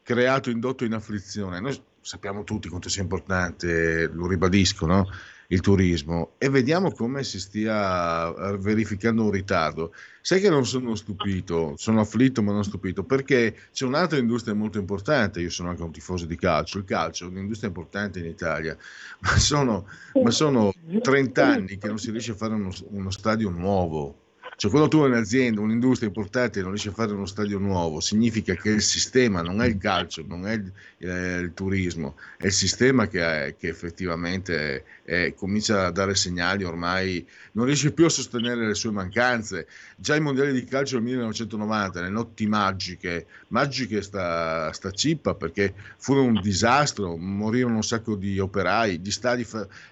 creato, 0.02 0.50
indotto 0.50 0.84
in 0.84 0.92
afflizione, 0.92 1.60
noi 1.60 1.80
sappiamo 2.00 2.44
tutti 2.44 2.68
quanto 2.68 2.90
sia 2.90 3.02
importante, 3.02 4.10
lo 4.12 4.26
ribadisco, 4.26 4.84
no? 4.84 5.08
Il 5.54 5.60
turismo 5.60 6.32
e 6.38 6.48
vediamo 6.48 6.90
come 6.90 7.22
si 7.22 7.38
stia 7.38 8.28
eh, 8.34 8.58
verificando 8.58 9.22
un 9.22 9.30
ritardo. 9.30 9.94
Sai 10.20 10.40
che 10.40 10.50
non 10.50 10.66
sono 10.66 10.94
stupito, 10.96 11.74
sono 11.76 12.00
afflitto 12.00 12.42
ma 12.42 12.52
non 12.52 12.64
stupito 12.64 13.04
perché 13.04 13.54
c'è 13.72 13.84
un'altra 13.84 14.18
industria 14.18 14.54
molto 14.54 14.78
importante, 14.78 15.40
io 15.40 15.50
sono 15.50 15.68
anche 15.68 15.82
un 15.82 15.92
tifoso 15.92 16.26
di 16.26 16.36
calcio, 16.36 16.78
il 16.78 16.84
calcio 16.84 17.26
è 17.26 17.28
un'industria 17.28 17.68
importante 17.68 18.18
in 18.18 18.26
Italia, 18.26 18.76
ma 19.20 19.36
sono, 19.38 19.86
ma 20.22 20.30
sono 20.30 20.72
30 21.00 21.46
anni 21.46 21.78
che 21.78 21.86
non 21.86 21.98
si 21.98 22.10
riesce 22.10 22.32
a 22.32 22.36
fare 22.36 22.54
uno, 22.54 22.72
uno 22.88 23.10
stadio 23.10 23.48
nuovo, 23.50 24.23
cioè, 24.56 24.70
quando 24.70 24.88
tu 24.88 25.00
hai 25.00 25.10
un'azienda, 25.10 25.60
un'industria 25.60 26.08
importante 26.08 26.60
non 26.60 26.70
riesci 26.70 26.88
a 26.88 26.92
fare 26.92 27.12
uno 27.12 27.26
stadio 27.26 27.58
nuovo, 27.58 28.00
significa 28.00 28.54
che 28.54 28.70
il 28.70 28.82
sistema 28.82 29.42
non 29.42 29.60
è 29.60 29.66
il 29.66 29.78
calcio, 29.78 30.24
non 30.26 30.46
è 30.46 30.52
il, 30.52 30.72
eh, 30.98 31.38
il 31.40 31.52
turismo, 31.54 32.16
è 32.36 32.46
il 32.46 32.52
sistema 32.52 33.08
che, 33.08 33.46
è, 33.46 33.56
che 33.56 33.68
effettivamente 33.68 34.84
è, 35.02 35.34
comincia 35.34 35.86
a 35.86 35.90
dare 35.90 36.14
segnali 36.14 36.62
ormai, 36.62 37.26
non 37.52 37.66
riesce 37.66 37.92
più 37.92 38.04
a 38.04 38.08
sostenere 38.08 38.66
le 38.66 38.74
sue 38.74 38.92
mancanze. 38.92 39.66
Già 39.96 40.14
i 40.14 40.20
mondiali 40.20 40.52
di 40.52 40.64
calcio 40.64 40.96
del 40.96 41.04
1990, 41.04 42.00
le 42.00 42.08
notti 42.10 42.46
magiche, 42.46 43.26
magiche 43.48 44.02
sta, 44.02 44.72
sta 44.72 44.90
cippa 44.92 45.34
perché 45.34 45.74
furono 45.98 46.28
un 46.28 46.40
disastro, 46.40 47.16
morirono 47.16 47.76
un 47.76 47.82
sacco 47.82 48.14
di 48.14 48.38
operai, 48.38 49.00
gli 49.00 49.10
stadi, 49.10 49.44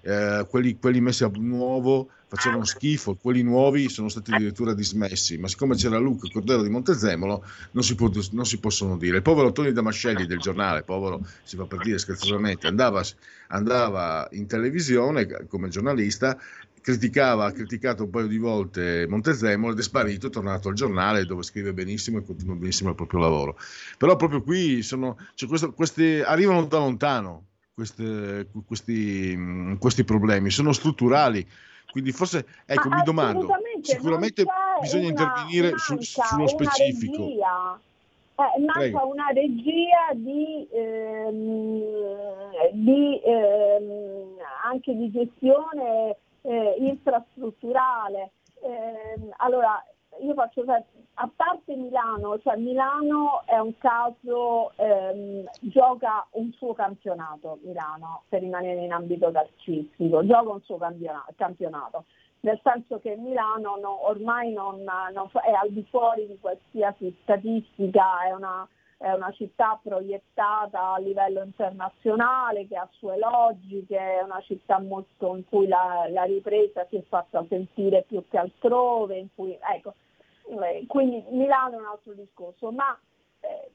eh, 0.02 0.47
quelli, 0.48 0.78
quelli 0.78 1.01
messi 1.01 1.24
a 1.24 1.30
nuovo 1.34 2.10
facevano 2.34 2.64
schifo, 2.64 3.14
quelli 3.14 3.42
nuovi 3.42 3.90
sono 3.90 4.09
stati 4.09 4.32
addirittura 4.32 4.72
dismessi, 4.72 5.36
ma 5.36 5.48
siccome 5.48 5.74
c'era 5.74 5.98
Luca 5.98 6.26
Cordero 6.32 6.62
di 6.62 6.70
Montezemolo 6.70 7.44
non 7.72 7.82
si, 7.84 7.94
può, 7.94 8.10
non 8.30 8.46
si 8.46 8.59
possono 8.59 8.96
dire. 8.96 9.16
Il 9.16 9.22
povero 9.22 9.52
Tony 9.52 9.70
Damascelli 9.72 10.24
del 10.24 10.38
giornale, 10.38 10.82
povero 10.82 11.20
si 11.42 11.56
fa 11.56 11.66
per 11.66 11.80
dire 11.80 11.98
scherzosamente, 11.98 12.66
andava, 12.66 13.02
andava 13.48 14.26
in 14.32 14.46
televisione 14.46 15.46
come 15.46 15.68
giornalista 15.68 16.38
criticava, 16.80 17.44
ha 17.44 17.52
criticato 17.52 18.04
un 18.04 18.10
paio 18.10 18.26
di 18.26 18.38
volte 18.38 19.06
Montezemolo 19.06 19.74
ed 19.74 19.78
è 19.78 19.82
sparito, 19.82 20.28
è 20.28 20.30
tornato 20.30 20.70
al 20.70 20.74
giornale 20.74 21.26
dove 21.26 21.42
scrive 21.42 21.74
benissimo 21.74 22.16
e 22.18 22.24
continua 22.24 22.54
benissimo 22.54 22.88
il 22.88 22.96
proprio 22.96 23.20
lavoro. 23.20 23.59
Però 23.98 24.16
proprio 24.16 24.42
qui 24.42 24.80
sono, 24.80 25.18
cioè 25.34 25.50
questo, 25.50 25.72
queste, 25.74 26.24
arrivano 26.24 26.64
da 26.64 26.78
lontano 26.78 27.48
queste, 27.74 28.48
questi, 28.66 29.76
questi 29.78 30.04
problemi, 30.04 30.48
sono 30.48 30.72
strutturali 30.72 31.46
quindi 31.93 32.10
forse, 32.10 32.47
ecco, 32.64 32.89
mi 32.89 33.02
domando, 33.02 33.48
sicuramente 33.82 34.47
bisogna 34.81 35.10
una, 35.10 35.10
intervenire 35.10 35.77
su, 35.77 35.98
sullo 36.01 36.48
specifico. 36.48 37.23
Eh, 37.23 38.60
manca 38.60 38.78
Prego. 38.78 39.09
una 39.09 39.27
regia 39.28 40.09
di, 40.14 40.66
ehm, 40.73 41.82
di 42.73 43.20
ehm, 43.23 44.36
anche 44.64 44.97
di 44.97 45.10
gestione 45.10 46.16
eh, 46.40 46.77
infrastrutturale. 46.78 48.31
Eh, 48.62 49.31
allora, 49.36 49.85
io 50.23 50.32
faccio 50.32 50.64
a 51.14 51.30
parte 51.34 51.76
Milano, 51.76 52.39
cioè 52.40 52.56
Milano 52.56 53.43
è 53.44 53.59
un 53.59 53.76
caso, 53.78 54.72
ehm, 54.76 55.44
gioca 55.60 56.26
un 56.32 56.51
suo 56.52 56.72
campionato 56.72 57.59
Milano 57.62 58.22
per 58.28 58.40
rimanere 58.40 58.80
in 58.80 58.93
ambito 58.93 59.30
calcistico, 59.30 60.24
gioca 60.24 60.51
un 60.51 60.62
suo 60.62 60.78
campionato, 60.78 62.05
nel 62.40 62.59
senso 62.62 62.98
che 62.98 63.14
Milano 63.16 63.76
no, 63.76 64.09
ormai 64.09 64.52
non, 64.52 64.82
non, 64.82 65.30
è 65.44 65.51
al 65.51 65.70
di 65.70 65.84
fuori 65.90 66.26
di 66.26 66.39
qualsiasi 66.40 67.14
statistica, 67.22 68.24
è 68.24 68.32
una, 68.32 68.66
è 68.97 69.12
una 69.12 69.30
città 69.32 69.78
proiettata 69.82 70.94
a 70.94 70.98
livello 70.98 71.43
internazionale 71.43 72.66
che 72.66 72.76
ha 72.76 72.89
sue 72.93 73.18
logiche, 73.18 73.98
è 73.98 74.22
una 74.22 74.40
città 74.40 74.80
molto 74.80 75.36
in 75.36 75.44
cui 75.44 75.68
la, 75.68 76.06
la 76.09 76.22
ripresa 76.22 76.86
si 76.89 76.97
è 76.97 77.02
fatta 77.02 77.44
sentire 77.48 78.05
più 78.09 78.24
che 78.28 78.39
altrove, 78.39 79.18
in 79.18 79.28
cui, 79.34 79.56
ecco, 79.74 79.94
quindi 80.86 81.24
Milano 81.30 81.76
è 81.76 81.80
un 81.80 81.86
altro 81.86 82.12
discorso, 82.12 82.70
ma 82.70 82.98
eh, 83.40 83.70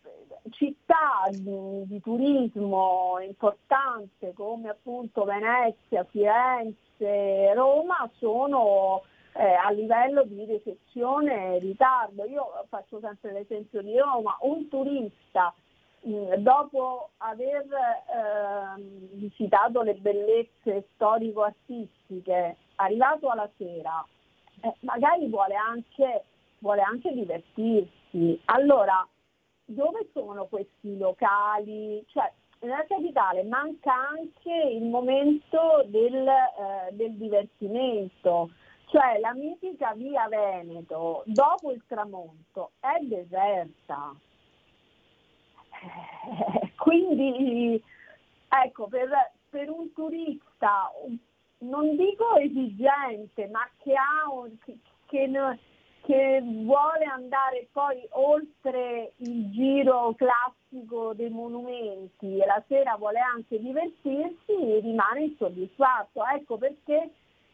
città 0.52 1.28
di, 1.30 1.86
di, 1.88 2.00
turismo 2.02 3.18
importante 3.20 4.34
come 4.34 4.70
appunto 4.70 5.24
Venezia, 5.24 6.04
Firenze, 6.06 7.54
Roma 7.54 8.10
sono 8.18 9.04
eh, 9.34 9.54
a 9.54 9.70
livello 9.72 10.24
di 10.24 10.46
ricezione 10.46 11.60
ritardo. 11.60 12.26
Io 12.26 12.46
faccio 12.70 13.00
sempre 13.00 13.34
l'esempio 13.34 13.82
di 13.82 13.98
Roma, 13.98 14.38
un 14.42 14.68
turista 14.68 15.54
mh, 16.02 16.36
dopo 16.38 17.10
aver 17.18 17.66
eh, 17.66 18.82
visitato 19.14 19.82
le 19.82 19.96
bellezze 19.96 20.88
storico-artistiche, 20.94 22.58
arrivato 22.76 23.30
alla 23.30 23.50
sera, 23.58 24.06
eh, 24.62 24.74
magari 24.80 25.28
vuole 25.28 25.56
anche 25.56 26.24
vuole 26.60 26.82
anche 26.82 27.14
divertirsi. 27.14 28.40
Allora, 28.46 29.08
dove 29.66 30.10
sono 30.14 30.46
questi 30.46 30.98
locali? 30.98 32.04
Cioè, 32.08 32.32
nella 32.60 32.86
capitale 32.88 33.44
manca 33.44 33.94
anche 33.94 34.54
il 34.54 34.84
momento 34.84 35.84
del, 35.88 36.28
eh, 36.28 36.90
del 36.92 37.16
divertimento, 37.16 38.50
cioè 38.88 39.20
la 39.20 39.34
mitica 39.34 39.94
via 39.94 40.28
Veneto 40.28 41.24
dopo 41.26 41.72
il 41.72 41.84
tramonto 41.88 42.72
è 42.80 43.04
deserta. 43.04 44.14
Eh, 45.70 46.72
quindi 46.78 47.82
ecco, 48.50 48.88
per, 48.88 49.10
per 49.50 49.70
un 49.70 49.92
turista, 49.94 50.92
non 51.60 51.96
dico 51.96 52.36
esigente, 52.38 53.48
ma 53.48 53.70
che, 53.78 53.94
ha 53.94 54.32
un, 54.32 54.58
che, 54.64 54.78
che, 55.06 55.28
che 56.04 56.42
vuole 56.42 57.06
andare 57.06 57.68
poi 57.72 58.08
oltre 58.12 59.14
il 59.18 59.52
giro 59.52 60.14
classico 60.16 61.14
dei 61.14 61.30
monumenti 61.30 62.38
e 62.38 62.46
la 62.46 62.64
sera 62.68 62.96
vuole 62.98 63.20
anche 63.20 63.60
divertirsi, 63.60 64.80
rimane 64.82 65.24
insoddisfatto. 65.24 66.22
Ecco 66.26 66.58
perché 66.58 67.12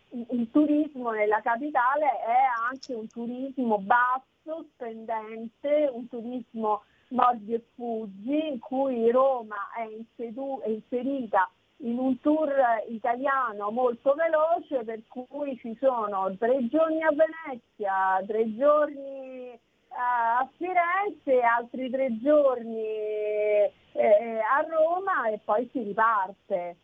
il, 0.10 0.50
turismo 0.52 1.12
nella 1.12 1.42
capitale 1.42 2.06
è 2.06 2.70
anche 2.70 2.94
un 2.94 3.08
turismo 3.08 3.80
basso, 3.80 4.68
spendente, 4.74 5.90
un 5.92 6.08
turismo 6.08 6.84
mordi 7.10 7.54
e 7.54 7.64
fuggi, 7.74 8.48
in 8.48 8.60
cui 8.60 9.10
Roma 9.10 9.72
è, 9.76 9.84
insedu- 9.84 10.62
è 10.62 10.70
inserita 10.70 11.50
in 11.84 11.98
un 11.98 12.20
tour 12.22 12.52
italiano 12.88 13.70
molto 13.72 14.14
veloce 14.14 14.84
per 14.84 15.02
cui 15.08 15.58
ci 15.58 15.76
sono 15.80 16.34
tre 16.38 16.68
giorni 16.68 17.04
a 17.04 17.12
Venezia, 17.12 18.24
tre 18.26 18.56
giorni 18.56 19.52
eh, 19.52 19.60
a 19.90 20.48
Firenze, 20.58 21.42
altri 21.42 21.90
tre 21.90 22.18
giorni 22.20 22.84
eh, 22.84 24.40
a 24.40 24.66
Roma 24.68 25.28
e 25.30 25.40
poi 25.44 25.68
si 25.72 25.84
riparte. 25.84 26.78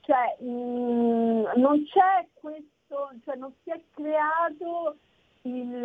Cioè, 0.00 0.36
mh, 0.42 1.52
non 1.56 1.84
c'è 1.84 2.26
questo, 2.32 3.10
cioè 3.24 3.36
non 3.36 3.52
si 3.62 3.70
è 3.70 3.80
creato 3.94 4.96
il, 5.42 5.82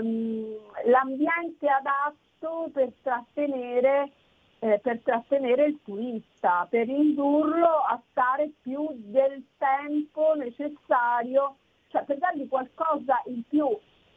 um, 0.00 0.56
l'ambiente 0.86 1.68
adatto 1.68 2.70
per 2.72 2.92
trattenere 3.02 4.10
eh, 4.58 4.78
per 4.78 5.00
trattenere 5.02 5.66
il 5.66 5.80
turista, 5.84 6.66
per 6.68 6.88
indurlo 6.88 7.66
a 7.66 8.00
stare 8.10 8.50
più 8.62 8.88
del 8.92 9.44
tempo 9.58 10.34
necessario, 10.34 11.56
cioè 11.88 12.04
per 12.04 12.18
dargli 12.18 12.48
qualcosa 12.48 13.22
in 13.26 13.42
più 13.46 13.68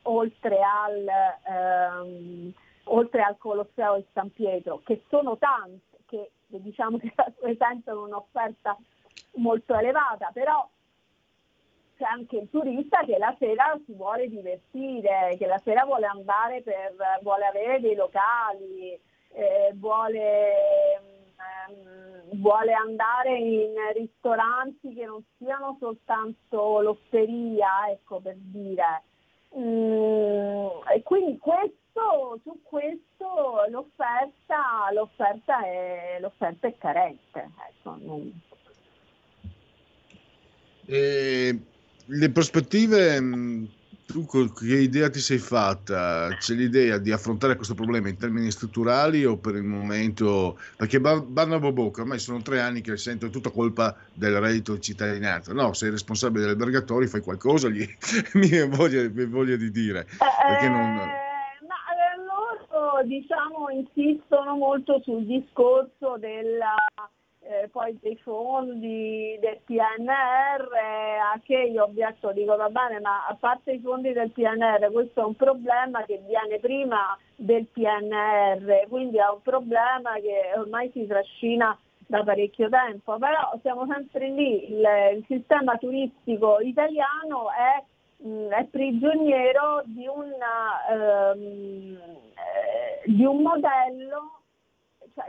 oltre 0.03 0.59
al, 0.61 1.07
ehm, 1.47 2.53
oltre 2.85 3.21
al 3.21 3.37
Colosseo 3.37 3.97
di 3.97 4.05
San 4.13 4.31
Pietro, 4.31 4.81
che 4.83 5.03
sono 5.09 5.37
tante, 5.37 5.97
che 6.05 6.31
diciamo 6.47 6.97
che 6.97 7.11
rappresentano 7.15 8.03
un'offerta 8.03 8.77
molto 9.35 9.75
elevata, 9.75 10.31
però 10.33 10.67
c'è 11.97 12.05
anche 12.05 12.37
il 12.37 12.49
turista 12.49 13.03
che 13.03 13.17
la 13.17 13.35
sera 13.37 13.77
si 13.85 13.93
vuole 13.93 14.29
divertire, 14.29 15.35
che 15.37 15.45
la 15.45 15.57
sera 15.57 15.83
vuole 15.83 16.05
andare 16.05 16.61
per, 16.61 16.95
vuole 17.21 17.45
avere 17.45 17.81
dei 17.81 17.95
locali, 17.95 18.97
eh, 19.33 19.71
vuole, 19.75 20.53
ehm, 21.67 22.39
vuole 22.39 22.73
andare 22.73 23.37
in 23.37 23.73
ristoranti 23.95 24.93
che 24.93 25.05
non 25.05 25.23
siano 25.37 25.77
soltanto 25.79 26.81
l'osteria, 26.81 27.89
ecco 27.89 28.19
per 28.19 28.35
dire. 28.37 29.03
Mm, 29.57 30.67
e 30.93 31.01
quindi 31.03 31.37
questo, 31.39 32.39
su 32.43 32.59
questo 32.63 33.65
l'offerta, 33.69 34.91
l'offerta, 34.93 35.63
è, 35.63 36.17
l'offerta 36.19 36.67
è 36.67 36.77
carente. 36.77 37.49
Ecco, 37.69 37.95
non... 37.99 38.41
E 40.85 41.59
le 42.05 42.31
prospettive, 42.31 43.19
mh, 43.19 43.69
tu 44.09 44.25
che 44.25 44.75
idea 44.75 45.09
ti 45.09 45.19
sei 45.19 45.37
fatta? 45.37 46.35
C'è 46.35 46.55
l'idea 46.55 46.97
di 46.97 47.11
affrontare 47.11 47.55
questo 47.55 47.75
problema 47.75 48.09
in 48.09 48.17
termini 48.17 48.49
strutturali 48.49 49.23
o 49.23 49.37
per 49.37 49.55
il 49.55 49.63
momento? 49.63 50.57
Perché 50.75 50.99
Ba- 50.99 51.21
Barnabo 51.21 51.71
Bocca 51.71 52.01
ormai 52.01 52.17
sono 52.17 52.41
tre 52.41 52.59
anni 52.59 52.81
che 52.81 52.97
sento 52.97 53.27
è 53.27 53.29
tutta 53.29 53.51
colpa 53.51 53.95
del 54.11 54.39
reddito 54.39 54.73
di 54.73 54.81
cittadinanza. 54.81 55.53
No, 55.53 55.73
sei 55.73 55.91
responsabile 55.91 56.41
degli 56.41 56.51
albergatori, 56.51 57.05
fai 57.05 57.21
qualcosa, 57.21 57.69
gli, 57.69 57.85
mi 58.33 58.49
è 58.49 58.67
voglia, 58.67 59.07
voglia 59.27 59.55
di 59.55 59.69
dire. 59.69 60.07
Perché 60.17 60.67
non... 60.69 60.81
Eh, 60.81 61.65
ma 61.67 61.77
eh, 61.93 62.17
loro 62.25 63.03
diciamo 63.05 63.69
insistono 63.69 64.55
molto 64.55 64.99
sul 65.03 65.23
discorso 65.25 66.17
della, 66.17 66.73
eh, 67.49 67.67
poi 67.69 67.97
dei 67.99 68.15
fondi 68.17 69.35
del 69.41 69.59
PNR, 69.65 70.69
a 71.33 71.39
che 71.43 71.57
io 71.57 71.85
ho 71.85 71.89
detto, 71.91 72.31
dico 72.31 72.55
va 72.55 72.69
bene, 72.69 72.99
ma 72.99 73.25
a 73.27 73.35
parte 73.39 73.71
i 73.71 73.79
fondi 73.79 74.13
del 74.13 74.29
PNR, 74.29 74.91
questo 74.91 75.21
è 75.21 75.23
un 75.23 75.35
problema 75.35 76.03
che 76.03 76.21
viene 76.27 76.59
prima 76.59 77.17
del 77.35 77.65
PNR, 77.65 78.87
quindi 78.87 79.17
è 79.17 79.27
un 79.27 79.41
problema 79.41 80.13
che 80.21 80.53
ormai 80.57 80.91
si 80.91 81.07
trascina 81.07 81.75
da 82.05 82.23
parecchio 82.23 82.69
tempo, 82.69 83.17
però 83.17 83.57
siamo 83.61 83.87
sempre 83.87 84.29
lì, 84.29 84.71
il, 84.71 84.87
il 85.15 85.25
sistema 85.27 85.75
turistico 85.77 86.59
italiano 86.59 87.47
è 87.49 87.83
mh, 88.27 88.47
è 88.49 88.63
prigioniero 88.65 89.81
di, 89.85 90.05
una, 90.07 91.31
ehm, 91.33 91.97
eh, 92.35 93.11
di 93.11 93.25
un 93.25 93.41
modello 93.41 94.38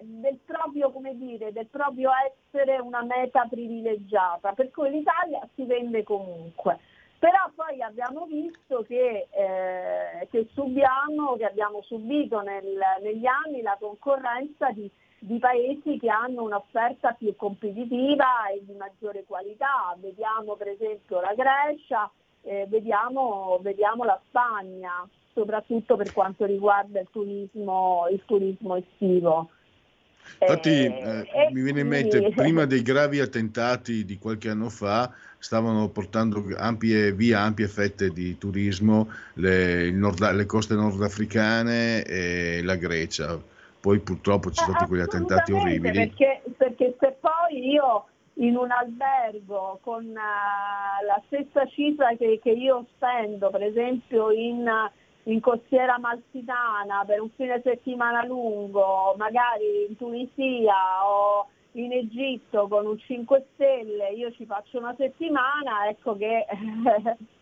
del, 0.02 0.38
proprio, 0.44 0.90
come 0.90 1.16
dire, 1.16 1.52
del 1.52 1.66
proprio 1.66 2.10
essere 2.26 2.78
una 2.78 3.02
meta 3.02 3.46
privilegiata, 3.48 4.52
per 4.52 4.70
cui 4.70 4.90
l'Italia 4.90 5.46
si 5.54 5.64
vende 5.64 6.02
comunque. 6.02 6.78
Però 7.18 7.50
poi 7.54 7.82
abbiamo 7.82 8.24
visto 8.24 8.82
che, 8.88 9.28
eh, 9.30 10.26
che 10.30 10.48
subiamo, 10.54 11.36
che 11.36 11.44
abbiamo 11.44 11.82
subito 11.82 12.40
nel- 12.40 12.78
negli 13.02 13.26
anni 13.26 13.60
la 13.60 13.76
concorrenza 13.78 14.70
di, 14.70 14.90
di 15.18 15.38
paesi 15.38 15.98
che 15.98 16.08
hanno 16.08 16.44
un'offerta 16.44 17.12
più 17.12 17.36
competitiva 17.36 18.48
e 18.54 18.64
di 18.64 18.72
maggiore 18.72 19.24
qualità. 19.24 19.94
Vediamo 19.98 20.56
per 20.56 20.68
esempio 20.68 21.20
la 21.20 21.34
Grecia, 21.34 22.10
eh, 22.40 22.64
vediamo, 22.68 23.58
vediamo 23.60 24.04
la 24.04 24.18
Spagna, 24.28 25.06
soprattutto 25.34 25.96
per 25.96 26.12
quanto 26.14 26.46
riguarda 26.46 27.00
il 27.00 27.08
turismo, 27.10 28.06
il 28.10 28.22
turismo 28.24 28.76
estivo. 28.76 29.50
Infatti, 30.40 30.70
Eh, 30.70 30.86
eh, 30.86 31.48
e 31.48 31.51
mi 31.52 31.62
viene 31.62 31.80
in 31.80 31.88
mente, 31.88 32.30
prima 32.30 32.64
dei 32.64 32.82
gravi 32.82 33.20
attentati 33.20 34.05
di 34.05 34.18
qualche 34.18 34.48
anno 34.48 34.70
fa, 34.70 35.12
stavano 35.38 35.88
portando 35.88 36.44
ampie, 36.56 37.12
via 37.12 37.40
ampie 37.40 37.68
fette 37.68 38.10
di 38.10 38.38
turismo 38.38 39.10
le, 39.34 39.86
il 39.86 39.94
nord- 39.94 40.32
le 40.32 40.47
coste 40.47 40.74
nordafricane 40.74 42.02
e 42.05 42.60
la 42.62 42.76
Grecia. 42.76 43.38
Poi 43.80 43.98
purtroppo 44.01 44.51
ci 44.51 44.62
sono 44.62 44.72
stati 44.72 44.86
quegli 44.86 45.01
attentati 45.01 45.52
orribili. 45.52 46.06
Perché, 46.09 46.42
perché 46.56 46.97
se 47.01 47.16
poi 47.20 47.70
io 47.70 48.05
in 48.34 48.56
un 48.56 48.70
albergo 48.70 49.78
con 49.82 50.05
eh, 50.05 51.05
la 51.06 51.22
stessa 51.26 51.66
cifra 51.66 52.14
che, 52.16 52.40
che 52.42 52.51
io 52.51 52.86
spendo, 52.94 53.51
per 53.51 53.62
esempio 53.62 54.30
in, 54.30 54.66
in 55.24 55.40
costiera 55.40 55.98
malfitana 55.98 57.05
per 57.06 57.20
un 57.20 57.30
fine 57.36 57.60
settimana 57.62 58.24
lungo, 58.24 59.14
magari 59.16 59.86
in 59.88 59.97
Tunisia 59.97 61.06
o 61.06 61.48
in 61.72 61.92
Egitto 61.92 62.66
con 62.68 62.86
un 62.86 62.98
5 62.98 63.47
stelle, 63.55 64.10
io 64.10 64.32
ci 64.32 64.44
faccio 64.47 64.78
una 64.78 64.94
settimana, 64.97 65.88
ecco 65.88 66.16
che 66.16 66.47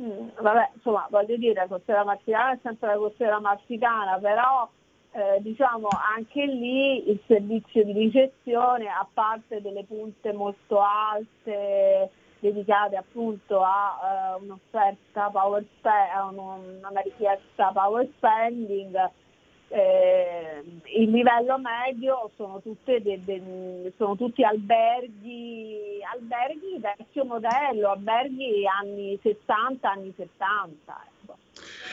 Mm, 0.00 0.28
vabbè, 0.40 0.70
insomma, 0.74 1.08
voglio 1.10 1.36
dire, 1.36 1.54
la 1.54 1.66
costiera 1.66 2.04
martitana 2.04 2.52
è 2.52 2.58
sempre 2.62 2.86
la 2.88 2.98
costiera 2.98 3.40
martitana, 3.40 4.18
però 4.18 4.68
eh, 5.10 5.40
diciamo 5.40 5.88
anche 6.16 6.46
lì 6.46 7.10
il 7.10 7.20
servizio 7.26 7.82
di 7.84 7.92
ricezione, 7.92 8.86
a 8.86 9.06
parte 9.12 9.60
delle 9.60 9.84
punte 9.84 10.32
molto 10.32 10.80
alte 10.80 12.10
dedicate 12.40 12.96
appunto 12.96 13.62
a 13.62 14.36
eh, 14.38 14.42
un'offerta 14.42 15.28
power 15.30 15.64
spe- 15.78 16.10
a 16.14 16.24
uno- 16.26 16.62
una 16.88 17.00
richiesta 17.00 17.70
power 17.72 18.08
spending, 18.16 19.10
eh, 19.70 20.62
il 20.96 21.10
livello 21.10 21.58
medio 21.58 22.30
sono, 22.36 22.60
tutte 22.62 23.02
de- 23.02 23.20
de- 23.24 23.92
sono 23.96 24.16
tutti 24.16 24.42
alberghi, 24.42 25.98
alberghi 26.12 26.78
vecchio 26.78 27.24
modello, 27.24 27.90
alberghi 27.90 28.64
anni 28.66 29.18
60, 29.22 29.90
anni 29.90 30.12
70. 30.16 31.00
Ecco. 31.20 31.36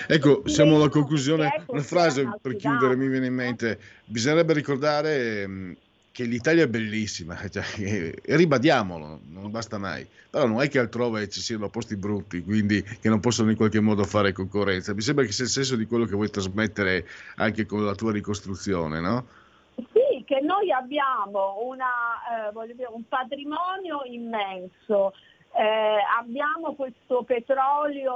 Ecco, 0.07 0.47
siamo 0.47 0.75
alla 0.75 0.89
conclusione. 0.89 1.63
Una 1.67 1.81
frase 1.81 2.29
per 2.41 2.55
chiudere 2.55 2.95
mi 2.95 3.07
viene 3.07 3.25
in 3.27 3.33
mente. 3.33 3.79
Bisognerebbe 4.05 4.53
ricordare 4.53 5.41
ehm, 5.41 5.75
che 6.15 6.23
l'Italia 6.23 6.63
è 6.63 6.69
bellissima, 6.69 7.35
cioè, 7.51 7.65
e 7.75 8.37
ribadiamolo, 8.37 9.19
non 9.31 9.51
basta 9.51 9.77
mai, 9.77 10.07
però 10.29 10.47
non 10.47 10.61
è 10.61 10.69
che 10.69 10.79
altrove 10.79 11.27
ci 11.27 11.41
siano 11.41 11.67
posti 11.67 11.97
brutti, 11.97 12.41
quindi 12.41 12.81
che 12.81 13.09
non 13.09 13.19
possono 13.19 13.49
in 13.49 13.57
qualche 13.57 13.81
modo 13.81 14.05
fare 14.05 14.31
concorrenza. 14.31 14.93
Mi 14.93 15.01
sembra 15.01 15.25
che 15.25 15.33
sia 15.33 15.43
il 15.43 15.49
senso 15.49 15.75
di 15.75 15.85
quello 15.85 16.05
che 16.05 16.15
vuoi 16.15 16.29
trasmettere 16.29 17.05
anche 17.35 17.65
con 17.65 17.83
la 17.83 17.95
tua 17.95 18.13
ricostruzione, 18.13 19.01
no? 19.01 19.27
Sì, 19.75 20.23
che 20.23 20.39
noi 20.39 20.71
abbiamo 20.71 21.57
una, 21.65 22.49
eh, 22.49 22.73
dire, 22.73 22.87
un 22.89 23.05
patrimonio 23.09 24.03
immenso, 24.05 25.11
eh, 25.57 25.97
abbiamo 26.19 26.73
questo 26.75 27.23
petrolio, 27.23 28.13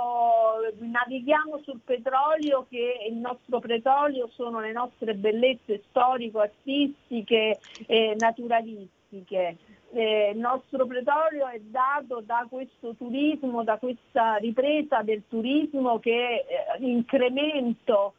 navighiamo 0.77 1.61
sul 1.63 1.79
petrolio 1.85 2.65
che 2.69 3.07
il 3.09 3.15
nostro 3.15 3.59
petrolio 3.59 4.29
sono 4.33 4.59
le 4.59 4.73
nostre 4.73 5.13
bellezze 5.13 5.83
storico-artistiche 5.89 7.59
e 7.87 8.15
naturalistiche. 8.17 9.55
Eh, 9.91 10.31
il 10.33 10.37
nostro 10.37 10.85
petrolio 10.85 11.47
è 11.47 11.59
dato 11.61 12.21
da 12.23 12.45
questo 12.49 12.93
turismo, 12.95 13.63
da 13.63 13.77
questa 13.77 14.35
ripresa 14.35 15.01
del 15.01 15.23
turismo 15.29 15.97
che 15.99 16.45
eh, 16.45 16.85
incremento 16.85 18.15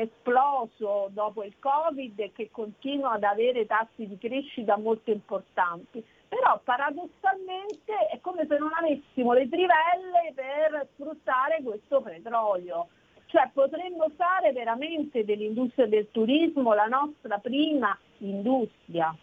esploso 0.00 1.08
dopo 1.10 1.42
il 1.42 1.54
Covid 1.58 2.18
e 2.18 2.32
che 2.32 2.50
continua 2.50 3.12
ad 3.12 3.24
avere 3.24 3.66
tassi 3.66 4.06
di 4.06 4.18
crescita 4.18 4.76
molto 4.76 5.10
importanti. 5.10 6.04
Però 6.28 6.60
paradossalmente 6.62 8.08
è 8.10 8.20
come 8.20 8.46
se 8.46 8.58
non 8.58 8.70
avessimo 8.74 9.32
le 9.32 9.48
trivelle 9.48 10.32
per 10.34 10.88
sfruttare 10.94 11.62
questo 11.62 12.00
petrolio. 12.00 12.88
Cioè 13.26 13.50
potremmo 13.52 14.08
fare 14.16 14.52
veramente 14.52 15.24
dell'industria 15.24 15.86
del 15.86 16.10
turismo 16.10 16.72
la 16.74 16.86
nostra 16.86 17.38
prima 17.38 17.96
industria. 18.18 19.14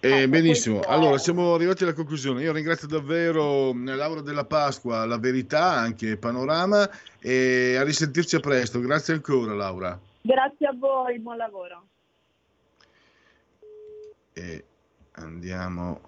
Eh, 0.00 0.28
benissimo, 0.28 0.80
allora 0.82 1.18
siamo 1.18 1.54
arrivati 1.54 1.82
alla 1.82 1.92
conclusione. 1.92 2.42
Io 2.42 2.52
ringrazio 2.52 2.86
davvero 2.86 3.72
Laura 3.74 4.20
della 4.20 4.44
Pasqua, 4.44 5.04
La 5.04 5.18
Verità, 5.18 5.72
anche 5.72 6.16
Panorama 6.16 6.88
e 7.18 7.74
a 7.76 7.82
risentirci 7.82 8.36
a 8.36 8.40
presto. 8.40 8.78
Grazie 8.78 9.14
ancora 9.14 9.54
Laura. 9.54 9.98
Grazie 10.20 10.66
a 10.68 10.74
voi, 10.78 11.18
buon 11.18 11.36
lavoro. 11.36 11.86
E 14.34 14.64
andiamo 15.12 16.00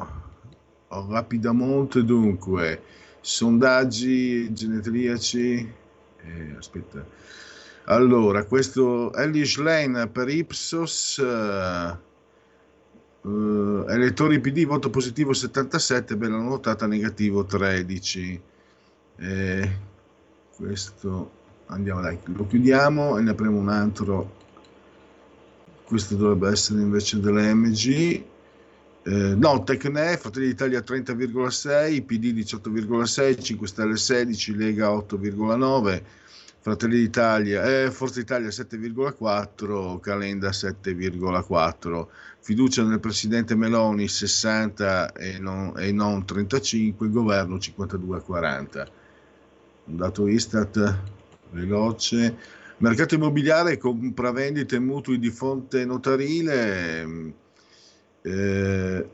rapidamente 0.87 2.05
dunque. 2.05 2.83
Sondaggi 3.21 4.53
genetriaci. 4.53 5.73
Eh, 6.23 6.55
aspetta. 6.57 7.05
Allora, 7.87 8.45
questo 8.45 9.13
Elish 9.15 9.57
Lane 9.57 10.07
per 10.07 10.29
Ipsos. 10.29 11.17
Uh, 11.17 12.09
Uh, 13.23 13.85
elettori 13.89 14.41
PD 14.41 14.65
voto 14.65 14.89
positivo 14.89 15.35
77 15.35 16.17
bella 16.17 16.39
notata 16.39 16.87
negativo 16.87 17.45
13 17.45 18.41
eh, 19.23 19.71
questo 20.57 21.31
andiamo 21.67 22.01
dai 22.01 22.19
lo 22.25 22.47
chiudiamo 22.47 23.19
e 23.19 23.23
ne 23.23 23.31
apriamo 23.31 23.59
un 23.59 23.69
altro. 23.69 24.39
Questo 25.85 26.17
dovrebbe 26.17 26.51
essere 26.51 26.81
invece 26.81 27.21
dell'MG 27.21 28.25
eh, 29.03 29.35
no 29.35 29.63
Tecne 29.65 30.17
Fratelli 30.17 30.47
d'Italia 30.47 30.81
30,6 30.81 32.05
PD 32.05 32.33
18,6 32.35 33.43
5 33.43 33.67
Stelle 33.67 33.97
16 33.97 34.57
Lega 34.57 34.89
8,9 34.89 36.03
Fratelli 36.63 36.99
d'Italia, 36.99 37.65
eh, 37.65 37.91
Forza 37.91 38.21
Italia 38.21 38.51
7,4, 38.51 39.99
Calenda 39.99 40.51
7,4, 40.51 42.07
fiducia 42.41 42.85
nel 42.85 43.01
Presidente 43.01 43.55
Meloni 43.55 44.07
60 44.07 45.13
e 45.13 45.39
non, 45.39 45.73
e 45.79 45.91
non 45.91 46.27
35, 46.27 47.09
governo 47.09 47.57
52,40. 47.57 48.87
Un 49.85 49.97
dato 49.97 50.27
Istat 50.29 50.99
veloce. 51.53 52.37
Mercato 52.77 53.15
immobiliare, 53.15 53.79
compravendite 53.79 54.77
e 54.77 54.81
mutui 54.81 55.19
di 55.19 55.31
fonte 55.31 55.87
notarile. 55.87 57.33
Eh, 58.21 59.09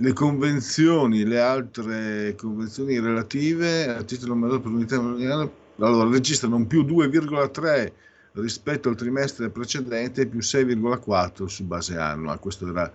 le 0.00 0.12
convenzioni, 0.14 1.24
le 1.24 1.40
altre 1.40 2.34
convenzioni 2.34 2.98
relative 2.98 3.88
a 3.88 4.02
titolo 4.04 4.34
maggiore 4.34 4.60
per 4.60 4.70
l'unità 4.70 5.66
allora, 5.86 6.10
registrano 6.10 6.56
un 6.56 6.66
più 6.66 6.82
2,3 6.82 7.92
rispetto 8.32 8.88
al 8.88 8.96
trimestre 8.96 9.50
precedente 9.50 10.22
e 10.22 10.26
più 10.26 10.40
6,4 10.40 11.44
su 11.46 11.64
base 11.64 11.96
annua. 11.96 12.38
Questo 12.38 12.68
era 12.68 12.92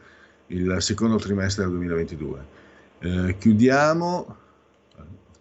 il 0.47 0.77
secondo 0.79 1.17
trimestre 1.17 1.63
del 1.63 1.73
2022. 1.73 2.45
Eh, 2.99 3.37
chiudiamo, 3.37 4.37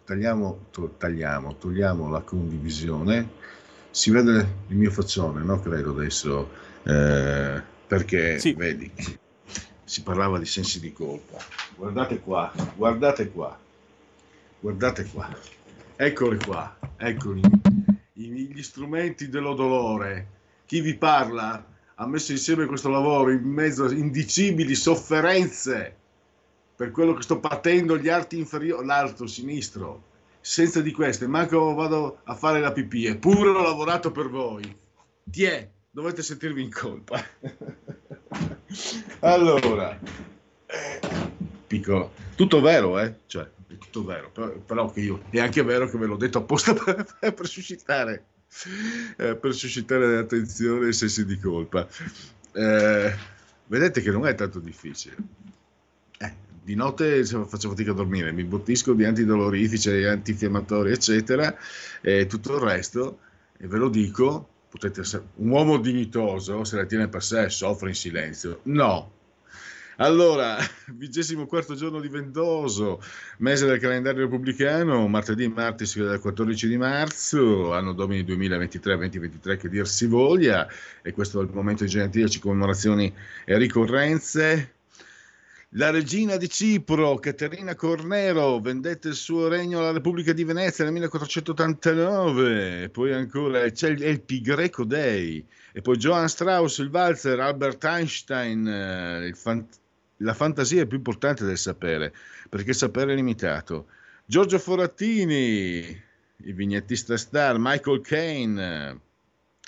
tagliamo, 0.05 0.65
to, 0.71 0.95
tagliamo, 0.97 1.55
togliamo 1.57 2.09
la 2.09 2.21
condivisione. 2.21 3.41
Si 3.89 4.09
vede 4.11 4.47
il 4.67 4.77
mio 4.77 4.91
faccione, 4.91 5.43
no? 5.43 5.59
Credo 5.59 5.91
adesso, 5.91 6.49
eh, 6.83 7.61
perché 7.85 8.39
sì. 8.39 8.53
vedi, 8.53 8.91
si 9.83 10.01
parlava 10.01 10.39
di 10.39 10.45
sensi 10.45 10.79
di 10.79 10.91
colpa. 10.91 11.37
Guardate 11.75 12.19
qua, 12.19 12.51
guardate 12.75 13.29
qua, 13.31 13.57
guardate 14.59 15.05
qua. 15.05 15.61
Eccoli 15.95 16.39
qua, 16.39 16.75
eccoli, 16.97 17.41
gli 18.13 18.63
strumenti 18.63 19.29
dell'odolore. 19.29 20.27
Chi 20.65 20.81
vi 20.81 20.95
parla 20.95 21.63
ha 21.95 22.07
messo 22.07 22.31
insieme 22.31 22.65
questo 22.65 22.89
lavoro 22.89 23.31
in 23.31 23.43
mezzo 23.43 23.85
a 23.85 23.91
indicibili 23.91 24.73
sofferenze 24.73 25.95
per 26.75 26.89
quello 26.89 27.13
che 27.13 27.21
sto 27.21 27.39
patendo 27.39 27.97
gli 27.97 28.09
arti 28.09 28.39
inferiori, 28.39 28.85
l'alto 28.85 29.27
sinistro. 29.27 30.11
Senza 30.41 30.81
di 30.81 30.91
queste, 30.91 31.27
manco 31.27 31.73
vado 31.73 32.19
a 32.23 32.35
fare 32.35 32.59
la 32.59 32.71
pipì, 32.71 33.05
eppure 33.05 33.49
ho 33.49 33.61
lavorato 33.61 34.11
per 34.11 34.29
voi. 34.29 34.75
Tiè, 35.29 35.69
dovete 35.91 36.23
sentirvi 36.23 36.63
in 36.63 36.71
colpa. 36.71 37.23
allora, 39.21 39.97
eh, 40.65 40.99
piccolo, 41.67 42.11
tutto 42.35 42.59
vero, 42.59 42.99
eh? 42.99 43.19
Cioè, 43.27 43.47
tutto 43.93 44.03
vero, 44.03 44.31
però, 44.31 44.49
però 44.49 44.91
che 44.91 45.01
io, 45.01 45.21
è 45.29 45.39
anche 45.39 45.61
vero 45.61 45.87
che 45.87 45.99
ve 45.99 46.07
l'ho 46.07 46.17
detto 46.17 46.39
apposta 46.39 46.73
per, 46.73 47.05
per 47.33 47.47
suscitare, 47.47 48.25
eh, 49.17 49.35
per 49.35 49.53
suscitare 49.53 50.17
attenzione 50.17 50.87
e 50.87 50.93
sensi 50.93 51.23
di 51.25 51.37
colpa. 51.37 51.87
Eh, 52.53 53.15
vedete 53.67 54.01
che 54.01 54.09
non 54.09 54.25
è 54.25 54.33
tanto 54.33 54.59
difficile. 54.59 55.15
Eh, 56.17 56.33
di 56.63 56.73
notte 56.73 57.23
faccio 57.23 57.69
fatica 57.69 57.91
a 57.91 57.93
dormire, 57.93 58.31
mi 58.31 58.43
bottisco 58.43 58.93
di 58.93 59.05
antidolorifici, 59.05 60.03
antinfiammatori, 60.03 60.91
eccetera, 60.91 61.55
e 62.01 62.25
tutto 62.25 62.55
il 62.55 62.61
resto, 62.61 63.19
e 63.57 63.67
ve 63.67 63.77
lo 63.77 63.89
dico, 63.89 64.49
potete, 64.69 65.03
un 65.35 65.49
uomo 65.49 65.77
dignitoso 65.77 66.63
se 66.63 66.77
la 66.77 66.85
tiene 66.85 67.07
per 67.07 67.21
sé 67.21 67.49
soffre 67.49 67.89
in 67.89 67.95
silenzio. 67.95 68.61
No, 68.63 69.11
allora, 69.97 70.57
vigesimo 70.95 71.45
quarto 71.45 71.75
giorno 71.75 71.99
di 71.99 72.07
ventoso, 72.07 73.01
mese 73.37 73.67
del 73.67 73.79
calendario 73.79 74.21
repubblicano, 74.21 75.07
martedì, 75.07 75.47
martis 75.47 75.97
del 75.97 76.19
14 76.19 76.67
di 76.67 76.77
marzo, 76.77 77.73
anno 77.73 77.93
domini 77.93 78.23
2023-2023 78.23 79.57
che 79.57 79.69
dir 79.69 79.87
si 79.87 80.07
voglia, 80.07 80.67
e 81.01 81.11
questo 81.11 81.39
è 81.39 81.43
il 81.43 81.49
momento 81.53 81.83
di 81.83 81.89
genetici, 81.89 82.39
commemorazioni 82.39 83.13
e 83.45 83.57
ricorrenze. 83.57 84.71
La 85.75 85.89
regina 85.89 86.37
di 86.37 86.47
Cipro, 86.49 87.17
Caterina 87.17 87.73
Cornero, 87.73 88.59
vendette 88.59 89.07
il 89.07 89.15
suo 89.15 89.47
regno 89.47 89.79
alla 89.79 89.91
Repubblica 89.91 90.31
di 90.31 90.43
Venezia 90.43 90.83
nel 90.83 90.93
1489, 90.93 92.89
poi 92.89 93.11
ancora 93.11 93.67
c'è 93.71 93.89
il, 93.89 94.21
Pi 94.21 94.41
Greco 94.41 94.85
Dei, 94.85 95.43
e 95.71 95.81
poi 95.81 95.97
Johann 95.97 96.25
Strauss, 96.25 96.77
il 96.77 96.89
Walzer, 96.91 97.39
Albert 97.39 97.83
Einstein, 97.83 98.67
il 99.25 99.35
fantastico 99.35 99.81
la 100.23 100.33
fantasia 100.33 100.81
è 100.81 100.85
più 100.87 100.97
importante 100.97 101.45
del 101.45 101.57
sapere, 101.57 102.13
perché 102.49 102.69
il 102.69 102.75
sapere 102.75 103.13
è 103.13 103.15
limitato. 103.15 103.87
Giorgio 104.25 104.57
Forattini, 104.57 105.79
il 106.45 106.53
vignettista 106.53 107.17
star, 107.17 107.57
Michael 107.59 108.01
Caine, 108.01 108.99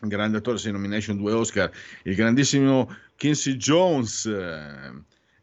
grande 0.02 0.38
attore, 0.38 0.58
6 0.58 0.72
nomination, 0.72 1.18
2 1.18 1.32
Oscar, 1.34 1.72
il 2.04 2.16
grandissimo 2.16 2.90
Quincy 3.18 3.58
Jones, 3.58 4.32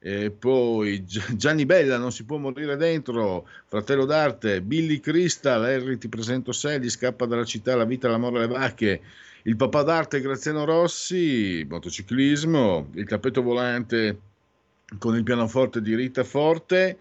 e 0.04 0.30
poi 0.30 1.04
Gianni 1.04 1.64
Bella, 1.64 1.96
non 1.96 2.10
si 2.10 2.24
può 2.24 2.36
morire 2.38 2.76
dentro, 2.76 3.46
fratello 3.66 4.04
d'arte, 4.04 4.60
Billy 4.60 4.98
Crystal, 4.98 5.62
Harry 5.62 5.96
ti 5.98 6.08
presento 6.08 6.52
Sally, 6.52 6.88
scappa 6.88 7.26
dalla 7.26 7.44
città, 7.44 7.76
la 7.76 7.84
vita, 7.84 8.08
l'amore, 8.08 8.40
le 8.40 8.46
vacche, 8.48 9.00
il 9.44 9.56
papà 9.56 9.82
d'arte 9.82 10.20
Graziano 10.20 10.64
Rossi, 10.64 11.66
motociclismo, 11.68 12.90
il 12.94 13.06
tappeto 13.06 13.42
volante 13.42 14.18
con 14.98 15.16
il 15.16 15.22
pianoforte 15.22 15.80
di 15.80 15.94
Rita 15.94 16.24
Forte, 16.24 16.98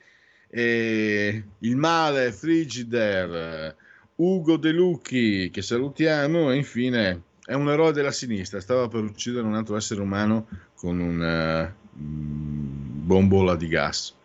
e 0.50 1.44
il 1.60 1.76
male 1.78 2.32
Frigider, 2.32 3.76
Ugo 4.16 4.58
De 4.58 4.72
Lucchi 4.72 5.50
che 5.50 5.62
salutiamo 5.62 6.52
e 6.52 6.58
infine 6.58 7.22
è 7.44 7.54
un 7.54 7.70
eroe 7.70 7.92
della 7.92 8.12
sinistra, 8.12 8.60
stava 8.60 8.88
per 8.88 9.04
uccidere 9.04 9.48
un 9.48 9.56
altro 9.56 9.76
essere 9.76 10.02
umano 10.02 10.48
con 10.76 11.00
una 11.00 11.74
mm, 11.98 13.06
bombola 13.06 13.56
di 13.56 13.68
gas. 13.68 14.16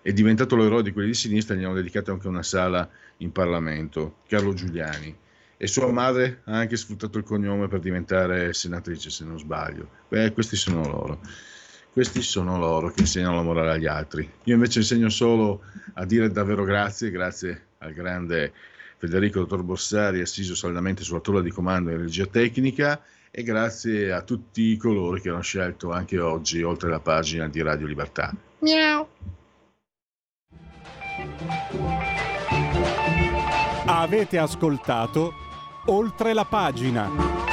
È 0.00 0.12
diventato 0.12 0.56
l'eroe 0.56 0.82
di 0.82 0.92
quelli 0.92 1.08
di 1.08 1.14
sinistra, 1.14 1.54
gli 1.54 1.64
hanno 1.64 1.74
dedicato 1.74 2.12
anche 2.12 2.28
una 2.28 2.42
sala 2.42 2.88
in 3.18 3.30
Parlamento, 3.30 4.16
Carlo 4.26 4.54
Giuliani. 4.54 5.16
E 5.56 5.66
sua 5.68 5.92
madre 5.92 6.40
ha 6.44 6.56
anche 6.56 6.76
sfruttato 6.76 7.18
il 7.18 7.24
cognome 7.24 7.68
per 7.68 7.78
diventare 7.78 8.52
senatrice, 8.52 9.10
se 9.10 9.24
non 9.24 9.38
sbaglio. 9.38 9.88
Beh, 10.08 10.32
questi 10.32 10.56
sono 10.56 10.82
loro. 10.82 11.20
Questi 11.92 12.22
sono 12.22 12.56
loro 12.56 12.88
che 12.88 13.00
insegnano 13.00 13.36
la 13.36 13.42
morale 13.42 13.72
agli 13.72 13.86
altri. 13.86 14.26
Io 14.44 14.54
invece 14.54 14.78
insegno 14.78 15.10
solo 15.10 15.60
a 15.94 16.06
dire 16.06 16.30
davvero 16.30 16.64
grazie, 16.64 17.10
grazie 17.10 17.66
al 17.78 17.92
grande 17.92 18.50
Federico 18.96 19.40
Dottor 19.40 19.62
Borsari, 19.62 20.22
assiso 20.22 20.54
saldamente 20.54 21.02
sulla 21.02 21.20
tolla 21.20 21.42
di 21.42 21.50
comando 21.50 21.90
in 21.90 21.98
regia 21.98 22.24
tecnica, 22.24 22.98
e 23.30 23.42
grazie 23.42 24.10
a 24.10 24.22
tutti 24.22 24.74
coloro 24.78 25.20
che 25.20 25.28
hanno 25.28 25.42
scelto 25.42 25.92
anche 25.92 26.18
oggi, 26.18 26.62
oltre 26.62 26.88
la 26.88 27.00
pagina 27.00 27.46
di 27.46 27.60
Radio 27.60 27.86
Libertà. 27.86 28.34
Miau. 28.60 29.06
Avete 33.84 34.38
ascoltato 34.38 35.32
oltre 35.86 36.32
la 36.32 36.46
pagina. 36.46 37.51